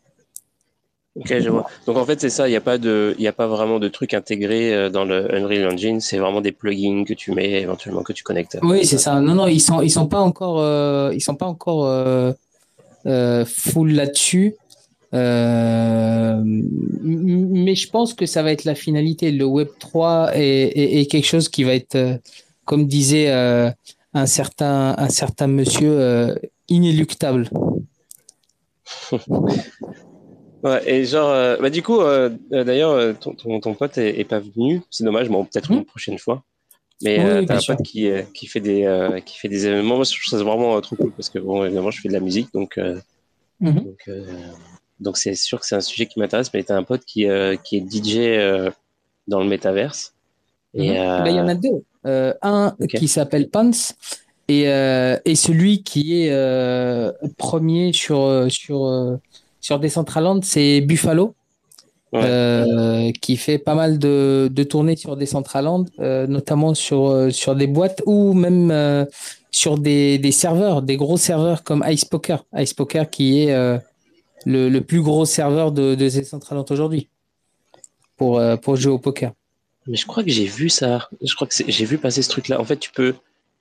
Ok, 1.16 1.32
je 1.38 1.48
vois. 1.48 1.66
Donc 1.86 1.96
en 1.96 2.04
fait, 2.04 2.20
c'est 2.20 2.28
ça, 2.30 2.48
il 2.48 2.50
n'y 2.50 2.56
a, 2.56 2.60
pas 2.60 2.76
de, 2.76 3.14
y 3.20 3.28
a 3.28 3.32
pas 3.32 3.46
vraiment 3.46 3.78
de 3.78 3.86
truc 3.86 4.14
intégré 4.14 4.74
euh, 4.74 4.90
dans 4.90 5.04
le 5.04 5.32
Unreal 5.32 5.72
Engine, 5.72 6.00
c'est 6.00 6.18
vraiment 6.18 6.40
des 6.40 6.50
plugins 6.50 7.04
que 7.04 7.14
tu 7.14 7.30
mets 7.30 7.62
éventuellement 7.62 8.02
que 8.02 8.12
tu 8.12 8.24
connectes. 8.24 8.58
Oui, 8.62 8.84
c'est 8.84 8.98
ça. 8.98 9.20
Non, 9.20 9.36
non, 9.36 9.46
ils 9.46 9.60
sont, 9.60 9.80
ils 9.80 9.90
sont 9.90 10.08
pas 10.08 10.18
encore, 10.18 10.58
euh, 10.58 11.12
ils 11.14 11.20
sont 11.20 11.36
pas 11.36 11.46
encore 11.46 11.86
euh, 11.86 12.32
euh 13.06 13.44
full 13.44 13.92
là-dessus. 13.92 14.56
Mais 15.12 16.40
je 17.76 17.88
pense 17.90 18.14
que 18.14 18.26
ça 18.26 18.42
va 18.42 18.50
être 18.50 18.64
la 18.64 18.74
finalité. 18.74 19.30
Le 19.30 19.44
Web 19.44 19.68
3 19.78 20.32
est, 20.34 21.00
est, 21.00 21.06
quelque 21.06 21.26
chose 21.26 21.48
qui 21.48 21.62
va 21.62 21.74
être, 21.74 22.18
comme 22.64 22.88
disait 22.88 23.30
un 23.30 24.26
certain, 24.26 24.96
un 24.98 25.08
certain 25.10 25.46
monsieur, 25.46 26.34
inéluctable. 26.68 27.48
Ouais, 30.64 30.80
et 30.90 31.04
genre, 31.04 31.28
euh, 31.28 31.58
bah 31.58 31.68
du 31.68 31.82
coup, 31.82 32.00
euh, 32.00 32.30
euh, 32.54 32.64
d'ailleurs, 32.64 33.18
ton, 33.18 33.34
ton, 33.34 33.60
ton, 33.60 33.74
pote 33.74 33.98
est, 33.98 34.24
pas 34.24 34.40
venu. 34.40 34.80
C'est 34.90 35.04
dommage, 35.04 35.28
bon, 35.28 35.44
peut-être 35.44 35.70
une 35.70 35.80
hmm. 35.80 35.84
prochaine 35.84 36.18
fois. 36.18 36.42
Mais 37.02 37.18
oui, 37.18 37.44
t'as 37.44 37.56
un 37.56 37.60
pote 37.60 37.82
qui, 37.84 38.08
qui 38.32 38.46
fait 38.46 38.60
des 38.60 39.20
qui 39.26 39.38
fait 39.38 39.48
des 39.48 39.66
événements. 39.66 39.96
Moi, 39.96 40.04
je 40.04 40.12
trouve 40.12 40.38
ça 40.38 40.42
vraiment 40.42 40.80
trop 40.80 40.96
cool 40.96 41.12
parce 41.12 41.28
que 41.28 41.38
bon, 41.38 41.64
évidemment, 41.64 41.90
je 41.90 42.00
fais 42.00 42.08
de 42.08 42.14
la 42.14 42.20
musique, 42.20 42.50
donc 42.54 42.78
mhm. 43.60 43.74
donc 43.74 44.10
donc 45.00 45.16
c'est 45.18 45.34
sûr 45.34 45.60
que 45.60 45.66
c'est 45.66 45.74
un 45.74 45.82
sujet 45.82 46.06
qui 46.06 46.18
m'intéresse. 46.18 46.50
Mais 46.54 46.62
t'as 46.62 46.76
un 46.76 46.82
pote 46.82 47.04
qui 47.04 47.26
qui 47.62 47.76
est 47.76 47.80
DJ 47.80 48.72
dans 49.28 49.40
le 49.40 49.46
métaverse. 49.46 50.14
Et 50.72 50.92
mhm. 50.92 50.96
bah, 50.96 51.28
il 51.28 51.36
y 51.36 51.40
en 51.40 51.48
a 51.48 51.54
deux. 51.56 51.84
un 52.04 52.74
qui 52.88 53.08
s'appelle 53.08 53.50
Pants 53.50 53.70
et 54.48 54.62
et 54.62 55.34
celui 55.34 55.82
qui 55.82 56.22
est 56.22 56.30
premier 57.38 57.92
sur 57.92 58.46
sur 58.50 59.18
sur 59.60 59.78
Decentraland, 59.78 60.40
c'est 60.42 60.80
Buffalo. 60.80 61.34
Euh, 62.14 63.10
qui 63.20 63.36
fait 63.36 63.58
pas 63.58 63.74
mal 63.74 63.98
de, 63.98 64.48
de 64.52 64.62
tournées 64.62 64.94
sur 64.94 65.16
Decentraland, 65.16 65.86
euh, 65.98 66.28
notamment 66.28 66.72
sur, 66.74 67.08
euh, 67.08 67.30
sur 67.30 67.56
des 67.56 67.66
boîtes 67.66 68.02
ou 68.06 68.34
même 68.34 68.70
euh, 68.70 69.04
sur 69.50 69.78
des, 69.78 70.18
des, 70.18 70.30
serveurs, 70.30 70.82
des 70.82 70.96
gros 70.96 71.16
serveurs 71.16 71.64
comme 71.64 71.84
Ice 71.88 72.04
Poker. 72.04 72.44
Ice 72.56 72.72
Poker 72.72 73.10
qui 73.10 73.40
est 73.40 73.80
le, 74.46 74.68
le, 74.68 74.80
plus 74.80 75.02
gros 75.02 75.24
serveur 75.24 75.72
de, 75.72 75.96
de 75.96 76.04
Decentraland 76.04 76.64
aujourd'hui 76.70 77.08
pour, 78.16 78.40
pour 78.62 78.76
jouer 78.76 78.92
au 78.92 78.98
poker. 78.98 79.32
Mais 79.88 79.96
je 79.96 80.06
crois 80.06 80.22
que 80.22 80.30
j'ai 80.30 80.46
vu 80.46 80.68
ça. 80.68 81.08
Je 81.20 81.34
crois 81.34 81.48
que 81.48 81.54
j'ai 81.66 81.84
vu 81.84 81.98
passer 81.98 82.22
ce 82.22 82.28
truc-là. 82.28 82.60
En 82.60 82.64
fait, 82.64 82.76
tu 82.76 82.92
peux 82.92 83.14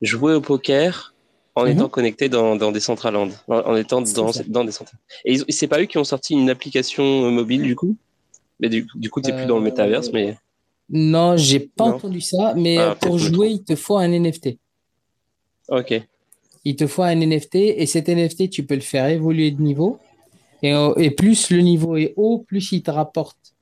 jouer 0.03 0.33
au 0.33 0.41
poker 0.41 1.13
en 1.55 1.65
étant 1.65 1.83
mhm. 1.83 1.89
connecté 1.89 2.29
dans, 2.29 2.55
dans 2.55 2.71
des 2.71 2.79
Centraland, 2.79 3.29
en, 3.47 3.57
en 3.57 3.75
étant 3.75 4.01
dans, 4.01 4.31
dans 4.47 4.63
des 4.63 4.71
centrales. 4.71 4.99
Et 5.25 5.37
c'est 5.51 5.67
pas 5.67 5.81
eux 5.81 5.85
qui 5.85 5.97
ont 5.97 6.03
sorti 6.03 6.33
une 6.33 6.49
application 6.49 7.25
euh, 7.25 7.29
mobile 7.29 7.63
du 7.63 7.75
coup? 7.75 7.95
Mais 8.59 8.69
du, 8.69 8.87
du 8.95 9.09
coup, 9.09 9.21
t'es 9.21 9.33
plus 9.33 9.45
dans 9.45 9.57
le 9.57 9.63
métaverse, 9.63 10.11
mais. 10.11 10.37
Non, 10.89 11.37
j'ai 11.37 11.59
pas 11.59 11.85
entendu 11.85 12.21
ça, 12.21 12.53
mais 12.55 12.77
ah, 12.77 12.95
pour 12.99 13.17
jouer, 13.17 13.49
il 13.49 13.63
te 13.63 13.75
faut 13.75 13.97
un 13.97 14.07
NFT. 14.07 14.57
Ok. 15.69 16.01
Il 16.65 16.75
te 16.75 16.87
faut 16.87 17.03
un 17.03 17.15
NFT 17.15 17.55
et 17.55 17.85
cet 17.85 18.09
NFT, 18.09 18.49
tu 18.49 18.65
peux 18.65 18.75
le 18.75 18.81
faire 18.81 19.07
évoluer 19.07 19.51
de 19.51 19.61
niveau. 19.61 19.99
Et, 20.61 20.73
euh, 20.73 20.93
et 20.95 21.11
plus 21.11 21.49
le 21.49 21.59
niveau 21.59 21.97
est 21.97 22.13
haut, 22.15 22.39
plus 22.39 22.71
il 22.71 22.83
te 22.83 22.91
rapporte 22.91 23.53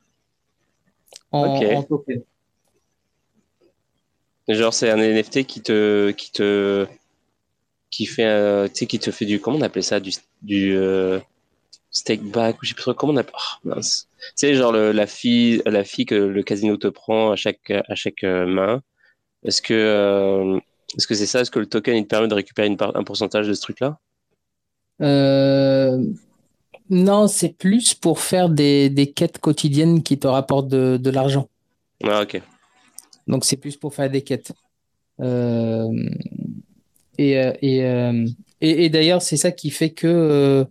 en, 1.32 1.46
en 1.46 1.84
token. 1.84 2.22
Genre, 4.54 4.74
c'est 4.74 4.90
un 4.90 4.98
NFT 4.98 5.46
qui 5.46 5.62
te, 5.62 6.12
qui 6.12 6.32
te, 6.32 6.88
qui 7.90 8.06
fait, 8.06 8.26
euh, 8.26 8.68
tu 8.68 8.76
sais, 8.76 8.86
qui 8.86 9.00
te 9.00 9.12
fait 9.12 9.26
du, 9.26 9.40
comment 9.40 9.58
on 9.58 9.62
appelait 9.62 9.82
ça, 9.82 10.00
du, 10.00 10.12
du 10.42 10.76
euh, 10.76 11.20
stake 11.92 12.24
back, 12.24 12.56
ou 12.62 12.66
je 12.66 12.70
sais 12.70 12.76
plus 12.76 12.84
trop 12.84 12.94
comment 12.94 13.14
on 13.14 13.18
appelle, 13.18 13.36
oh, 13.38 13.68
mince. 13.70 14.08
Tu 14.20 14.26
sais, 14.36 14.56
genre 14.56 14.72
le, 14.72 14.92
la 14.92 15.08
fille, 15.08 15.62
la 15.66 15.84
fille 15.84 16.06
que 16.06 16.16
le 16.16 16.44
casino 16.44 16.78
te 16.78 16.88
prend 16.88 17.32
à 17.32 17.36
chaque, 17.36 17.72
à 17.72 17.96
chaque 17.96 18.24
euh, 18.24 18.46
main. 18.46 18.82
Est-ce 19.44 19.62
que, 19.62 19.74
euh, 19.74 20.60
est-ce 20.98 21.08
que 21.08 21.16
c'est 21.16 21.26
ça? 21.26 21.42
Est-ce 21.42 21.52
que 21.52 21.60
le 21.60 21.66
token, 21.66 21.96
il 21.96 22.04
te 22.04 22.10
permet 22.10 22.28
de 22.28 22.34
récupérer 22.34 22.68
une 22.68 22.78
part, 22.78 22.96
un 22.96 23.04
pourcentage 23.04 23.48
de 23.48 23.54
ce 23.54 23.62
truc-là? 23.62 24.00
Non, 26.92 27.30
c'est 27.30 27.58
plus 27.58 27.94
pour 27.94 28.20
faire 28.20 28.50
des, 28.50 28.90
des 28.90 29.12
quêtes 29.12 29.40
quotidiennes 29.40 30.04
qui 30.04 30.20
te 30.20 30.28
rapportent 30.28 30.68
de, 30.68 30.98
de 30.98 31.10
l'argent. 31.10 31.48
Ah, 32.04 32.24
ok. 32.24 32.42
Donc, 33.32 33.46
c'est 33.46 33.56
plus 33.56 33.78
pour 33.78 33.96
faire 33.96 34.10
des 34.10 34.22
quêtes. 34.22 34.52
Euh, 35.22 35.90
et, 37.18 37.40
euh, 37.40 37.54
euh, 37.64 38.28
et, 38.60 38.86
et, 38.86 38.90
d'ailleurs, 38.90 39.22
c'est 39.22 39.38
ça 39.38 39.52
qui 39.52 39.72
fait 39.72 39.92
que 39.92 40.66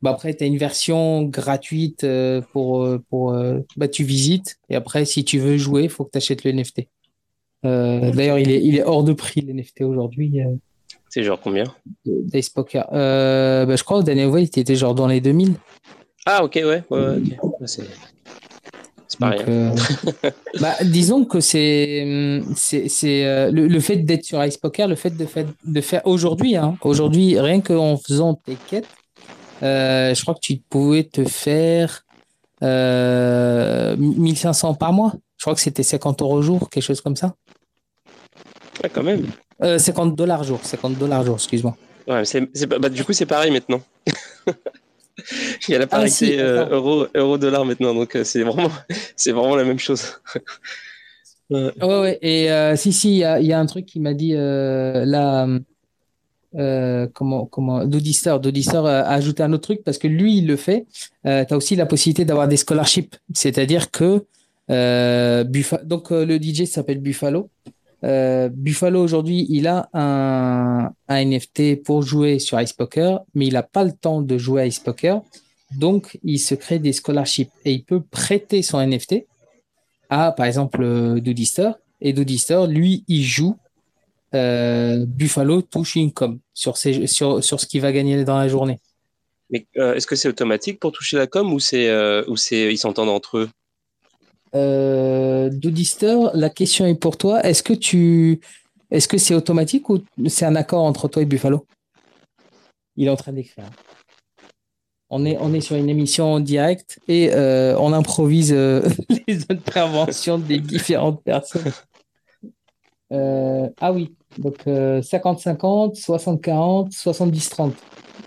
bah 0.00 0.10
après, 0.10 0.34
tu 0.34 0.42
as 0.42 0.46
une 0.46 0.56
version 0.56 1.24
gratuite 1.24 2.06
pour, 2.52 2.88
pour 3.10 3.38
bah, 3.76 3.86
tu 3.86 4.02
visites. 4.02 4.58
Et 4.70 4.76
après, 4.76 5.04
si 5.04 5.24
tu 5.24 5.38
veux 5.38 5.58
jouer, 5.58 5.84
il 5.84 5.90
faut 5.90 6.04
que 6.04 6.12
tu 6.12 6.18
achètes 6.18 6.42
le 6.44 6.52
NFT. 6.52 6.88
d'ailleurs, 7.62 8.38
il 8.38 8.50
est, 8.50 8.64
il 8.64 8.76
est 8.76 8.82
hors 8.82 9.04
de 9.04 9.12
prix, 9.12 9.42
le 9.42 9.52
NFT 9.52 9.82
aujourd'hui. 9.82 10.40
C'est 11.10 11.22
genre 11.22 11.38
combien? 11.38 11.64
Dice 12.06 12.48
Poker. 12.48 12.86
bah, 12.90 13.76
je 13.76 13.84
crois 13.84 13.98
au 13.98 14.02
dernier 14.02 14.24
il 14.24 14.44
était 14.44 14.74
genre 14.74 14.94
dans 14.94 15.06
les 15.06 15.20
2000. 15.20 15.52
Ah, 16.24 16.44
ok, 16.44 16.54
ouais. 16.54 16.82
ouais, 16.88 16.98
ouais 16.98 17.18
ok. 19.20 19.44
Euh, 19.48 19.74
bah, 20.60 20.74
disons 20.82 21.24
que 21.24 21.40
c'est 21.40 22.42
c'est 22.54 23.24
euh, 23.24 23.50
le, 23.50 23.80
fait 23.80 23.96
d'être 23.96 24.24
sur 24.24 24.44
Ice 24.44 24.56
Poker, 24.56 24.88
le 24.88 24.94
fait 24.94 25.10
de, 25.10 25.26
fait, 25.26 25.46
de 25.64 25.80
faire 25.80 26.02
aujourd'hui, 26.04 26.56
hein, 26.56 26.76
aujourd'hui 26.82 27.38
rien 27.38 27.60
qu'en 27.60 27.96
faisant 27.96 28.34
tes 28.34 28.56
quêtes, 28.68 28.88
euh, 29.62 30.14
je 30.14 30.22
crois 30.22 30.34
que 30.34 30.40
tu 30.40 30.58
pouvais 30.68 31.04
te 31.04 31.24
faire 31.24 32.04
1500 32.62 34.74
par 34.74 34.92
mois. 34.92 35.14
Je 35.36 35.44
crois 35.44 35.54
que 35.54 35.60
c'était 35.60 35.82
50 35.82 36.20
euros 36.22 36.42
jour, 36.42 36.68
quelque 36.68 36.82
chose 36.82 37.00
comme 37.00 37.16
ça. 37.16 37.34
Ouais, 38.82 38.90
quand 38.92 39.02
même. 39.02 39.26
50 39.78 40.14
dollars 40.14 40.44
jour, 40.44 40.60
50 40.62 40.98
dollars 40.98 41.24
jour, 41.24 41.36
excuse-moi. 41.36 41.76
Ouais, 42.06 42.22
bah, 42.78 42.88
du 42.88 43.04
coup, 43.04 43.12
c'est 43.12 43.26
pareil 43.26 43.50
maintenant. 43.50 43.80
Il 45.68 45.72
y 45.72 45.74
a 45.74 45.78
la 45.78 45.86
parité 45.86 46.38
ah, 46.38 46.42
euh, 46.42 46.68
euro, 46.70 47.06
euro 47.14 47.38
dollar 47.38 47.64
maintenant, 47.64 47.94
donc 47.94 48.16
euh, 48.16 48.24
c'est 48.24 48.42
vraiment, 48.42 48.70
c'est 49.16 49.32
vraiment 49.32 49.56
la 49.56 49.64
même 49.64 49.78
chose. 49.78 50.20
ouais. 51.50 51.72
ouais, 51.80 52.18
Et 52.22 52.50
euh, 52.50 52.76
si, 52.76 52.92
si, 52.92 53.12
il 53.12 53.18
y 53.18 53.24
a, 53.24 53.40
y 53.40 53.52
a, 53.52 53.58
un 53.58 53.66
truc 53.66 53.86
qui 53.86 54.00
m'a 54.00 54.14
dit 54.14 54.34
là. 54.34 55.46
comment 57.12 57.46
comment 57.46 57.84
Dodister 57.84 58.82
a 58.84 59.08
ajouté 59.10 59.42
un 59.42 59.52
autre 59.52 59.62
truc 59.62 59.84
parce 59.84 59.98
que 59.98 60.08
lui 60.08 60.38
il 60.38 60.46
le 60.48 60.56
fait 60.56 60.86
tu 61.24 61.30
as 61.30 61.56
aussi 61.56 61.76
la 61.76 61.86
possibilité 61.86 62.24
d'avoir 62.24 62.48
des 62.48 62.56
scholarships 62.56 63.14
c'est-à-dire 63.34 63.92
que 63.92 64.24
donc 65.84 66.10
le 66.10 66.38
DJ 66.42 66.64
s'appelle 66.64 66.98
Buffalo 66.98 67.50
euh, 68.02 68.48
Buffalo 68.48 69.02
aujourd'hui, 69.02 69.46
il 69.50 69.66
a 69.66 69.88
un, 69.92 70.90
un, 71.08 71.24
NFT 71.24 71.82
pour 71.82 72.02
jouer 72.02 72.38
sur 72.38 72.60
Ice 72.60 72.72
Poker, 72.72 73.20
mais 73.34 73.46
il 73.46 73.52
n'a 73.52 73.62
pas 73.62 73.84
le 73.84 73.92
temps 73.92 74.22
de 74.22 74.38
jouer 74.38 74.62
à 74.62 74.66
Ice 74.66 74.78
Poker. 74.78 75.22
Donc, 75.76 76.18
il 76.24 76.38
se 76.38 76.54
crée 76.54 76.78
des 76.78 76.92
scholarships 76.92 77.52
et 77.64 77.72
il 77.72 77.84
peut 77.84 78.00
prêter 78.00 78.62
son 78.62 78.84
NFT 78.84 79.26
à, 80.08 80.32
par 80.32 80.46
exemple, 80.46 80.82
euh, 80.82 81.20
Doodister. 81.20 81.70
Et 82.00 82.12
Doodister, 82.12 82.64
lui, 82.68 83.04
il 83.06 83.22
joue. 83.22 83.56
Euh, 84.34 85.04
Buffalo 85.06 85.60
touche 85.60 85.96
une 85.96 86.12
com 86.12 86.38
sur, 86.54 86.76
ce 86.76 87.66
qu'il 87.66 87.80
va 87.80 87.92
gagner 87.92 88.24
dans 88.24 88.38
la 88.38 88.48
journée. 88.48 88.78
Mais 89.50 89.66
est-ce 89.74 90.06
que 90.06 90.14
c'est 90.14 90.28
automatique 90.28 90.78
pour 90.78 90.92
toucher 90.92 91.16
la 91.16 91.26
com 91.26 91.52
ou 91.52 91.56
ou 91.56 92.36
ils 92.50 92.78
s'entendent 92.78 93.08
entre 93.08 93.38
eux? 93.38 93.50
Euh, 94.54 95.50
la 96.34 96.50
question 96.50 96.86
est 96.86 96.94
pour 96.94 97.16
toi. 97.16 97.44
Est-ce 97.44 97.62
que 97.62 97.72
tu 97.72 98.40
est-ce 98.90 99.06
que 99.06 99.18
c'est 99.18 99.34
automatique 99.34 99.88
ou 99.88 100.00
c'est 100.26 100.44
un 100.44 100.56
accord 100.56 100.82
entre 100.84 101.08
toi 101.08 101.22
et 101.22 101.26
Buffalo? 101.26 101.66
Il 102.96 103.06
est 103.06 103.10
en 103.10 103.16
train 103.16 103.32
d'écrire. 103.32 103.70
On 105.10 105.24
est, 105.24 105.36
on 105.40 105.52
est 105.54 105.60
sur 105.60 105.76
une 105.76 105.88
émission 105.88 106.34
en 106.34 106.40
direct 106.40 107.00
et 107.08 107.30
euh, 107.32 107.76
on 107.78 107.92
improvise 107.92 108.52
euh, 108.52 108.82
les 109.28 109.40
interventions 109.48 110.38
des 110.38 110.58
différentes 110.58 111.22
personnes. 111.22 111.72
Euh, 113.12 113.68
ah 113.80 113.92
oui, 113.92 114.14
donc 114.38 114.64
50-50, 114.66 116.00
60-40, 116.00 116.92
70-30 116.92 117.72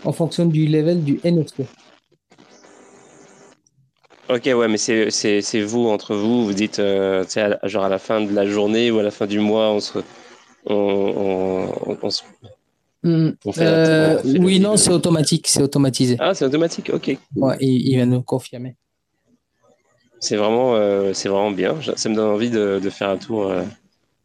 en 0.04 0.12
fonction 0.12 0.44
du 0.44 0.66
level 0.66 1.02
du 1.04 1.20
NFP. 1.24 1.62
Ok, 4.28 4.44
ouais, 4.46 4.68
mais 4.68 4.78
c'est 4.78 5.62
vous, 5.62 5.88
entre 5.88 6.14
vous, 6.14 6.46
vous 6.46 6.54
dites, 6.54 6.80
genre 6.80 7.84
à 7.84 7.88
la 7.88 7.98
fin 7.98 8.20
de 8.20 8.32
la 8.32 8.46
journée 8.46 8.90
ou 8.90 8.98
à 8.98 9.02
la 9.02 9.10
fin 9.10 9.26
du 9.26 9.38
mois, 9.38 9.70
on 9.70 9.80
se, 9.80 9.98
on, 10.66 11.68
hmm. 13.02 13.30
euh, 13.58 14.20
oui, 14.24 14.60
non, 14.60 14.76
c'est 14.76 14.90
automatique, 14.90 15.46
c'est 15.48 15.62
automatisé. 15.62 16.16
Ah, 16.18 16.34
c'est 16.34 16.44
automatique, 16.44 16.90
ok. 16.92 17.18
Ouais, 17.36 17.56
il, 17.60 17.88
il, 17.88 17.96
vient 17.96 18.06
nous 18.06 18.22
confirmer. 18.22 18.76
C'est 20.20 20.36
vraiment, 20.36 20.74
euh, 20.74 21.12
c'est 21.12 21.28
vraiment 21.28 21.50
bien. 21.50 21.76
Ça 21.96 22.08
me 22.08 22.14
donne 22.14 22.30
envie 22.30 22.50
de, 22.50 22.80
faire 22.90 23.10
un 23.10 23.18
tour 23.18 23.46
euh, 23.46 23.62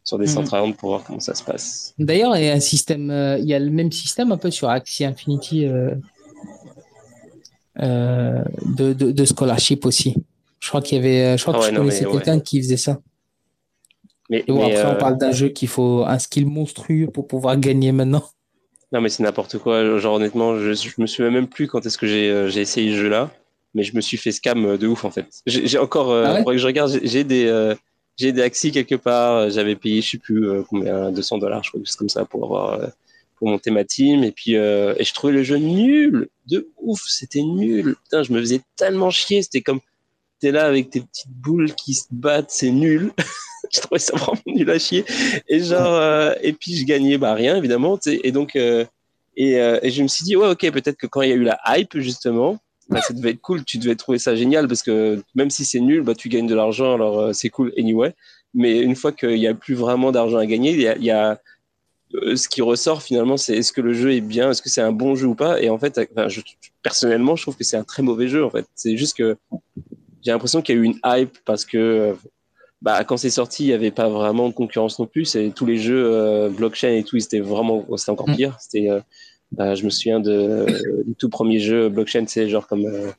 sur 0.02 0.18
des 0.18 0.26
mmh. 0.26 0.74
pour 0.78 0.90
voir 0.90 1.04
comment 1.04 1.20
ça 1.20 1.34
se 1.34 1.42
passe. 1.42 1.94
D'ailleurs, 1.98 2.36
il 2.36 2.44
y 2.44 2.48
a 2.48 2.54
un 2.54 2.60
système, 2.60 3.10
il 3.38 3.44
y 3.44 3.54
a 3.54 3.58
le 3.58 3.70
même 3.70 3.92
système 3.92 4.32
un 4.32 4.38
peu 4.38 4.50
sur 4.50 4.70
Axie 4.70 5.04
Infinity 5.04 5.66
de, 7.80 8.92
de, 8.92 9.24
scholarship 9.24 9.86
aussi. 9.86 10.14
Je 10.60 10.68
crois 10.68 10.82
qu'il 10.82 10.96
y 10.96 11.00
avait, 11.00 11.38
je 11.38 11.42
crois 11.42 11.54
que 11.54 11.64
ah 11.64 11.70
je 11.70 11.76
connaissais 11.76 12.04
quelqu'un 12.04 12.40
qui 12.40 12.60
faisait 12.60 12.76
ça. 12.76 12.98
Mais, 14.30 14.42
après, 14.42 14.52
on 14.84 14.90
euh, 14.90 14.94
parle 14.94 15.18
d'un 15.18 15.32
jeu 15.32 15.48
qu'il 15.48 15.68
faut 15.68 16.04
un 16.06 16.18
skill 16.20 16.46
monstrueux 16.46 17.08
pour 17.08 17.26
pouvoir 17.26 17.58
gagner 17.58 17.90
maintenant. 17.90 18.22
Non, 18.92 19.00
mais 19.00 19.08
c'est 19.08 19.24
n'importe 19.24 19.58
quoi. 19.58 19.98
Genre, 19.98 20.14
honnêtement, 20.14 20.56
je, 20.56 20.72
je 20.72 20.94
me 20.98 21.06
souviens 21.06 21.32
même 21.32 21.48
plus 21.48 21.66
quand 21.66 21.84
est-ce 21.84 21.98
que 21.98 22.06
j'ai 22.06 22.30
euh, 22.30 22.48
essayé 22.48 22.92
ce 22.92 22.98
jeu-là, 22.98 23.30
mais 23.74 23.82
je 23.82 23.94
me 23.96 24.00
suis 24.00 24.16
fait 24.16 24.30
scam 24.30 24.64
euh, 24.64 24.78
de 24.78 24.86
ouf 24.86 25.04
en 25.04 25.10
fait. 25.10 25.26
J'ai 25.46 25.78
encore, 25.78 26.14
ah 26.14 26.44
que 26.44 26.56
je 26.56 26.66
regarde, 26.66 26.96
j'ai 27.02 27.24
des, 27.24 27.74
j'ai 28.16 28.32
des 28.32 28.42
axis 28.42 28.70
quelque 28.70 28.94
part. 28.94 29.50
J'avais 29.50 29.74
payé, 29.74 30.00
je 30.00 30.10
sais 30.10 30.18
plus 30.18 30.48
combien, 30.68 31.10
200 31.10 31.38
dollars, 31.38 31.64
je 31.64 31.70
crois, 31.70 31.80
juste 31.80 31.96
comme 31.96 32.08
ça 32.08 32.24
pour 32.24 32.44
avoir, 32.44 32.80
pour 33.40 33.48
monter 33.48 33.72
ma 33.72 33.82
team. 33.84 34.22
Et 34.22 34.30
puis, 34.30 34.52
et 34.52 35.04
je 35.04 35.12
trouvais 35.14 35.32
le 35.32 35.42
jeu 35.42 35.56
nul, 35.56 36.28
de 36.46 36.68
ouf. 36.78 37.02
C'était 37.08 37.42
nul. 37.42 37.96
Putain, 38.04 38.22
je 38.22 38.32
me 38.32 38.38
faisais 38.38 38.60
tellement 38.76 39.10
chier. 39.10 39.42
C'était 39.42 39.62
comme, 39.62 39.80
t'es 40.40 40.50
là 40.50 40.66
avec 40.66 40.90
tes 40.90 41.00
petites 41.00 41.30
boules 41.30 41.74
qui 41.74 41.94
se 41.94 42.06
battent, 42.10 42.50
c'est 42.50 42.70
nul. 42.70 43.12
je 43.70 43.80
trouvais 43.80 43.98
ça 43.98 44.16
vraiment 44.16 44.40
nul 44.46 44.70
à 44.70 44.78
chier. 44.78 45.04
Et 45.48 45.60
genre, 45.60 45.94
euh, 45.94 46.32
et 46.42 46.52
puis 46.52 46.76
je 46.76 46.84
gagnais 46.84 47.18
bah 47.18 47.34
rien 47.34 47.56
évidemment. 47.56 47.98
Et 48.06 48.32
donc, 48.32 48.56
euh, 48.56 48.84
et, 49.36 49.60
euh, 49.60 49.78
et, 49.82 49.90
je 49.90 50.02
me 50.02 50.08
suis 50.08 50.24
dit 50.24 50.36
ouais 50.36 50.48
ok 50.48 50.70
peut-être 50.72 50.96
que 50.96 51.06
quand 51.06 51.22
il 51.22 51.28
y 51.28 51.32
a 51.32 51.36
eu 51.36 51.44
la 51.44 51.60
hype 51.68 51.98
justement, 51.98 52.58
bah, 52.88 53.00
ça 53.00 53.14
devait 53.14 53.30
être 53.30 53.40
cool. 53.40 53.64
Tu 53.64 53.78
devais 53.78 53.94
trouver 53.94 54.18
ça 54.18 54.34
génial 54.34 54.66
parce 54.66 54.82
que 54.82 55.22
même 55.34 55.50
si 55.50 55.64
c'est 55.64 55.80
nul, 55.80 56.02
bah 56.02 56.14
tu 56.14 56.28
gagnes 56.28 56.48
de 56.48 56.54
l'argent 56.54 56.94
alors 56.94 57.34
c'est 57.34 57.50
cool 57.50 57.72
anyway. 57.78 58.14
Mais 58.52 58.80
une 58.80 58.96
fois 58.96 59.12
qu'il 59.12 59.38
n'y 59.38 59.46
a 59.46 59.54
plus 59.54 59.74
vraiment 59.74 60.10
d'argent 60.10 60.38
à 60.38 60.46
gagner, 60.46 60.72
il 60.72 61.04
y 61.04 61.10
a 61.10 61.40
ce 62.12 62.48
qui 62.48 62.62
ressort 62.62 63.02
finalement, 63.02 63.36
c'est 63.36 63.56
est-ce 63.56 63.72
que 63.72 63.80
le 63.80 63.92
jeu 63.92 64.12
est 64.12 64.20
bien, 64.20 64.50
est-ce 64.50 64.62
que 64.62 64.68
c'est 64.68 64.80
un 64.80 64.92
bon 64.92 65.14
jeu 65.14 65.26
ou 65.26 65.34
pas. 65.34 65.60
Et 65.60 65.70
en 65.70 65.78
fait, 65.78 66.00
enfin, 66.12 66.28
je, 66.28 66.40
personnellement, 66.82 67.36
je 67.36 67.42
trouve 67.42 67.56
que 67.56 67.64
c'est 67.64 67.76
un 67.76 67.84
très 67.84 68.02
mauvais 68.02 68.28
jeu. 68.28 68.44
En 68.44 68.50
fait, 68.50 68.66
c'est 68.74 68.96
juste 68.96 69.16
que 69.16 69.36
j'ai 70.22 70.32
l'impression 70.32 70.62
qu'il 70.62 70.74
y 70.74 70.78
a 70.78 70.80
eu 70.80 70.84
une 70.84 70.98
hype 71.04 71.38
parce 71.44 71.64
que 71.64 72.16
bah, 72.82 73.04
quand 73.04 73.16
c'est 73.16 73.30
sorti, 73.30 73.64
il 73.64 73.66
n'y 73.68 73.72
avait 73.74 73.90
pas 73.90 74.08
vraiment 74.08 74.48
de 74.48 74.54
concurrence 74.54 74.98
non 74.98 75.06
plus. 75.06 75.26
C'est 75.26 75.52
tous 75.54 75.66
les 75.66 75.76
jeux 75.76 76.04
euh, 76.06 76.48
blockchain 76.48 76.92
et 76.92 77.04
tout, 77.04 77.18
c'était 77.18 77.40
vraiment, 77.40 77.84
c'était 77.96 78.10
encore 78.10 78.28
mm. 78.28 78.36
pire. 78.36 78.56
C'était, 78.58 78.90
euh, 78.90 79.00
bah, 79.52 79.74
je 79.74 79.84
me 79.84 79.90
souviens 79.90 80.20
de, 80.20 80.66
du 81.06 81.14
tout 81.14 81.28
premier 81.28 81.58
jeu 81.58 81.88
blockchain, 81.88 82.24
c'est 82.26 82.48
genre 82.48 82.66
comme, 82.66 82.86
euh, 82.86 83.10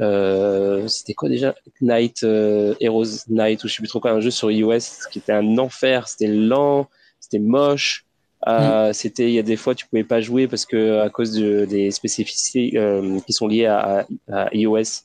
euh 0.00 0.88
c'était 0.88 1.14
quoi 1.14 1.28
déjà, 1.28 1.54
Night, 1.80 2.24
Heroes 2.24 3.28
Night 3.28 3.62
ou 3.62 3.68
je 3.68 3.74
sais 3.74 3.82
plus 3.82 3.88
trop 3.88 4.00
quoi, 4.00 4.10
un 4.10 4.20
jeu 4.20 4.30
sur 4.30 4.50
iOS 4.50 5.08
qui 5.12 5.18
était 5.20 5.32
un 5.32 5.58
enfer. 5.58 6.08
C'était 6.08 6.28
lent, 6.28 6.88
c'était 7.20 7.38
moche. 7.38 8.04
Euh, 8.46 8.90
mm. 8.90 8.92
C'était, 8.92 9.28
il 9.28 9.34
y 9.34 9.38
a 9.38 9.42
des 9.42 9.56
fois, 9.56 9.74
tu 9.74 9.86
pouvais 9.86 10.04
pas 10.04 10.20
jouer 10.20 10.46
parce 10.48 10.66
que 10.66 11.00
à 11.00 11.10
cause 11.10 11.32
de, 11.32 11.64
des 11.64 11.90
spécificités 11.90 12.78
qui 13.26 13.32
sont 13.32 13.48
liées 13.48 13.66
à, 13.66 14.06
à 14.30 14.54
iOS, 14.54 15.04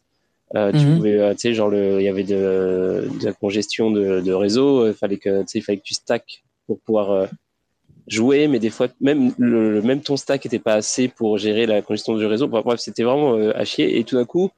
euh, 0.55 0.71
tu 0.71 0.79
mhm. 0.79 0.95
pouvais, 0.95 1.19
euh, 1.19 1.33
tu 1.33 1.41
sais, 1.41 1.53
genre, 1.53 1.73
il 1.73 2.01
y 2.01 2.07
avait 2.07 2.23
de, 2.23 3.07
de, 3.19 3.25
la 3.25 3.33
congestion 3.33 3.91
de, 3.91 4.19
de 4.19 4.33
réseau. 4.33 4.87
Il 4.87 4.93
fallait 4.93 5.17
que, 5.17 5.43
il 5.53 5.61
fallait 5.61 5.77
que 5.77 5.83
tu 5.83 5.93
stack 5.93 6.43
pour 6.65 6.79
pouvoir 6.79 7.11
euh, 7.11 7.27
jouer, 8.07 8.47
mais 8.47 8.57
des 8.59 8.71
fois, 8.71 8.87
même, 8.99 9.31
le, 9.37 9.81
même 9.81 10.01
ton 10.01 10.17
stack 10.17 10.45
était 10.45 10.59
pas 10.59 10.73
assez 10.73 11.07
pour 11.07 11.37
gérer 11.37 11.67
la 11.67 11.81
congestion 11.81 12.17
du 12.17 12.25
réseau. 12.25 12.47
Bref, 12.47 12.79
c'était 12.79 13.03
vraiment 13.03 13.35
à 13.35 13.63
chier. 13.63 13.99
Et 13.99 14.03
tout 14.03 14.15
d'un 14.15 14.25
coup, 14.25 14.49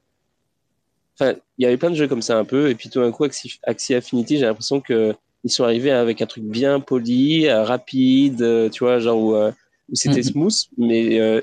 enfin, 1.18 1.34
il 1.58 1.64
y 1.64 1.66
avait 1.66 1.76
plein 1.76 1.90
de 1.90 1.96
jeux 1.96 2.08
comme 2.08 2.22
ça 2.22 2.38
un 2.38 2.44
peu. 2.44 2.70
Et 2.70 2.74
puis 2.74 2.88
tout 2.88 3.00
d'un 3.00 3.12
coup, 3.12 3.24
Axie, 3.24 3.58
Axie 3.64 3.94
Affinity, 3.94 4.38
j'ai 4.38 4.46
l'impression 4.46 4.80
que 4.80 5.14
ils 5.44 5.50
sont 5.50 5.64
arrivés 5.64 5.90
avec 5.90 6.22
un 6.22 6.26
truc 6.26 6.44
bien 6.44 6.80
poli, 6.80 7.50
rapide, 7.50 8.70
tu 8.70 8.84
vois, 8.84 8.98
genre 8.98 9.18
où, 9.18 9.34
où 9.34 9.94
c'était 9.94 10.22
smooth, 10.22 10.54
mais 10.78 11.42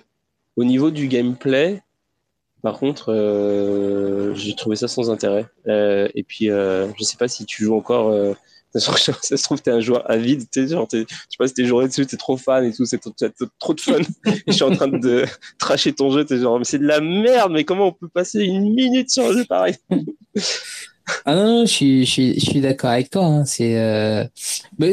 au 0.56 0.64
niveau 0.64 0.91
du 0.91 1.08
gameplay, 1.08 1.82
par 2.62 2.78
contre, 2.78 3.14
euh, 3.14 4.34
j'ai 4.36 4.54
trouvé 4.56 4.76
ça 4.76 4.88
sans 4.88 5.10
intérêt. 5.10 5.45
Euh, 5.68 6.10
et 6.14 6.24
puis, 6.24 6.50
euh, 6.50 6.88
je 7.00 7.04
sais 7.04 7.18
pas 7.18 7.28
si 7.28 7.45
tu 7.45 7.64
joues 7.64 7.76
encore. 7.76 8.10
Euh, 8.10 8.34
ça 8.76 8.93
se 8.93 9.43
trouve, 9.43 9.62
t'es 9.62 9.72
un 9.72 9.80
joueur 9.80 10.10
avide, 10.12 10.41
tu 10.41 10.62
sais, 10.62 10.68
genre, 10.68 10.88
je 10.91 11.00
sais 11.00 11.38
pas 11.39 11.47
si 11.47 11.56
t'es 11.56 11.66
joué 11.66 11.88
dessus, 11.88 12.06
t'es 12.06 12.18
trop 12.18 12.38
fan 12.38 12.64
et 12.66 12.72
tout, 12.72 12.86
c'est 12.86 13.00
trop 13.58 13.74
de 13.74 13.82
fun. 13.82 13.97
et 14.26 14.32
je 14.47 14.52
suis 14.52 14.64
en 14.64 14.70
train 14.76 14.89
de 14.89 15.26
tracher 15.58 15.91
ton 15.91 16.12
jeu, 16.12 16.24
t'es 16.24 16.38
genre, 16.38 16.60
mais 16.60 16.66
c'est 16.66 16.78
de 16.78 16.86
la 16.86 17.02
merde, 17.02 17.52
mais 17.52 17.64
comment 17.64 17.88
on 17.88 17.93
peut 17.93 18.10
passer 18.10 18.43
une 18.43 18.76
minute 18.76 19.10
sur 19.10 19.26
un 19.26 19.34
jeu 19.34 19.45
pareil? 19.45 19.76
Ah 21.26 21.36
non, 21.36 21.66
je 21.66 21.72
suis, 21.72 22.05
je 22.05 22.39
suis, 22.39 22.62
d'accord 22.62 22.91
avec 22.91 23.10
toi. 23.10 23.26
Hein. 23.26 23.45
C'est, 23.45 23.78
euh... 23.78 24.26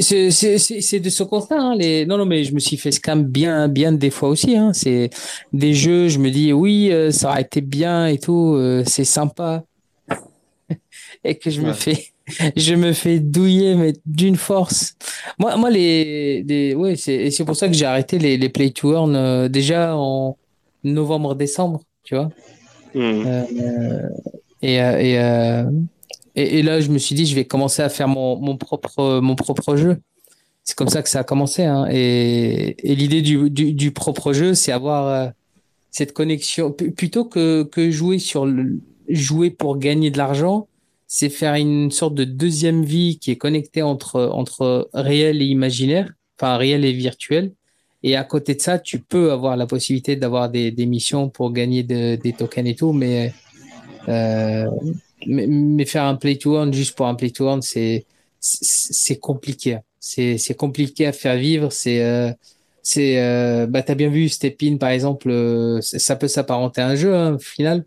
c'est, 0.00 0.30
c'est, 0.30 1.00
de 1.00 1.10
ce 1.10 1.22
constat. 1.22 1.58
Hein. 1.58 1.74
Les... 1.76 2.06
Non, 2.06 2.18
non, 2.18 2.26
mais 2.26 2.44
je 2.44 2.54
me 2.54 2.58
suis 2.58 2.76
fait 2.76 2.92
scam 2.92 3.24
bien, 3.24 3.68
bien 3.68 3.92
des 3.92 4.10
fois 4.10 4.28
aussi. 4.28 4.56
Hein. 4.56 4.72
C'est 4.72 5.10
des 5.52 5.74
jeux, 5.74 6.08
je 6.08 6.18
me 6.18 6.30
dis 6.30 6.52
oui, 6.52 6.90
euh, 6.92 7.10
ça 7.10 7.30
aurait 7.30 7.42
été 7.42 7.60
bien 7.60 8.06
et 8.06 8.18
tout, 8.18 8.54
euh, 8.54 8.82
c'est 8.86 9.04
sympa, 9.04 9.64
et 11.24 11.36
que 11.36 11.50
je 11.50 11.60
me 11.60 11.72
fais, 11.72 12.06
je 12.56 12.74
me 12.74 12.92
fais 12.92 13.18
douiller 13.18 13.74
mais 13.74 13.94
d'une 14.04 14.36
force. 14.36 14.96
Moi, 15.38 15.56
moi 15.56 15.70
les, 15.70 16.42
les... 16.42 16.74
ouais, 16.74 16.96
c'est, 16.96 17.30
c'est 17.30 17.44
pour 17.44 17.56
ça 17.56 17.68
que 17.68 17.74
j'ai 17.74 17.86
arrêté 17.86 18.18
les, 18.18 18.36
les 18.36 18.48
play 18.48 18.70
to 18.70 18.92
earn 18.92 19.16
euh, 19.16 19.48
déjà 19.48 19.96
en 19.96 20.36
novembre-décembre, 20.84 21.82
tu 22.04 22.14
vois. 22.14 22.30
Hmm. 22.94 23.42
et, 24.62 24.76
et 24.76 25.18
et, 26.36 26.62
là, 26.62 26.80
je 26.80 26.90
me 26.90 26.98
suis 26.98 27.14
dit, 27.14 27.24
je 27.24 27.34
vais 27.34 27.46
commencer 27.46 27.82
à 27.82 27.88
faire 27.88 28.08
mon, 28.08 28.36
mon 28.36 28.56
propre, 28.58 29.20
mon 29.20 29.34
propre 29.34 29.76
jeu. 29.76 29.98
C'est 30.64 30.76
comme 30.76 30.88
ça 30.88 31.02
que 31.02 31.08
ça 31.08 31.20
a 31.20 31.24
commencé. 31.24 31.64
Hein. 31.64 31.86
Et, 31.90 32.76
l'idée 32.84 33.22
du, 33.22 33.50
du, 33.50 33.90
propre 33.90 34.34
jeu, 34.34 34.54
c'est 34.54 34.72
avoir 34.72 35.08
euh, 35.08 35.28
cette 35.90 36.12
connexion. 36.12 36.72
plutôt 36.72 37.24
que, 37.24 37.62
que 37.62 37.90
jouer, 37.90 38.18
sur 38.18 38.46
jouer 39.08 39.50
pour 39.50 39.78
gagner 39.78 40.10
de 40.10 40.18
l'argent, 40.18 40.68
c'est 41.06 41.30
faire 41.30 41.54
une 41.54 41.90
sorte 41.90 42.14
de 42.14 42.24
deuxième 42.24 42.84
vie 42.84 43.18
qui 43.18 43.30
est 43.30 43.36
connectée 43.36 43.82
entre, 43.82 44.20
entre 44.20 44.90
réel 44.92 45.40
et 45.40 45.46
imaginaire, 45.46 46.12
enfin 46.38 46.58
réel 46.58 46.84
et 46.84 46.92
virtuel. 46.92 47.52
Et 48.02 48.14
à 48.14 48.24
côté 48.24 48.54
de 48.54 48.60
ça, 48.60 48.78
tu 48.78 49.00
peux 49.00 49.32
avoir 49.32 49.56
la 49.56 49.66
possibilité 49.66 50.16
d'avoir 50.16 50.50
des, 50.50 50.70
des 50.70 50.86
missions 50.86 51.30
pour 51.30 51.52
gagner 51.52 51.82
de, 51.82 52.16
des 52.16 52.32
tokens 52.32 52.68
et 52.68 52.74
tout, 52.74 52.92
mais 52.92 53.32
euh, 54.08 54.66
mais, 55.26 55.84
faire 55.86 56.04
un 56.04 56.16
play 56.16 56.36
to 56.36 56.54
earn 56.56 56.72
juste 56.72 56.96
pour 56.96 57.06
un 57.06 57.14
play 57.14 57.30
to 57.30 57.46
earn, 57.46 57.62
c'est 57.62 58.06
c'est 58.40 59.18
compliqué. 59.18 59.78
C'est 60.00 60.56
compliqué 60.56 61.06
à 61.06 61.12
faire 61.12 61.36
vivre. 61.36 61.72
C'est 61.72 62.02
euh, 62.02 62.32
c'est 62.82 63.20
euh, 63.20 63.66
bah 63.66 63.82
t'as 63.82 63.96
bien 63.96 64.08
vu 64.10 64.28
Stepin 64.28 64.76
par 64.78 64.90
exemple, 64.90 65.28
euh, 65.30 65.80
ça 65.80 66.16
peut 66.16 66.28
s'apparenter 66.28 66.80
à 66.80 66.88
un 66.88 66.94
jeu 66.96 67.14
hein, 67.14 67.34
au 67.34 67.38
final. 67.38 67.84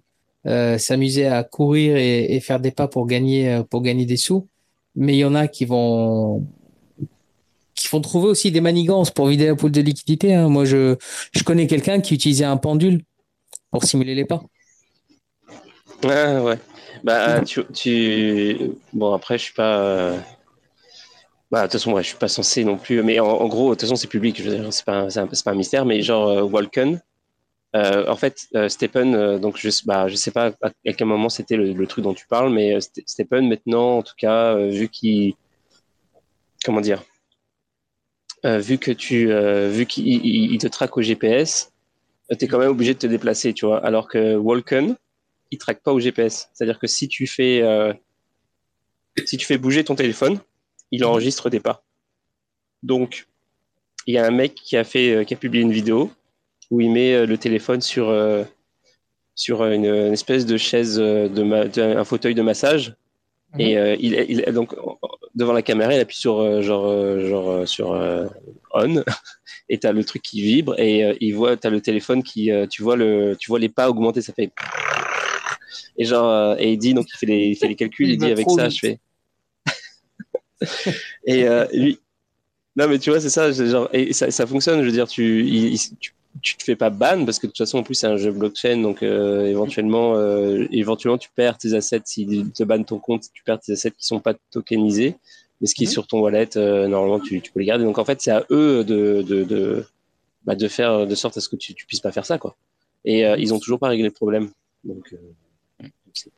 Euh, 0.47 0.77
s'amuser 0.77 1.27
à 1.27 1.43
courir 1.43 1.97
et, 1.97 2.39
faire 2.41 2.59
des 2.59 2.71
pas 2.71 2.87
pour 2.87 3.07
gagner 3.07 3.61
pour 3.69 3.81
gagner 3.81 4.05
des 4.05 4.17
sous. 4.17 4.47
Mais 4.95 5.15
il 5.15 5.19
y 5.19 5.25
en 5.25 5.35
a 5.35 5.47
qui 5.47 5.65
vont 5.65 6.45
qui 7.75 7.87
vont 7.87 8.01
trouver 8.01 8.27
aussi 8.27 8.51
des 8.51 8.61
manigances 8.61 9.11
pour 9.11 9.27
vider 9.27 9.47
la 9.47 9.55
poule 9.55 9.71
de 9.71 9.81
liquidité. 9.81 10.33
Hein. 10.35 10.49
Moi, 10.49 10.65
je, 10.65 10.97
je 11.31 11.43
connais 11.43 11.67
quelqu'un 11.67 12.01
qui 12.01 12.13
utilisait 12.15 12.45
un 12.45 12.57
pendule 12.57 13.03
pour 13.71 13.83
simuler 13.85 14.15
les 14.15 14.25
pas. 14.25 14.43
Ouais, 16.03 16.39
ouais. 16.39 16.57
Bah, 17.03 17.41
tu, 17.41 18.71
Bon, 18.93 19.13
après, 19.13 19.37
je 19.37 19.43
suis 19.43 19.53
pas. 19.53 19.79
Euh, 19.79 20.17
bah, 21.51 21.61
de 21.61 21.63
toute 21.65 21.73
façon, 21.73 21.93
ouais, 21.93 22.03
je 22.03 22.09
suis 22.09 22.17
pas 22.17 22.27
censé 22.27 22.63
non 22.63 22.77
plus. 22.77 23.01
Mais 23.03 23.19
en, 23.19 23.47
gros, 23.47 23.69
de 23.69 23.73
toute 23.75 23.81
façon, 23.81 23.95
c'est 23.95 24.07
public. 24.07 24.37
Je 24.41 24.49
veux 24.49 24.57
dire, 24.57 24.73
c'est 24.73 24.85
pas, 24.85 25.09
c'est 25.09 25.43
pas 25.43 25.51
un 25.51 25.55
mystère. 25.55 25.85
Mais 25.85 26.01
genre, 26.01 26.27
euh, 26.29 26.41
Walken, 26.43 27.01
euh, 27.75 28.07
en 28.07 28.15
fait, 28.15 28.47
euh, 28.55 28.67
Stephen, 28.67 29.13
euh, 29.13 29.37
donc 29.37 29.57
je, 29.57 29.69
bah, 29.85 30.07
je 30.07 30.15
sais 30.15 30.31
pas 30.31 30.51
à 30.63 30.93
quel 30.93 31.07
moment 31.07 31.29
c'était 31.29 31.55
le, 31.55 31.87
truc 31.87 32.03
dont 32.03 32.15
tu 32.15 32.25
parles, 32.27 32.51
mais 32.51 32.79
Stephen, 33.05 33.47
maintenant, 33.47 33.99
en 33.99 34.01
tout 34.03 34.15
cas, 34.17 34.55
vu 34.55 34.89
qu'il. 34.89 35.35
Comment 36.65 36.81
dire 36.81 37.03
vu 38.43 38.77
que 38.77 38.91
tu, 38.91 39.27
vu 39.69 39.85
qu'il 39.85 40.57
te 40.59 40.67
traque 40.67 40.95
au 40.95 41.01
GPS, 41.01 41.73
tu 42.31 42.45
es 42.45 42.47
quand 42.47 42.57
même 42.57 42.69
obligé 42.69 42.93
de 42.93 42.99
te 42.99 43.07
déplacer, 43.07 43.53
tu 43.53 43.65
vois. 43.65 43.85
Alors 43.85 44.07
que 44.07 44.35
Walken, 44.35 44.95
il 45.51 45.57
traque 45.57 45.81
pas 45.81 45.93
au 45.93 45.99
GPS. 45.99 46.49
C'est-à-dire 46.53 46.79
que 46.79 46.87
si 46.87 47.07
tu 47.07 47.27
fais, 47.27 47.63
si 49.25 49.37
tu 49.37 49.45
fais 49.45 49.57
bouger 49.57 49.83
ton 49.83 49.95
téléphone, 49.95 50.39
il 50.91 51.05
enregistre 51.05 51.49
des 51.49 51.59
pas. 51.59 51.83
Donc, 52.83 53.27
il 54.07 54.13
y 54.13 54.17
a 54.17 54.25
un 54.25 54.31
mec 54.31 54.55
qui 54.55 54.77
a 54.77 54.83
fait, 54.83 55.25
qui 55.25 55.33
a 55.33 55.37
publié 55.37 55.63
une 55.63 55.71
vidéo 55.71 56.11
où 56.71 56.81
il 56.81 56.91
met 56.91 57.25
le 57.25 57.37
téléphone 57.37 57.81
sur 57.81 58.13
sur 59.35 59.65
une, 59.65 59.85
espèce 59.85 60.45
de 60.45 60.57
chaise 60.57 60.97
de, 60.97 61.79
un 61.81 62.03
fauteuil 62.03 62.35
de 62.35 62.41
massage 62.41 62.95
Mhm. 63.53 63.61
Et 63.61 63.77
euh, 63.77 63.95
il, 63.99 64.13
il, 64.29 64.53
donc 64.53 64.75
devant 65.35 65.53
la 65.53 65.61
caméra, 65.61 65.93
il 65.93 65.99
appuie 65.99 66.17
sur 66.17 66.39
euh, 66.39 66.61
genre 66.61 66.87
euh, 66.87 67.27
genre 67.27 67.67
sur 67.67 67.89
on 68.73 69.03
et 69.69 69.79
t'as 69.79 69.91
le 69.91 70.03
truc 70.03 70.21
qui 70.21 70.41
vibre 70.41 70.79
et 70.79 71.17
il 71.19 71.31
voit 71.33 71.57
t'as 71.57 71.69
le 71.69 71.81
téléphone 71.81 72.23
qui 72.23 72.51
tu 72.69 72.83
vois 72.83 72.95
le 72.95 73.35
tu 73.39 73.49
vois 73.49 73.59
les 73.59 73.69
pas 73.69 73.89
augmenter, 73.89 74.21
ça 74.21 74.33
fait 74.33 74.51
et 75.97 76.05
genre 76.05 76.55
et 76.59 76.73
il 76.73 76.77
dit 76.77 76.93
donc 76.93 77.07
il 77.13 77.17
fait 77.17 77.25
les 77.25 77.47
il 77.47 77.55
fait 77.55 77.67
les 77.67 77.75
calculs, 77.75 78.09
il, 78.09 78.17
dit 78.17 78.31
avec 78.31 78.49
ça 78.49 78.69
je 78.69 78.79
fais. 78.79 78.99
Et 81.25 81.45
lui 81.73 81.99
non 82.75 82.87
mais 82.87 82.99
tu 82.99 83.09
vois 83.09 83.19
c'est 83.19 83.29
ça 83.29 83.51
genre 83.51 83.89
et 83.93 84.13
ça, 84.13 84.29
ça 84.31 84.45
fonctionne 84.45 84.81
je 84.81 84.85
veux 84.85 84.91
dire 84.91 85.07
tu, 85.07 85.45
il, 85.45 85.77
tu 85.99 86.13
tu 86.41 86.55
te 86.55 86.63
fais 86.63 86.75
pas 86.75 86.89
ban 86.89 87.25
parce 87.25 87.39
que 87.39 87.47
de 87.47 87.51
toute 87.51 87.57
façon 87.57 87.79
en 87.79 87.83
plus 87.83 87.95
c'est 87.95 88.07
un 88.07 88.17
jeu 88.17 88.31
blockchain 88.31 88.77
donc 88.77 89.03
euh, 89.03 89.45
éventuellement 89.45 90.15
euh, 90.15 90.67
éventuellement 90.71 91.17
tu 91.17 91.29
perds 91.35 91.57
tes 91.57 91.73
assets 91.73 92.01
s'ils 92.05 92.51
te 92.51 92.63
bannent 92.63 92.85
ton 92.85 92.99
compte 92.99 93.23
tu 93.33 93.43
perds 93.43 93.59
tes 93.59 93.73
assets 93.73 93.91
qui 93.91 94.05
sont 94.05 94.19
pas 94.19 94.35
tokenisés 94.51 95.15
mais 95.59 95.67
ce 95.67 95.75
qui 95.75 95.83
est 95.83 95.87
mhm. 95.87 95.91
sur 95.91 96.07
ton 96.07 96.19
wallet 96.19 96.55
euh, 96.55 96.87
normalement 96.87 97.19
tu, 97.19 97.41
tu, 97.41 97.51
peux 97.51 97.59
les 97.59 97.65
garder. 97.65 97.83
Donc 97.83 97.97
en 97.97 98.05
fait 98.05 98.21
c'est 98.21 98.31
à 98.31 98.45
eux 98.51 98.83
de 98.83 99.23
de 99.27 99.43
de, 99.43 99.85
bah, 100.45 100.55
de 100.55 100.67
faire 100.67 101.05
de 101.05 101.15
sorte 101.15 101.35
à 101.37 101.41
ce 101.41 101.49
que 101.49 101.55
tu, 101.55 101.73
tu 101.73 101.85
puisses 101.85 101.99
pas 101.99 102.11
faire 102.11 102.25
ça 102.25 102.37
quoi. 102.37 102.55
Et 103.05 103.21
ils 103.21 103.53
ont 103.53 103.59
toujours 103.59 103.79
pas 103.79 103.87
réglé 103.87 104.03
le 104.03 104.11
problème. 104.11 104.49
Donc 104.83 105.15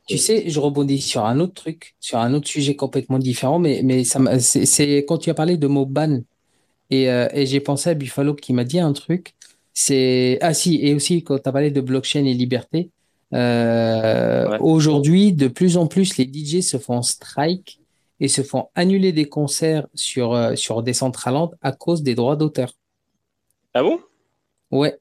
tu 0.06 0.18
sais, 0.18 0.48
je 0.48 0.60
rebondis 0.60 1.00
sur 1.00 1.24
un 1.24 1.40
autre 1.40 1.54
truc, 1.54 1.94
sur 2.00 2.18
un 2.18 2.34
autre 2.34 2.48
sujet 2.48 2.76
complètement 2.76 3.18
différent, 3.18 3.58
mais, 3.58 3.80
mais 3.84 4.04
c'est 4.04 4.98
quand 5.06 5.18
tu 5.18 5.30
as 5.30 5.34
parlé 5.34 5.56
de 5.56 5.66
mot 5.66 5.86
ban, 5.86 6.20
et, 6.90 7.04
et 7.04 7.46
j'ai 7.46 7.60
pensé 7.60 7.90
à 7.90 7.94
Buffalo 7.94 8.34
qui 8.34 8.52
m'a 8.52 8.64
dit 8.64 8.78
un 8.78 8.92
truc. 8.92 9.34
C'est 9.74 10.38
ah 10.42 10.52
si 10.54 10.78
et 10.82 10.94
aussi 10.94 11.24
quand 11.24 11.38
tu 11.38 11.48
as 11.48 11.52
parlé 11.52 11.70
de 11.70 11.80
blockchain 11.80 12.24
et 12.24 12.34
liberté, 12.34 12.90
euh, 13.32 14.58
aujourd'hui 14.58 15.32
de 15.32 15.48
plus 15.48 15.76
en 15.78 15.86
plus 15.86 16.18
les 16.18 16.26
DJ 16.26 16.60
se 16.60 16.76
font 16.76 17.00
strike 17.00 17.80
et 18.20 18.28
se 18.28 18.42
font 18.42 18.68
annuler 18.74 19.12
des 19.12 19.24
concerts 19.24 19.86
sur 19.94 20.34
euh, 20.34 20.54
sur 20.54 20.82
Decentraland 20.82 21.52
à 21.62 21.72
cause 21.72 22.02
des 22.02 22.14
droits 22.14 22.36
d'auteur. 22.36 22.74
Ah 23.72 23.82
bon? 23.82 24.00
Ouais. 24.70 24.98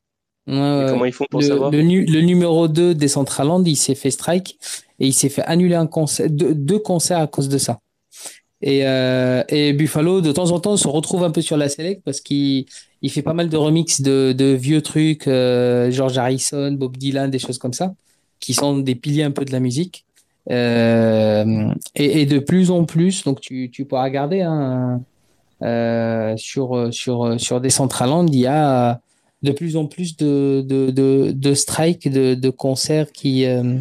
Comment 0.47 1.05
ils 1.05 1.13
font 1.13 1.25
pour 1.29 1.41
le, 1.41 1.47
savoir 1.47 1.71
le, 1.71 1.81
numéro 2.21 2.67
2 2.67 2.95
Decentraland, 2.95 3.63
il 3.65 3.75
s'est 3.75 3.95
fait 3.95 4.11
strike 4.11 4.57
et 4.99 5.07
il 5.07 5.13
s'est 5.13 5.29
fait 5.29 5.43
annuler 5.43 5.75
un 5.75 5.87
concert, 5.87 6.27
deux 6.29 6.79
concerts 6.79 7.19
à 7.19 7.27
cause 7.27 7.49
de 7.49 7.57
ça. 7.57 7.79
Et, 8.61 8.81
euh, 8.85 9.43
et, 9.49 9.73
Buffalo, 9.73 10.21
de 10.21 10.31
temps 10.31 10.51
en 10.51 10.59
temps, 10.59 10.77
se 10.77 10.87
retrouve 10.87 11.23
un 11.23 11.31
peu 11.31 11.41
sur 11.41 11.57
la 11.57 11.67
select 11.67 12.03
parce 12.03 12.21
qu'il 12.21 12.65
il 13.01 13.09
fait 13.09 13.23
pas 13.23 13.33
mal 13.33 13.49
de 13.49 13.57
remix 13.57 14.01
de, 14.01 14.33
de 14.37 14.45
vieux 14.53 14.81
trucs, 14.81 15.27
euh, 15.27 15.89
George 15.89 16.17
Harrison, 16.17 16.71
Bob 16.73 16.95
Dylan, 16.97 17.31
des 17.31 17.39
choses 17.39 17.57
comme 17.57 17.73
ça, 17.73 17.93
qui 18.39 18.53
sont 18.53 18.77
des 18.77 18.95
piliers 18.95 19.23
un 19.23 19.31
peu 19.31 19.45
de 19.45 19.51
la 19.51 19.59
musique. 19.59 20.05
Euh, 20.49 21.73
et, 21.95 22.21
et, 22.21 22.25
de 22.25 22.39
plus 22.39 22.71
en 22.71 22.85
plus, 22.85 23.23
donc 23.23 23.41
tu, 23.41 23.69
tu 23.71 23.85
pourras 23.85 24.03
regarder 24.03 24.41
hein, 24.41 25.01
sur, 26.37 26.93
sur, 26.93 27.39
sur 27.39 27.61
Decentraland, 27.61 28.27
il 28.27 28.39
y 28.39 28.47
a 28.47 29.01
de 29.41 29.51
plus 29.51 29.75
en 29.75 29.85
plus 29.85 30.17
de, 30.17 30.63
de, 30.65 30.91
de, 30.91 31.31
de 31.31 31.53
strikes, 31.53 32.09
de, 32.09 32.35
de 32.35 32.49
concerts 32.49 33.11
qui, 33.11 33.45
euh, 33.45 33.77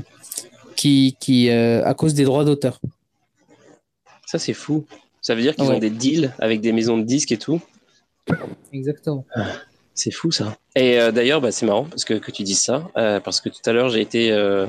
qui, 0.77 1.17
qui 1.21 1.51
à 1.51 1.95
cause 1.95 2.15
des 2.15 2.25
droits 2.25 2.45
d'auteur. 2.45 2.81
Ça, 4.27 4.39
c'est 4.39 4.55
fou. 4.55 4.85
Ça 5.21 5.35
veut 5.35 5.43
dire 5.43 5.55
qu'ils 5.55 5.65
ont 5.65 5.79
des 5.79 5.91
deals 5.91 6.33
avec 6.39 6.61
des 6.61 6.73
maisons 6.73 6.97
de 6.97 7.03
disques 7.03 7.33
et 7.33 7.37
tout. 7.37 7.61
Exactement. 8.73 9.27
C'est 9.95 10.13
fou 10.13 10.31
ça. 10.31 10.57
Et 10.77 10.99
euh, 10.99 11.13
d'ailleurs, 11.13 11.41
bah, 11.41 11.53
c'est 11.53 11.67
marrant 11.67 11.85
parce 11.85 12.05
que, 12.05 12.15
que 12.15 12.31
tu 12.31 12.43
dises 12.43 12.61
ça, 12.61 12.89
euh, 12.97 13.21
parce 13.21 13.41
que 13.41 13.49
tout 13.51 13.61
à 13.67 13.73
l'heure, 13.73 13.91
j'ai 13.91 14.01
été, 14.01 14.33
euh, 14.33 14.67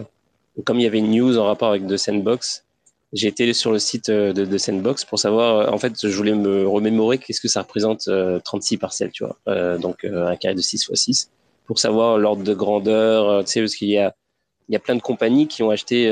comme 0.66 0.80
il 0.80 0.84
y 0.84 0.88
avait 0.88 0.98
une 0.98 1.12
news 1.12 1.38
en 1.38 1.46
rapport 1.46 1.70
avec 1.70 1.88
The 1.88 1.96
Sandbox, 1.96 2.66
j'ai 3.14 3.28
été 3.28 3.51
sur 3.53 3.72
le 3.72 3.80
site 3.80 4.09
de 4.09 4.45
The 4.45 4.57
Sandbox 4.57 5.05
pour 5.05 5.20
savoir, 5.20 5.74
en 5.74 5.78
fait, 5.78 6.07
je 6.07 6.16
voulais 6.16 6.34
me 6.34 6.68
remémorer 6.68 7.18
qu'est-ce 7.18 7.41
que 7.41 7.47
ça 7.47 7.62
représente 7.62 8.09
36 8.43 8.78
parcelles, 8.78 9.12
tu 9.12 9.26
vois, 9.26 9.78
donc 9.78 10.05
un 10.05 10.36
carré 10.38 10.55
de 10.55 10.62
6 10.62 10.88
x 10.89 10.93
6, 10.93 11.32
pour 11.66 11.80
savoir 11.80 12.18
l'ordre 12.18 12.43
de 12.43 12.53
grandeur, 12.53 13.43
tu 13.43 13.51
sais, 13.51 13.59
parce 13.59 13.76
qu'il 13.76 13.89
y 13.89 13.97
a, 13.97 14.16
il 14.70 14.74
y 14.74 14.76
a 14.76 14.80
plein 14.80 14.95
de 14.95 15.01
compagnies 15.01 15.47
qui 15.47 15.62
ont 15.62 15.72
acheté 15.72 16.09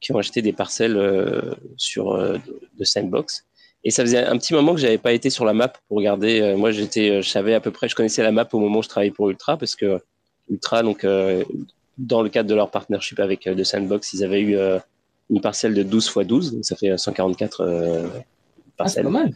qui 0.00 0.12
ont 0.12 0.18
acheté 0.18 0.42
des 0.42 0.52
parcelles 0.52 0.96
euh, 0.96 1.54
sur 1.76 2.12
euh, 2.12 2.38
de 2.78 2.84
Sandbox. 2.84 3.44
Et 3.84 3.90
ça 3.90 4.02
faisait 4.02 4.24
un 4.24 4.36
petit 4.38 4.54
moment 4.54 4.74
que 4.74 4.80
j'avais 4.80 4.98
pas 4.98 5.12
été 5.12 5.30
sur 5.30 5.44
la 5.44 5.52
map 5.52 5.68
pour 5.68 5.96
regarder. 5.96 6.40
Euh, 6.40 6.56
moi, 6.56 6.70
j'étais, 6.72 7.22
je 7.22 7.28
savais 7.28 7.54
à 7.54 7.60
peu 7.60 7.70
près, 7.70 7.88
je 7.88 7.94
connaissais 7.94 8.22
la 8.22 8.32
map 8.32 8.48
au 8.52 8.58
moment 8.58 8.80
où 8.80 8.82
je 8.82 8.88
travaillais 8.88 9.12
pour 9.12 9.30
Ultra 9.30 9.56
parce 9.56 9.76
que 9.76 10.00
Ultra, 10.50 10.82
donc 10.82 11.06
dans 11.98 12.22
le 12.22 12.28
cadre 12.30 12.48
de 12.48 12.54
leur 12.54 12.70
partnership 12.70 13.20
avec 13.20 13.46
de 13.46 13.64
Sandbox, 13.64 14.14
ils 14.14 14.24
avaient 14.24 14.40
eu 14.40 14.56
une 15.30 15.40
parcelle 15.40 15.74
de 15.74 15.82
12 15.82 16.06
x 16.06 16.26
12, 16.26 16.52
donc 16.54 16.64
ça 16.64 16.76
fait 16.76 16.96
144 16.96 18.12
parcelles. 18.76 19.06
Ah, 19.06 19.10
pas 19.10 19.18
mal. 19.18 19.32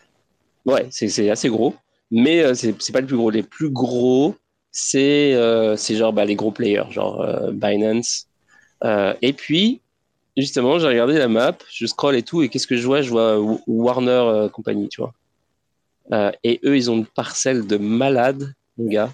Ouais, 0.64 0.86
c'est 0.90 1.30
assez 1.30 1.48
gros, 1.48 1.74
mais 2.10 2.54
c'est 2.54 2.92
pas 2.92 3.00
le 3.00 3.06
plus 3.06 3.16
gros. 3.16 3.30
Les 3.30 3.42
plus 3.42 3.70
gros, 3.70 4.36
c'est 4.70 5.36
c'est 5.76 5.96
genre 5.96 6.12
bah, 6.12 6.24
les 6.24 6.36
gros 6.36 6.50
players, 6.50 6.90
genre 6.90 7.26
Binance. 7.52 8.28
et 8.82 9.32
puis 9.32 9.82
justement, 10.36 10.78
j'ai 10.78 10.88
regardé 10.88 11.18
la 11.18 11.28
map, 11.28 11.56
je 11.70 11.86
scroll 11.86 12.16
et 12.16 12.22
tout, 12.22 12.42
et 12.42 12.48
qu'est-ce 12.48 12.66
que 12.66 12.76
je 12.76 12.86
vois? 12.86 13.02
Je 13.02 13.10
vois 13.10 13.38
Warner 13.66 14.10
euh, 14.10 14.48
Company, 14.48 14.88
tu 14.88 15.00
vois. 15.00 15.12
Euh, 16.12 16.32
et 16.42 16.60
eux, 16.64 16.76
ils 16.76 16.90
ont 16.90 16.96
une 16.96 17.06
parcelle 17.06 17.66
de 17.66 17.76
malades, 17.76 18.54
mon 18.76 18.86
gars. 18.86 19.10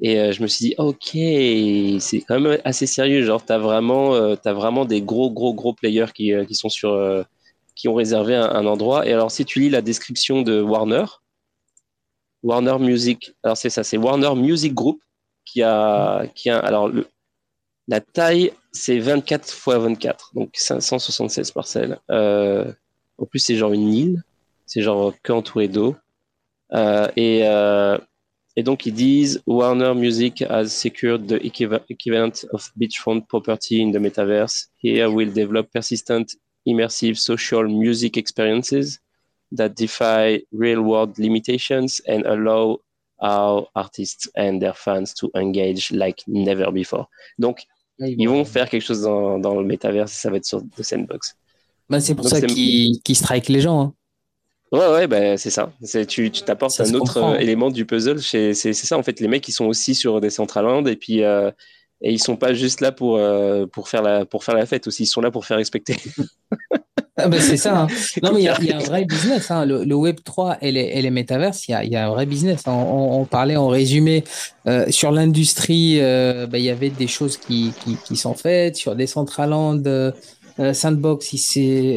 Et 0.00 0.20
euh, 0.20 0.32
je 0.32 0.42
me 0.42 0.46
suis 0.46 0.66
dit, 0.66 0.74
ok, 0.78 1.10
c'est 2.00 2.20
quand 2.26 2.40
même 2.40 2.58
assez 2.64 2.86
sérieux. 2.86 3.24
Genre, 3.24 3.44
t'as 3.44 3.58
vraiment, 3.58 4.14
as 4.14 4.52
vraiment 4.52 4.84
des 4.84 5.02
gros, 5.02 5.30
gros, 5.30 5.54
gros 5.54 5.72
players 5.72 6.12
qui, 6.14 6.32
qui 6.46 6.54
sont 6.54 6.68
sur, 6.68 7.24
qui 7.74 7.88
ont 7.88 7.94
réservé 7.94 8.34
un, 8.34 8.66
endroit. 8.66 9.06
Et 9.06 9.12
alors, 9.12 9.30
si 9.30 9.44
tu 9.44 9.60
lis 9.60 9.70
la 9.70 9.82
description 9.82 10.42
de 10.42 10.60
Warner, 10.60 11.04
Warner 12.42 12.78
Music, 12.78 13.34
alors 13.42 13.56
c'est 13.56 13.70
ça, 13.70 13.84
c'est 13.84 13.96
Warner 13.96 14.34
Music 14.36 14.74
Group 14.74 15.00
qui 15.44 15.62
a, 15.62 16.26
qui 16.34 16.50
a, 16.50 16.58
alors 16.58 16.88
le, 16.88 17.08
la 17.88 18.00
taille, 18.00 18.52
c'est 18.70 18.98
24 18.98 19.48
x 19.48 19.66
24, 19.66 20.32
donc 20.34 20.50
576 20.54 21.50
parcelles. 21.52 21.98
Euh, 22.10 22.70
en 23.16 23.24
plus, 23.24 23.38
c'est 23.38 23.56
genre 23.56 23.72
une 23.72 23.92
île, 23.92 24.22
c'est 24.66 24.82
genre 24.82 25.14
qu'entouré 25.22 25.68
d'eau. 25.68 25.96
Euh, 26.74 27.08
et, 27.16 27.40
euh, 27.44 27.96
et 28.58 28.64
donc, 28.64 28.86
ils 28.86 28.92
disent 28.92 29.40
Warner 29.46 29.94
Music 29.94 30.42
has 30.50 30.70
secured 30.70 31.28
the 31.28 31.38
equivalent 31.44 32.44
of 32.52 32.68
beachfront 32.76 33.20
property 33.28 33.80
in 33.80 33.92
the 33.92 34.00
metaverse. 34.00 34.66
Here 34.78 35.08
we'll 35.08 35.32
develop 35.32 35.70
persistent, 35.70 36.34
immersive 36.66 37.16
social 37.18 37.68
music 37.68 38.16
experiences 38.16 38.98
that 39.52 39.76
defy 39.76 40.42
real 40.50 40.80
world 40.80 41.16
limitations 41.20 42.00
and 42.08 42.26
allow 42.26 42.80
our 43.22 43.68
artists 43.76 44.28
and 44.34 44.60
their 44.60 44.74
fans 44.74 45.14
to 45.14 45.30
engage 45.36 45.92
like 45.92 46.24
never 46.26 46.72
before. 46.72 47.06
Donc, 47.38 47.62
ils, 48.00 48.28
vont 48.28 48.44
faire 48.44 48.68
quelque 48.68 48.82
chose 48.82 49.02
dans, 49.02 49.38
dans 49.38 49.54
le 49.54 49.64
métavers, 49.64 50.08
ça 50.08 50.30
va 50.30 50.36
être 50.36 50.44
sur 50.44 50.62
The 50.76 50.82
Sandbox. 50.82 51.36
Bah, 51.88 52.00
c'est 52.00 52.16
pour 52.16 52.28
ça 52.28 52.40
qu'ils 52.40 53.00
qu 53.04 53.14
strike 53.14 53.48
les 53.50 53.60
gens. 53.60 53.80
Hein. 53.80 53.94
Ouais, 54.72 54.86
ouais, 54.88 55.06
bah, 55.06 55.36
c'est 55.36 55.50
ça. 55.50 55.72
Tu 56.06 56.30
t'apportes 56.30 56.80
un 56.80 56.94
autre 56.94 57.16
euh, 57.18 57.38
élément 57.38 57.70
du 57.70 57.86
puzzle. 57.86 58.20
C'est 58.20 58.54
ça, 58.54 58.98
en 58.98 59.02
fait. 59.02 59.20
Les 59.20 59.28
mecs, 59.28 59.46
ils 59.48 59.52
sont 59.52 59.66
aussi 59.66 59.94
sur 59.94 60.20
des 60.20 60.30
Centraland 60.30 60.84
et 60.84 60.96
puis 60.96 61.22
euh, 61.22 61.50
et 62.00 62.12
ils 62.12 62.18
sont 62.18 62.36
pas 62.36 62.54
juste 62.54 62.80
là 62.80 62.92
pour, 62.92 63.16
euh, 63.16 63.66
pour, 63.66 63.88
faire 63.88 64.02
la, 64.02 64.24
pour 64.24 64.44
faire 64.44 64.54
la 64.54 64.66
fête 64.66 64.86
aussi. 64.86 65.02
Ils 65.04 65.06
sont 65.06 65.20
là 65.20 65.30
pour 65.30 65.44
faire 65.44 65.56
respecter. 65.56 65.96
Ah 67.20 67.26
bah, 67.26 67.40
c'est 67.40 67.56
ça. 67.56 67.80
Hein. 67.80 67.86
Non, 68.22 68.32
mais 68.32 68.40
il 68.40 68.44
y, 68.44 68.48
a 68.48 68.76
un 68.76 68.78
vrai 68.78 69.04
business. 69.04 69.50
Hein. 69.50 69.66
Le, 69.66 69.94
Web 69.94 70.18
3 70.22 70.58
et 70.60 70.70
les, 70.70 70.82
et 70.82 71.02
les 71.02 71.10
métaverses, 71.10 71.66
il 71.66 71.72
y 71.72 71.74
a, 71.74 71.84
y 71.84 71.96
a, 71.96 72.06
un 72.06 72.10
vrai 72.10 72.26
business. 72.26 72.62
On, 72.66 72.70
on, 72.70 73.24
parlait, 73.24 73.56
en 73.56 73.66
résumé, 73.66 74.22
euh, 74.68 74.86
sur 74.90 75.10
l'industrie, 75.10 75.98
bah, 75.98 76.58
il 76.58 76.64
y 76.64 76.70
avait 76.70 76.90
des 76.90 77.08
choses 77.08 77.36
qui, 77.36 77.72
qui, 77.82 77.96
qui 77.96 78.16
sont 78.16 78.34
faites. 78.34 78.76
Sur 78.76 78.94
Decentraland, 78.94 79.82
euh, 80.60 80.72
Sandbox, 80.72 81.34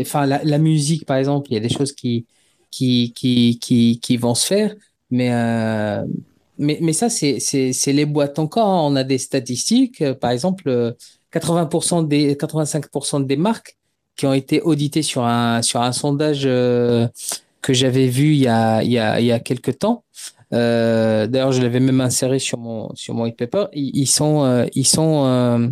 enfin, 0.02 0.26
la, 0.26 0.42
la, 0.44 0.58
musique, 0.58 1.06
par 1.06 1.18
exemple, 1.18 1.48
il 1.52 1.54
y 1.56 1.58
a 1.58 1.60
des 1.60 1.70
choses 1.70 1.94
qui, 1.94 2.26
qui, 2.72 3.14
qui, 3.14 3.60
qui, 3.60 4.00
qui 4.00 4.18
vont 4.18 4.36
se 4.36 4.48
faire. 4.48 4.76
Mais, 5.12 5.34
euh, 5.34 6.04
mais, 6.58 6.80
mais 6.82 6.94
ça, 6.94 7.10
c'est 7.10 7.94
les 7.94 8.06
boîtes 8.06 8.40
encore. 8.40 8.68
Hein. 8.68 8.82
On 8.92 8.96
a 8.96 9.04
des 9.04 9.18
statistiques. 9.18 10.04
Par 10.14 10.32
exemple, 10.32 10.96
80% 11.34 12.08
des, 12.08 12.36
85% 12.36 13.26
des 13.26 13.38
marques 13.38 13.78
qui 14.16 14.26
ont 14.26 14.34
été 14.34 14.62
audités 14.62 15.02
sur 15.02 15.26
un, 15.26 15.62
sur 15.62 15.82
un 15.82 15.92
sondage 15.92 16.44
euh, 16.46 17.08
que 17.62 17.74
j'avais 17.74 18.08
vu 18.08 18.34
il 18.34 18.42
y 18.42 18.48
a, 18.48 18.84
il 18.84 18.92
y 18.92 19.00
a, 19.00 19.20
il 19.20 19.26
y 19.26 19.32
a 19.32 19.40
quelques 19.40 19.80
temps. 19.80 20.04
Euh, 20.54 21.28
D'ailleurs, 21.28 21.52
je 21.52 21.62
l'avais 21.62 21.80
même 21.80 22.02
inséré 22.02 22.40
sur 22.40 22.58
mon, 22.58 22.94
sur 22.96 23.14
mon 23.14 23.24
white 23.24 23.38
paper. 23.38 23.66
Ils, 23.74 24.08
sont, 24.08 24.44
euh, 24.44 24.66
ils 24.74 24.88
sont 24.88 25.26
euh, 25.26 25.68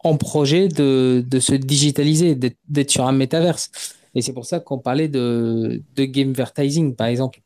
en 0.00 0.16
projet 0.16 0.68
de, 0.68 1.24
de 1.26 1.40
se 1.40 1.54
digitaliser, 1.54 2.36
d'être 2.36 2.90
sur 2.90 3.06
un 3.06 3.12
métaverse. 3.12 3.70
Et 4.14 4.22
c'est 4.22 4.32
pour 4.32 4.46
ça 4.46 4.60
qu'on 4.60 4.78
parlait 4.78 5.08
de, 5.08 5.82
de 5.96 6.04
gamevertising, 6.04 6.94
par 6.94 7.06
exemple. 7.06 7.40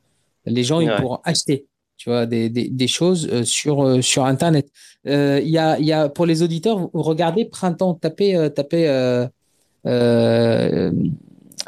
Les 0.45 0.63
gens, 0.63 0.79
ils 0.79 0.93
pourront 0.95 1.19
acheter 1.23 1.65
tu 1.97 2.09
vois, 2.09 2.25
des, 2.25 2.49
des, 2.49 2.67
des 2.69 2.87
choses 2.87 3.27
euh, 3.31 3.43
sur, 3.43 3.83
euh, 3.83 4.01
sur 4.01 4.25
Internet. 4.25 4.67
Il 5.05 5.47
y, 5.47 5.57
a, 5.57 5.79
y 5.79 5.91
a, 5.91 6.09
pour 6.09 6.25
les 6.25 6.41
auditeurs, 6.41 6.89
regardez 6.93 7.45
Printemps, 7.45 7.93
tapez, 7.93 8.49
tapez 8.55 8.87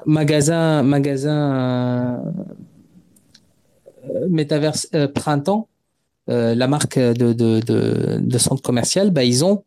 magasin, 0.05 0.83
magasin 0.83 2.23
Metaverse 4.29 4.89
Printemps, 5.13 5.67
la 6.27 6.67
marque 6.67 6.97
de, 6.97 7.31
de, 7.33 7.59
de, 7.59 8.19
de 8.19 8.37
centre 8.37 8.63
commercial, 8.63 9.11
bah, 9.11 9.23
ils 9.23 9.45
ont 9.45 9.63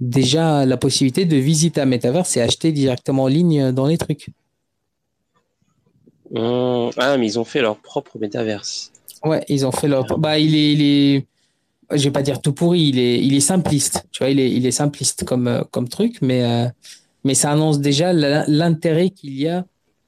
déjà 0.00 0.66
la 0.66 0.76
possibilité 0.76 1.24
de 1.24 1.36
visiter 1.36 1.80
un 1.80 1.86
Metaverse 1.86 2.36
et 2.36 2.40
acheter 2.40 2.72
directement 2.72 3.24
en 3.24 3.28
ligne 3.28 3.70
dans 3.70 3.86
les 3.86 3.98
trucs. 3.98 4.30
Mmh. 6.32 6.90
ah, 6.96 7.16
mais 7.18 7.26
ils 7.26 7.38
ont 7.38 7.44
fait 7.44 7.60
leur 7.60 7.76
propre 7.76 8.18
Metaverse. 8.18 8.90
Ouais, 9.24 9.44
ils 9.48 9.66
ont 9.66 9.72
fait 9.72 9.88
leur. 9.88 10.04
Bah, 10.18 10.38
il 10.38 10.54
est, 10.54 10.72
il 10.72 10.82
est... 10.82 11.26
je 11.90 12.04
vais 12.04 12.10
pas 12.10 12.22
dire 12.22 12.40
tout 12.40 12.52
pourri, 12.52 12.88
il 12.88 12.98
est, 12.98 13.22
il 13.22 13.34
est 13.34 13.40
simpliste. 13.40 14.06
Tu 14.10 14.18
vois, 14.24 14.30
il 14.30 14.40
est, 14.40 14.50
il 14.50 14.66
est 14.66 14.72
simpliste 14.72 15.24
comme, 15.24 15.64
comme 15.70 15.88
truc, 15.88 16.18
mais, 16.22 16.68
mais 17.22 17.34
ça 17.34 17.52
annonce 17.52 17.80
déjà 17.80 18.12
l'intérêt 18.12 19.10
qu'il 19.10 19.38
y 19.38 19.48
a 19.48 19.64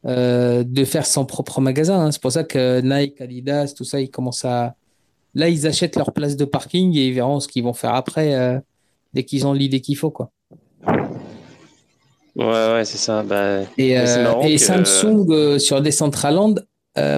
euh, 0.07 0.64
de 0.66 0.85
faire 0.85 1.07
son 1.07 1.25
propre 1.25 1.62
magasin. 1.62 1.99
Hein. 1.99 2.12
C'est 2.12 2.20
pour 2.20 2.33
ça 2.33 2.45
que 2.45 2.83
Nike, 2.83 3.22
Adidas, 3.22 3.72
tout 3.75 3.85
ça, 3.85 4.01
ils 4.01 4.11
commencent 4.11 4.45
à. 4.45 4.75
Là, 5.35 5.49
ils 5.49 5.66
achètent 5.66 5.97
leur 5.97 6.12
place 6.12 6.37
de 6.37 6.45
parking 6.45 6.95
et 6.95 7.09
ils 7.09 7.14
verront 7.14 7.41
ce 7.41 7.49
qu'ils 7.49 7.64
vont 7.64 7.72
faire 7.72 7.95
après 7.95 8.35
euh, 8.35 8.61
dès 9.14 9.25
qu'ils 9.25 9.47
ont 9.47 9.55
l'idée 9.55 9.81
qu'il 9.81 9.97
faut. 9.97 10.11
Quoi. 10.11 10.31
Ouais, 12.37 12.45
ouais, 12.45 12.85
c'est 12.85 12.99
ça. 12.99 13.22
Bah, 13.22 13.62
et, 13.78 13.99
euh, 13.99 14.41
et 14.43 14.59
Samsung 14.59 15.59
sur 15.59 15.80
Decentraland 15.80 16.57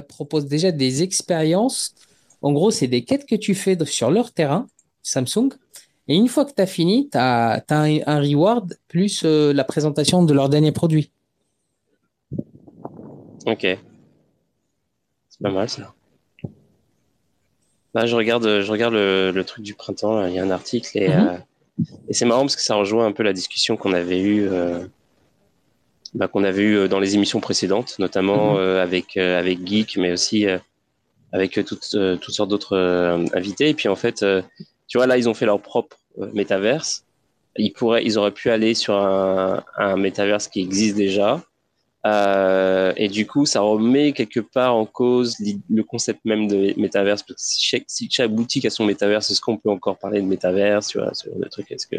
propose 0.07 0.45
déjà 0.45 0.71
des 0.71 1.03
expériences. 1.03 1.95
En 2.41 2.51
gros, 2.51 2.71
c'est 2.71 2.87
des 2.87 3.03
quêtes 3.03 3.25
que 3.25 3.35
tu 3.35 3.55
fais 3.55 3.77
sur 3.85 4.11
leur 4.11 4.31
terrain, 4.31 4.67
Samsung. 5.01 5.49
Et 6.07 6.15
une 6.15 6.27
fois 6.27 6.45
que 6.45 6.53
tu 6.53 6.61
as 6.61 6.67
fini, 6.67 7.09
tu 7.09 7.17
as, 7.17 7.63
un, 7.69 7.97
un, 8.05 8.19
reward 8.19 8.77
plus 8.87 9.23
la 9.23 9.63
présentation 9.63 10.23
de 10.23 10.33
leur 10.33 10.49
dernier 10.49 10.71
produit. 10.71 11.11
Ok. 13.45 13.61
C'est 15.37 15.41
pas 15.41 15.51
mal 15.51 15.69
ça. 15.69 15.93
Là, 17.93 18.05
je 18.05 18.15
regarde, 18.15 18.61
je 18.61 18.71
regarde 18.71 18.93
le, 18.93 19.41
truc 19.41 19.63
du 19.63 19.73
printemps. 19.73 20.25
il 20.27 20.33
y 20.33 20.39
a 20.39 20.43
un 20.43 20.51
article 20.51 20.97
et, 20.97 21.07
mhm. 21.07 21.27
euh, 21.27 21.37
et 22.09 22.13
c'est 22.13 22.25
marrant 22.25 22.41
parce 22.41 22.55
que 22.55 22.61
ça 22.61 22.75
rejoint 22.75 23.05
un 23.05 23.11
peu 23.11 23.23
la 23.23 23.33
discussion 23.33 23.77
qu'on 23.77 23.93
avait 23.93 24.19
eue, 24.19 24.47
euh, 24.47 24.85
bah, 26.17 26.27
qu'on 26.27 26.43
avait 26.43 26.63
eu 26.63 26.75
euh, 26.75 26.87
dans 26.87 26.99
les 26.99 27.15
émissions 27.15 27.39
précédentes, 27.39 27.97
notamment 27.99 28.53
mhm. 28.53 28.77
avec 28.77 29.17
avec 29.17 29.65
Geek, 29.65 29.97
mais 29.97 30.11
aussi 30.11 30.45
avec 31.31 31.53
toutes 31.65 31.95
toutes 32.21 32.33
sortes 32.33 32.49
d'autres 32.49 32.77
invités. 33.33 33.69
Et 33.69 33.73
puis 33.73 33.89
en 33.89 33.95
fait, 33.95 34.25
tu 34.87 34.97
vois 34.97 35.07
là, 35.07 35.17
ils 35.17 35.29
ont 35.29 35.33
fait 35.33 35.45
leur 35.45 35.61
propre 35.61 35.97
métaverse. 36.33 37.03
Ils 37.59 37.71
pourraient, 37.71 38.05
ils 38.05 38.19
auraient 38.19 38.31
pu 38.31 38.51
aller 38.51 38.75
sur 38.75 38.95
un, 38.95 39.63
un 39.77 39.97
métaverse 39.97 40.47
qui 40.47 40.61
existe 40.61 40.95
déjà 40.95 41.41
euh, 42.07 42.93
et 42.95 43.07
du 43.09 43.27
coup, 43.27 43.45
ça 43.45 43.61
remet 43.61 44.13
quelque 44.13 44.39
part 44.39 44.75
en 44.75 44.85
cause 44.85 45.35
le 45.69 45.83
concept 45.83 46.23
même 46.25 46.47
de 46.47 46.73
métaverse. 46.77 47.23
Parce 47.23 47.41
que 47.41 47.45
si 47.45 47.65
chaque, 47.65 47.83
si 47.87 48.07
chaque 48.09 48.31
boutique 48.31 48.65
a 48.65 48.69
son 48.69 48.85
métaverse, 48.85 49.29
est-ce 49.29 49.41
qu'on 49.41 49.57
peut 49.57 49.69
encore 49.69 49.97
parler 49.97 50.21
de 50.21 50.25
métaverse, 50.25 50.87
tu 50.87 50.99
vois, 50.99 51.13
ce 51.13 51.29
genre 51.29 51.39
de 51.39 51.47
truc? 51.47 51.71
Est-ce 51.71 51.87
que 51.87 51.97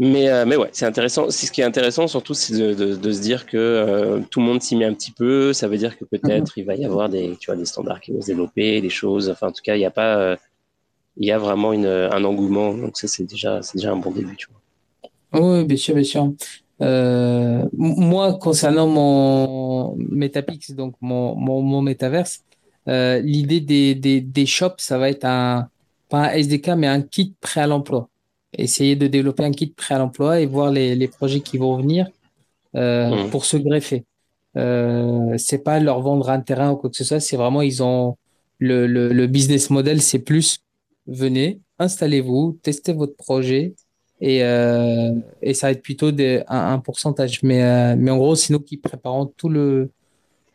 mais, 0.00 0.28
euh, 0.28 0.46
mais 0.46 0.56
ouais, 0.56 0.70
c'est 0.72 0.86
intéressant. 0.86 1.30
Ce 1.30 1.50
qui 1.50 1.60
est 1.60 1.64
intéressant 1.64 2.08
surtout, 2.08 2.34
c'est 2.34 2.56
de, 2.56 3.12
se 3.12 3.20
dire 3.20 3.46
que 3.46 3.56
euh, 3.56 4.20
tout 4.30 4.40
le 4.40 4.46
monde 4.46 4.62
s'y 4.62 4.74
met 4.74 4.86
un 4.86 4.94
petit 4.94 5.12
peu. 5.12 5.52
Ça 5.52 5.68
veut 5.68 5.76
dire 5.76 5.96
que 5.96 6.04
peut-être 6.04 6.58
il 6.58 6.64
va 6.64 6.74
y 6.74 6.84
avoir 6.84 7.08
des, 7.08 7.36
tu 7.38 7.46
vois, 7.46 7.56
des 7.56 7.66
standards 7.66 8.00
qui 8.00 8.12
vont 8.12 8.20
se 8.20 8.26
développer, 8.26 8.80
des 8.80 8.90
choses. 8.90 9.28
Enfin, 9.28 9.48
en 9.48 9.52
tout 9.52 9.62
cas, 9.62 9.76
il 9.76 9.78
n'y 9.78 9.86
a 9.86 9.90
pas, 9.90 10.36
il 11.16 11.26
y 11.26 11.30
a 11.30 11.38
vraiment 11.38 11.72
une, 11.72 11.86
un 11.86 12.24
engouement. 12.24 12.74
Donc 12.74 12.96
ça, 12.96 13.06
c'est 13.06 13.24
déjà, 13.24 13.60
déjà 13.74 13.92
un 13.92 13.96
bon 13.96 14.10
début. 14.10 14.36
Oui, 15.32 15.64
bien 15.64 15.76
sûr, 15.76 15.94
bien 15.94 16.04
sûr. 16.04 16.32
Euh, 16.80 17.64
moi, 17.72 18.38
concernant 18.38 18.86
mon 18.86 19.96
Metapix, 19.96 20.72
donc 20.72 20.94
mon, 21.00 21.34
mon, 21.36 21.60
mon 21.62 21.94
euh, 22.88 23.18
l'idée 23.20 23.60
des, 23.60 23.94
des, 23.94 24.20
des 24.20 24.46
shops, 24.46 24.78
ça 24.78 24.96
va 24.96 25.10
être 25.10 25.24
un, 25.24 25.68
pas 26.08 26.28
un 26.28 26.32
SDK, 26.32 26.68
mais 26.68 26.86
un 26.86 27.02
kit 27.02 27.34
prêt 27.40 27.60
à 27.60 27.66
l'emploi. 27.66 28.08
Essayer 28.52 28.96
de 28.96 29.06
développer 29.06 29.44
un 29.44 29.52
kit 29.52 29.68
prêt 29.68 29.94
à 29.94 29.98
l'emploi 29.98 30.40
et 30.40 30.46
voir 30.46 30.70
les, 30.70 30.94
les 30.96 31.08
projets 31.08 31.40
qui 31.40 31.56
vont 31.58 31.76
venir 31.76 32.08
euh, 32.74 33.26
mmh. 33.26 33.30
pour 33.30 33.44
se 33.44 33.56
greffer. 33.56 34.04
Euh, 34.56 35.36
c'est 35.38 35.62
pas 35.62 35.78
leur 35.78 36.00
vendre 36.00 36.28
un 36.30 36.40
terrain 36.40 36.72
ou 36.72 36.76
quoi 36.76 36.90
que 36.90 36.96
ce 36.96 37.04
soit, 37.04 37.20
c'est 37.20 37.36
vraiment, 37.36 37.62
ils 37.62 37.82
ont 37.82 38.16
le, 38.58 38.86
le, 38.86 39.12
le 39.12 39.26
business 39.26 39.70
model, 39.70 40.02
c'est 40.02 40.18
plus 40.18 40.60
venez, 41.06 41.60
installez-vous, 41.78 42.58
testez 42.62 42.92
votre 42.92 43.16
projet, 43.16 43.74
et, 44.20 44.44
euh, 44.44 45.12
et 45.42 45.54
ça 45.54 45.68
va 45.68 45.72
être 45.72 45.82
plutôt 45.82 46.12
des, 46.12 46.42
un, 46.48 46.74
un, 46.74 46.78
pourcentage. 46.78 47.42
Mais, 47.42 47.62
euh, 47.62 47.96
mais 47.98 48.10
en 48.10 48.18
gros, 48.18 48.34
c'est 48.36 48.52
nous 48.52 48.60
qui 48.60 48.76
préparons 48.76 49.26
tout 49.26 49.48
le, 49.48 49.90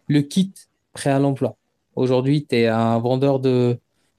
le 0.07 0.21
kit 0.21 0.53
prêt 0.93 1.09
à 1.09 1.19
l'emploi. 1.19 1.57
Aujourd'hui, 1.95 2.45
tu 2.45 2.55
es 2.57 2.67
un 2.67 2.99
vendeur 2.99 3.39
de. 3.39 3.77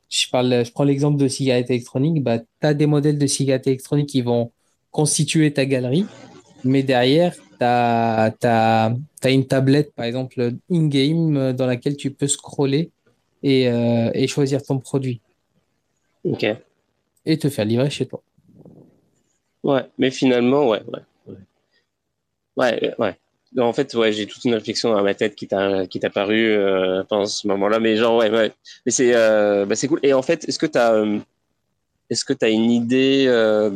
Je, 0.09 0.29
parle, 0.31 0.65
je 0.65 0.73
prends 0.73 0.85
l'exemple 0.85 1.19
de 1.19 1.29
cigarettes 1.29 1.71
électroniques. 1.71 2.23
Bah, 2.23 2.39
tu 2.39 2.47
as 2.63 2.75
des 2.75 2.87
modèles 2.87 3.19
de 3.19 3.27
cigarettes 3.27 3.67
électroniques 3.67 4.09
qui 4.09 4.23
vont 4.23 4.53
constituer 4.91 5.53
ta 5.53 5.67
galerie. 5.67 6.07
Mais 6.65 6.83
derrière, 6.83 7.35
tu 7.35 7.43
as, 7.61 8.35
as, 8.43 8.95
as, 9.23 9.31
une 9.31 9.47
tablette, 9.47 9.95
par 9.95 10.05
exemple, 10.05 10.53
in-game, 10.71 11.53
dans 11.53 11.67
laquelle 11.67 11.97
tu 11.97 12.11
peux 12.11 12.29
scroller 12.29 12.91
et, 13.43 13.69
euh, 13.69 14.11
et 14.15 14.27
choisir 14.27 14.63
ton 14.63 14.79
produit. 14.79 15.21
OK. 16.25 16.47
Et 17.25 17.39
te 17.39 17.49
faire 17.49 17.65
livrer 17.65 17.91
chez 17.91 18.07
toi. 18.07 18.23
Ouais, 19.63 19.85
mais 19.99 20.11
finalement, 20.11 20.69
ouais, 20.69 20.83
ouais. 20.87 21.35
Ouais, 22.57 22.95
ouais. 22.99 23.17
En 23.59 23.73
fait, 23.73 23.95
ouais, 23.95 24.13
j'ai 24.13 24.27
toute 24.27 24.45
une 24.45 24.55
réflexion 24.55 24.93
dans 24.93 25.03
ma 25.03 25.15
tête 25.15 25.35
qui 25.35 25.47
t'a 25.47 25.87
qui 25.87 26.01
t'a 26.01 26.11
paru 26.11 26.51
euh, 26.51 27.05
pendant 27.05 27.27
ce 27.27 27.47
moment-là, 27.49 27.79
mais 27.79 27.97
genre 27.97 28.17
ouais, 28.17 28.31
ouais. 28.31 28.53
Mais 28.85 28.93
c'est 28.93 29.15
euh, 29.15 29.65
bah, 29.65 29.77
c'est 29.77 29.89
cool. 29.89 30.01
Et 30.03 30.13
en 30.13 30.23
fait, 30.23 30.47
est-ce 30.49 30.59
que 30.59 30.67
tu 30.67 30.79
as 30.79 30.95
euh, 30.95 31.19
est-ce 32.11 32.25
que 32.25 32.33
tu 32.33 32.45
as 32.45 32.49
une 32.51 32.71
idée 32.71 33.25
euh, 33.29 33.71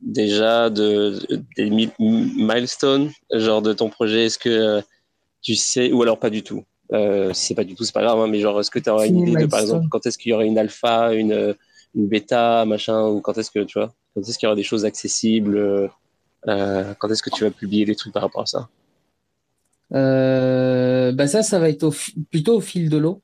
déjà 0.00 0.70
de, 0.70 1.18
des 1.56 1.90
milestones 1.98 3.10
genre 3.32 3.62
de 3.62 3.72
ton 3.72 3.90
projet? 3.90 4.26
Est-ce 4.26 4.38
que 4.38 4.80
tu 5.42 5.54
sais 5.54 5.92
ou 5.92 6.02
alors 6.02 6.18
pas 6.18 6.30
du 6.30 6.42
tout? 6.42 6.64
Si 6.92 7.46
c'est 7.46 7.54
pas 7.54 7.64
du 7.64 7.74
tout, 7.74 7.84
c'est 7.84 7.92
pas 7.94 8.02
grave. 8.02 8.18
Hein, 8.18 8.26
mais 8.28 8.40
genre, 8.40 8.58
est-ce 8.60 8.70
que 8.70 8.78
tu 8.78 8.90
as 8.90 9.06
une 9.06 9.18
idée 9.18 9.42
de 9.42 9.46
par 9.46 9.60
exemple 9.60 9.86
quand 9.90 10.06
est-ce 10.06 10.18
qu'il 10.18 10.30
y 10.30 10.32
aura 10.32 10.44
une 10.44 10.58
alpha, 10.58 11.12
une 11.14 11.54
une 11.94 12.06
bêta, 12.06 12.64
machin, 12.64 13.08
ou 13.08 13.20
quand 13.20 13.36
est-ce 13.36 13.50
que 13.50 13.64
tu 13.64 13.78
vois 13.78 13.92
quand 14.14 14.22
est-ce 14.22 14.38
qu'il 14.38 14.46
y 14.46 14.48
aura 14.48 14.56
des 14.56 14.62
choses 14.62 14.84
accessibles 14.84 15.90
Quand 16.46 17.10
est-ce 17.10 17.22
que 17.22 17.30
tu 17.30 17.44
vas 17.44 17.50
publier 17.50 17.84
des 17.84 17.96
trucs 17.96 18.14
par 18.14 18.22
rapport 18.22 18.42
à 18.42 18.46
ça? 18.46 18.68
Bah 19.90 21.26
ça, 21.26 21.42
ça 21.42 21.58
va 21.58 21.68
être 21.68 21.90
plutôt 22.30 22.56
au 22.56 22.60
fil 22.60 22.88
de 22.88 22.96
l'eau. 22.96 23.22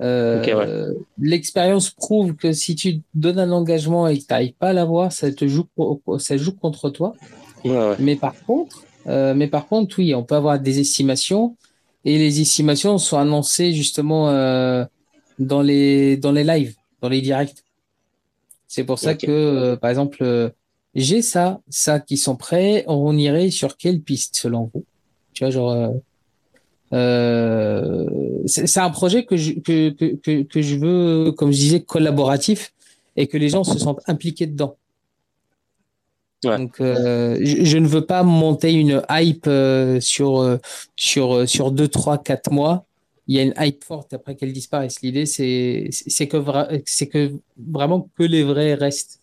Euh, 0.00 0.42
ouais. 0.42 0.96
L'expérience 1.18 1.90
prouve 1.90 2.34
que 2.34 2.52
si 2.52 2.74
tu 2.74 3.02
donnes 3.14 3.38
un 3.38 3.52
engagement 3.52 4.08
et 4.08 4.18
que 4.18 4.22
tu 4.22 4.26
n'arrives 4.30 4.54
pas 4.54 4.70
à 4.70 4.72
l'avoir, 4.72 5.12
ça 5.12 5.30
te 5.30 5.46
joue, 5.46 5.66
ça 6.18 6.36
joue 6.36 6.56
contre 6.56 6.90
toi. 6.90 7.14
Ouais, 7.64 7.70
ouais. 7.70 7.96
Mais 8.00 8.16
par 8.16 8.34
contre, 8.44 8.82
euh, 9.06 9.34
mais 9.34 9.46
par 9.46 9.68
contre, 9.68 9.98
oui, 9.98 10.14
on 10.14 10.24
peut 10.24 10.34
avoir 10.34 10.58
des 10.58 10.80
estimations 10.80 11.56
et 12.04 12.18
les 12.18 12.40
estimations 12.40 12.98
sont 12.98 13.18
annoncées 13.18 13.72
justement 13.72 14.30
euh, 14.30 14.84
dans 15.38 15.62
les 15.62 16.16
dans 16.16 16.32
les 16.32 16.44
lives, 16.44 16.74
dans 17.00 17.08
les 17.08 17.20
directs. 17.20 17.62
C'est 18.66 18.84
pour 18.84 18.98
ça 18.98 19.12
okay. 19.12 19.26
que, 19.26 19.32
euh, 19.32 19.76
par 19.76 19.90
exemple, 19.90 20.18
euh, 20.22 20.48
j'ai 20.94 21.22
ça, 21.22 21.60
ça 21.68 22.00
qui 22.00 22.16
sont 22.16 22.36
prêts. 22.36 22.84
On 22.88 23.16
irait 23.16 23.50
sur 23.50 23.76
quelle 23.76 24.00
piste 24.00 24.34
selon 24.36 24.70
vous? 24.72 24.84
Tu 25.32 25.44
vois, 25.44 25.50
genre, 25.50 25.94
euh, 26.92 28.06
c'est 28.46 28.80
un 28.80 28.90
projet 28.90 29.24
que 29.24 29.36
je, 29.36 29.52
que, 29.54 29.90
que, 29.90 30.42
que, 30.42 30.62
je 30.62 30.76
veux, 30.76 31.32
comme 31.32 31.52
je 31.52 31.58
disais, 31.58 31.80
collaboratif 31.80 32.72
et 33.16 33.26
que 33.26 33.36
les 33.36 33.48
gens 33.48 33.64
se 33.64 33.78
sentent 33.78 34.02
impliqués 34.06 34.46
dedans. 34.46 34.76
Ouais. 36.44 36.58
Donc, 36.58 36.80
euh, 36.80 37.38
je, 37.40 37.64
je, 37.64 37.78
ne 37.78 37.86
veux 37.86 38.04
pas 38.04 38.24
monter 38.24 38.72
une 38.72 39.02
hype 39.08 39.46
euh, 39.46 40.00
sur, 40.00 40.58
sur, 40.96 41.48
sur 41.48 41.70
deux, 41.70 41.88
trois, 41.88 42.18
quatre 42.18 42.50
mois 42.50 42.84
il 43.26 43.36
y 43.36 43.38
a 43.38 43.42
une 43.42 43.54
hype 43.58 43.84
forte 43.84 44.12
après 44.12 44.34
qu'elle 44.34 44.52
disparaisse. 44.52 45.00
L'idée, 45.00 45.26
c'est, 45.26 45.88
c'est 45.90 46.28
que, 46.28 46.36
c'est 46.86 47.06
que 47.06 47.32
vraiment 47.56 48.08
que 48.16 48.24
les 48.24 48.42
vrais 48.42 48.74
restent 48.74 49.20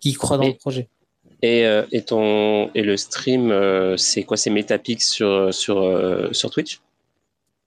qui 0.00 0.12
croient 0.14 0.38
dans 0.38 0.48
le 0.48 0.54
projet. 0.54 0.88
Et, 1.42 1.66
euh, 1.66 1.84
et, 1.92 2.02
ton, 2.02 2.70
et 2.74 2.82
le 2.82 2.96
stream, 2.96 3.50
euh, 3.50 3.96
c'est 3.96 4.22
quoi? 4.22 4.36
C'est 4.36 4.50
Metapix 4.50 5.08
sur, 5.08 5.52
sur, 5.52 5.82
euh, 5.82 6.28
sur 6.32 6.50
Twitch? 6.50 6.80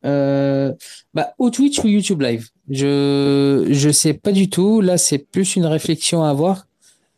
Euh, 0.05 0.73
bah, 1.13 1.33
ou 1.37 1.49
Twitch 1.49 1.79
ou 1.79 1.87
YouTube 1.87 2.21
Live? 2.21 2.49
Je 2.69 3.67
je 3.69 3.89
sais 3.89 4.13
pas 4.13 4.31
du 4.31 4.49
tout. 4.49 4.81
Là, 4.81 4.97
c'est 4.97 5.17
plus 5.17 5.55
une 5.55 5.65
réflexion 5.65 6.23
à 6.23 6.29
avoir. 6.29 6.67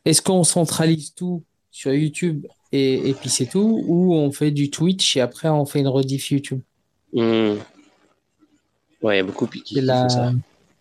Est-ce 0.04 0.22
qu'on 0.22 0.44
centralise 0.44 1.14
tout 1.14 1.44
sur 1.70 1.94
YouTube 1.94 2.48
et, 2.72 3.10
et 3.10 3.14
puis 3.14 3.30
c'est 3.30 3.46
tout, 3.46 3.84
ou 3.86 4.14
on 4.16 4.32
fait 4.32 4.52
du 4.52 4.70
Twitch 4.70 5.16
et 5.16 5.22
après 5.22 5.48
on 5.50 5.66
fait 5.66 5.80
une 5.80 5.88
rediff 5.88 6.32
YouTube? 6.32 6.62
Hmm. 7.14 7.56
Ouais, 9.02 9.16
il 9.16 9.18
y 9.18 9.20
a 9.20 9.24
beaucoup 9.24 9.46
qui, 9.48 9.62
qui 9.62 9.76
font 9.76 9.86
la, 9.86 10.10
ça. 10.10 10.32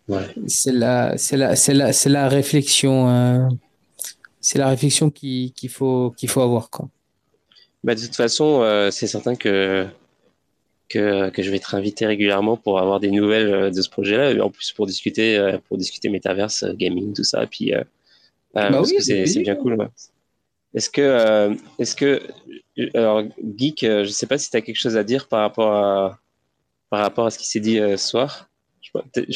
Ouais. 0.08 0.26
c'est 0.46 0.72
la, 0.72 1.16
c'est 1.16 1.36
la, 1.36 1.56
c'est 1.56 1.74
la, 1.74 1.92
c'est 1.92 2.08
la 2.08 2.28
réflexion, 2.28 3.08
euh, 3.08 3.48
c'est 4.40 4.58
la 4.58 4.68
réflexion 4.68 5.10
qui- 5.10 5.52
qu'il 5.54 5.68
faut, 5.68 6.12
qu'il 6.16 6.28
faut 6.28 6.40
avoir, 6.40 6.70
quoi. 6.70 6.88
Bah, 7.84 7.94
de 7.94 8.00
toute 8.00 8.16
façon, 8.16 8.62
euh, 8.62 8.90
c'est 8.90 9.06
certain 9.06 9.34
que, 9.34 9.86
que, 10.88 11.30
que 11.30 11.42
je 11.42 11.50
vais 11.50 11.56
être 11.56 11.74
invité 11.74 12.06
régulièrement 12.06 12.56
pour 12.56 12.78
avoir 12.78 13.00
des 13.00 13.10
nouvelles 13.10 13.52
euh, 13.52 13.70
de 13.70 13.80
ce 13.80 13.88
projet-là, 13.88 14.32
et 14.32 14.40
en 14.40 14.50
plus 14.50 14.72
pour 14.72 14.86
discuter, 14.86 15.38
euh, 15.38 15.58
pour 15.68 15.78
discuter 15.78 16.08
métaverse, 16.08 16.64
gaming, 16.74 17.12
tout 17.14 17.24
ça, 17.24 17.46
puis, 17.46 17.74
euh, 17.74 17.82
Bah 18.54 18.82
oui, 18.82 18.96
c'est, 19.00 19.24
bien 19.40 19.54
cool. 19.54 19.74
ouais. 19.74 19.86
Est-ce 20.74 20.90
que, 20.90 21.56
est-ce 21.78 21.96
que, 21.96 22.22
alors, 22.94 23.24
Geek, 23.56 23.80
je 23.82 24.04
sais 24.06 24.26
pas 24.26 24.38
si 24.38 24.50
tu 24.50 24.56
as 24.56 24.60
quelque 24.60 24.76
chose 24.76 24.96
à 24.96 25.04
dire 25.04 25.26
par 25.26 25.40
rapport 25.40 25.72
à, 25.74 26.18
par 26.90 27.00
rapport 27.00 27.26
à 27.26 27.30
ce 27.30 27.38
qui 27.38 27.46
s'est 27.46 27.60
dit 27.60 27.76
ce 27.78 27.96
soir. 27.96 28.48
Je 28.82 28.90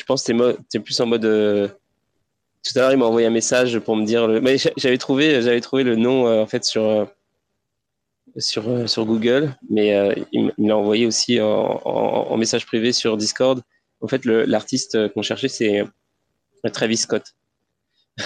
pense 0.05 0.23
que 0.25 0.57
tu 0.69 0.77
es, 0.77 0.81
plus 0.81 1.01
en 1.01 1.07
mode. 1.07 1.75
Tout 2.65 2.79
à 2.79 2.81
l'heure, 2.83 2.93
il 2.93 2.99
m'a 2.99 3.05
envoyé 3.07 3.27
un 3.27 3.31
message 3.31 3.79
pour 3.81 3.97
me 3.97 4.05
dire. 4.05 4.27
Le... 4.27 4.41
Mais 4.41 4.59
j'a- 4.59 4.73
j'avais 4.77 4.99
trouvé, 4.99 5.43
j'avais 5.43 5.61
trouvé 5.61 5.83
le 5.85 5.97
nom 5.97 6.27
euh, 6.27 6.43
en 6.43 6.47
fait 6.47 6.65
sur, 6.65 6.85
euh, 6.85 7.05
sur, 8.39 8.69
euh, 8.69 8.87
sur 8.87 9.05
Google, 9.07 9.55
mais 9.71 10.17
il 10.33 10.45
me 10.59 10.69
l'a 10.69 10.77
envoyé 10.77 11.07
aussi 11.07 11.41
en, 11.41 11.81
en- 11.85 12.27
en 12.31 12.37
message 12.37 12.67
privé 12.67 12.93
sur 12.93 13.17
Discord. 13.17 13.61
En 14.01 14.09
fait, 14.09 14.25
l'artiste 14.25 15.09
qu'on 15.15 15.23
cherchait, 15.23 15.49
c'est 15.49 15.85
Travis 16.73 16.97
Scott. 16.99 17.25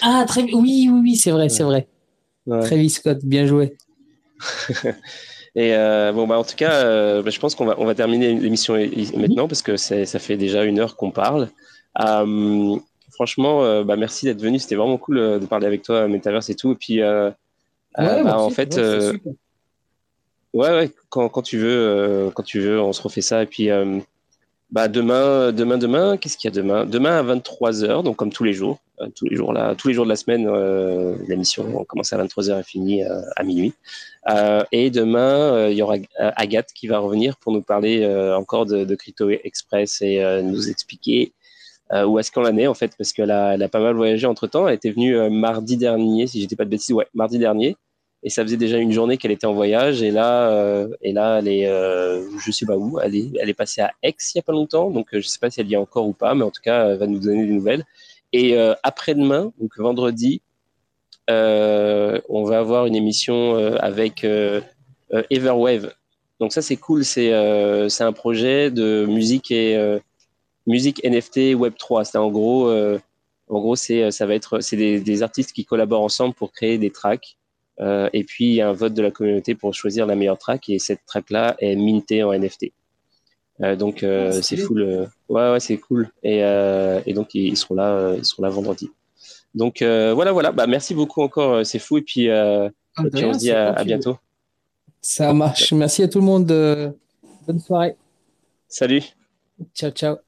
Ah, 0.00 0.24
très, 0.26 0.42
oui, 0.42 0.88
oui, 0.90 1.00
oui, 1.02 1.16
c'est 1.16 1.30
vrai, 1.30 1.50
c'est 1.50 1.62
vrai. 1.62 1.86
Ouais. 2.46 2.60
Travis 2.62 2.88
Scott, 2.90 3.18
bien 3.22 3.46
joué. 3.46 3.76
Et 5.54 5.74
euh, 5.74 6.10
bon, 6.12 6.26
bah, 6.26 6.38
en 6.38 6.42
tout 6.44 6.56
cas, 6.56 6.72
euh, 6.84 7.22
bah, 7.22 7.30
je 7.30 7.38
pense 7.38 7.54
qu'on 7.54 7.66
va, 7.66 7.74
on 7.78 7.84
va 7.84 7.94
terminer 7.94 8.32
l'émission 8.34 8.74
maintenant 9.14 9.46
parce 9.46 9.62
que 9.62 9.76
ça 9.76 10.06
fait 10.18 10.36
déjà 10.36 10.64
une 10.64 10.78
heure 10.80 10.96
qu'on 10.96 11.10
parle. 11.10 11.50
Euh, 12.00 12.76
franchement, 13.18 13.64
euh, 13.64 13.82
bah, 13.82 13.96
merci 13.96 14.26
d'être 14.26 14.40
venu. 14.40 14.60
C'était 14.60 14.76
vraiment 14.76 14.96
cool 14.96 15.18
euh, 15.18 15.38
de 15.40 15.46
parler 15.46 15.66
avec 15.66 15.82
toi, 15.82 16.06
Metaverse 16.06 16.50
et 16.50 16.54
tout. 16.54 16.70
Et 16.70 16.76
puis, 16.76 17.02
euh, 17.02 17.30
Ouais, 17.98 18.04
bah, 18.04 18.22
merci, 18.22 18.44
en 18.44 18.50
fait, 18.50 18.76
ouais, 20.54 20.70
ouais, 20.70 20.90
quand, 21.08 21.28
quand 21.28 21.42
tu 21.42 21.58
veux, 21.58 22.30
quand 22.32 22.44
tu 22.44 22.60
veux, 22.60 22.80
on 22.80 22.92
se 22.92 23.02
refait 23.02 23.22
ça. 23.22 23.42
Et 23.42 23.46
puis, 23.46 23.70
bah, 24.70 24.86
demain, 24.86 25.50
demain, 25.50 25.78
demain, 25.78 26.16
qu'est-ce 26.16 26.36
qu'il 26.36 26.48
y 26.48 26.52
a 26.52 26.54
demain? 26.54 26.84
Demain 26.84 27.18
à 27.18 27.24
23h, 27.24 28.04
donc 28.04 28.14
comme 28.14 28.30
tous 28.30 28.44
les 28.44 28.52
jours, 28.52 28.78
tous 29.16 29.24
les 29.24 29.34
jours 29.34 29.52
là, 29.52 29.74
tous 29.74 29.88
les 29.88 29.94
jours 29.94 30.04
de 30.04 30.10
la 30.10 30.16
semaine, 30.16 30.46
euh, 30.46 31.16
l'émission 31.26 31.84
commence 31.88 32.12
à 32.12 32.24
23h 32.24 32.60
et 32.60 32.62
finit 32.62 33.02
à 33.02 33.42
minuit. 33.42 33.72
Euh, 34.30 34.62
et 34.70 34.90
demain, 34.90 35.54
euh, 35.54 35.70
il 35.70 35.76
y 35.76 35.82
aura 35.82 35.96
Agathe 36.18 36.72
qui 36.72 36.86
va 36.86 36.98
revenir 37.00 37.36
pour 37.38 37.52
nous 37.52 37.62
parler 37.62 38.06
encore 38.36 38.64
de, 38.64 38.84
de 38.84 38.94
Crypto 38.94 39.28
Express 39.30 40.02
et 40.02 40.22
nous 40.44 40.68
expliquer 40.70 41.32
euh, 41.92 42.04
où 42.04 42.18
est-ce 42.18 42.30
qu'on 42.30 42.44
en 42.44 42.74
fait, 42.74 42.92
parce 42.96 43.12
qu'elle 43.12 43.30
a, 43.30 43.54
elle 43.54 43.62
a 43.62 43.68
pas 43.68 43.80
mal 43.80 43.94
voyagé 43.94 44.26
entre 44.26 44.46
temps. 44.46 44.68
Elle 44.68 44.74
était 44.74 44.90
venue 44.90 45.16
euh, 45.16 45.30
mardi 45.30 45.76
dernier, 45.76 46.26
si 46.26 46.40
j'étais 46.40 46.56
pas 46.56 46.64
de 46.64 46.70
bêtises, 46.70 46.92
ouais, 46.92 47.06
mardi 47.14 47.38
dernier. 47.38 47.76
Et 48.24 48.30
ça 48.30 48.42
faisait 48.42 48.56
déjà 48.56 48.78
une 48.78 48.90
journée 48.90 49.16
qu'elle 49.16 49.30
était 49.30 49.46
en 49.46 49.54
voyage. 49.54 50.02
Et 50.02 50.10
là, 50.10 50.50
euh, 50.50 50.88
et 51.02 51.12
là, 51.12 51.38
elle 51.38 51.48
est, 51.48 51.66
euh, 51.68 52.28
je 52.38 52.50
sais 52.50 52.66
pas 52.66 52.76
où, 52.76 52.98
elle 53.00 53.14
est, 53.14 53.30
elle 53.40 53.48
est 53.48 53.54
passée 53.54 53.80
à 53.80 53.92
Aix 54.02 54.16
il 54.34 54.38
y 54.38 54.40
a 54.40 54.42
pas 54.42 54.52
longtemps. 54.52 54.90
Donc, 54.90 55.14
euh, 55.14 55.20
je 55.20 55.28
sais 55.28 55.38
pas 55.38 55.50
si 55.50 55.60
elle 55.60 55.68
y 55.68 55.74
est 55.74 55.78
encore 55.78 56.06
ou 56.06 56.12
pas, 56.12 56.34
mais 56.34 56.42
en 56.42 56.50
tout 56.50 56.62
cas, 56.62 56.90
elle 56.90 56.98
va 56.98 57.06
nous 57.06 57.20
donner 57.20 57.46
des 57.46 57.52
nouvelles. 57.52 57.84
Et 58.32 58.58
après-demain, 58.82 59.52
donc 59.58 59.78
vendredi, 59.78 60.42
on 61.28 62.44
va 62.44 62.58
avoir 62.58 62.84
une 62.84 62.94
émission 62.94 63.56
avec 63.78 64.26
Everwave. 65.30 65.94
Donc 66.38 66.52
ça, 66.52 66.60
c'est 66.60 66.76
cool. 66.76 67.06
C'est 67.06 67.32
un 67.32 68.12
projet 68.12 68.70
de 68.70 69.06
musique 69.06 69.50
et 69.50 69.98
musique 70.68 71.00
NFT 71.04 71.54
Web 71.56 71.74
3. 71.78 72.04
C'est 72.04 72.18
en 72.18 72.30
gros, 72.30 72.68
euh, 72.68 72.98
en 73.48 73.58
gros, 73.60 73.74
c'est 73.76 74.10
ça 74.12 74.26
va 74.26 74.34
être 74.34 74.60
c'est 74.60 74.76
des, 74.76 75.00
des 75.00 75.22
artistes 75.24 75.52
qui 75.52 75.64
collaborent 75.64 76.02
ensemble 76.04 76.34
pour 76.34 76.52
créer 76.52 76.78
des 76.78 76.90
tracks. 76.90 77.36
Euh, 77.80 78.08
et 78.12 78.24
puis 78.24 78.46
il 78.46 78.54
y 78.54 78.60
a 78.60 78.68
un 78.68 78.72
vote 78.72 78.92
de 78.94 79.02
la 79.02 79.10
communauté 79.12 79.54
pour 79.54 79.72
choisir 79.72 80.04
la 80.06 80.16
meilleure 80.16 80.38
track 80.38 80.68
et 80.68 80.78
cette 80.80 81.00
track 81.06 81.30
là 81.30 81.54
est 81.60 81.76
mintée 81.76 82.22
en 82.24 82.32
NFT. 82.32 82.72
Euh, 83.60 83.76
donc 83.76 84.02
euh, 84.02 84.30
Ah, 84.34 84.42
c'est 84.42 84.58
euh, 84.60 85.06
ouais 85.28 85.52
ouais 85.52 85.60
c'est 85.60 85.78
cool. 85.78 86.10
Et, 86.22 86.42
euh, 86.44 87.00
et 87.06 87.12
donc 87.12 87.34
ils 87.34 87.56
seront 87.56 87.74
là, 87.74 87.90
euh, 87.92 88.14
ils 88.18 88.24
seront 88.24 88.42
là 88.42 88.48
vendredi. 88.50 88.90
Donc 89.54 89.80
euh, 89.82 90.12
voilà 90.12 90.32
voilà. 90.32 90.50
Bah 90.52 90.66
merci 90.66 90.92
beaucoup 90.94 91.22
encore. 91.22 91.52
euh, 91.54 91.64
C'est 91.64 91.78
fou 91.78 91.98
et 91.98 92.02
puis 92.02 92.28
euh, 92.28 92.68
Ah, 92.96 93.02
puis 93.12 93.24
on 93.24 93.32
se 93.32 93.38
dit 93.38 93.52
à, 93.52 93.82
bientôt. 93.84 94.18
Ça 95.00 95.32
marche. 95.32 95.72
Merci 95.72 96.02
à 96.02 96.08
tout 96.08 96.18
le 96.18 96.26
monde. 96.26 96.50
euh, 96.50 96.90
Bonne 97.46 97.60
soirée. 97.60 97.94
Salut. 98.68 99.02
Ciao, 99.74 99.90
ciao. 99.92 100.27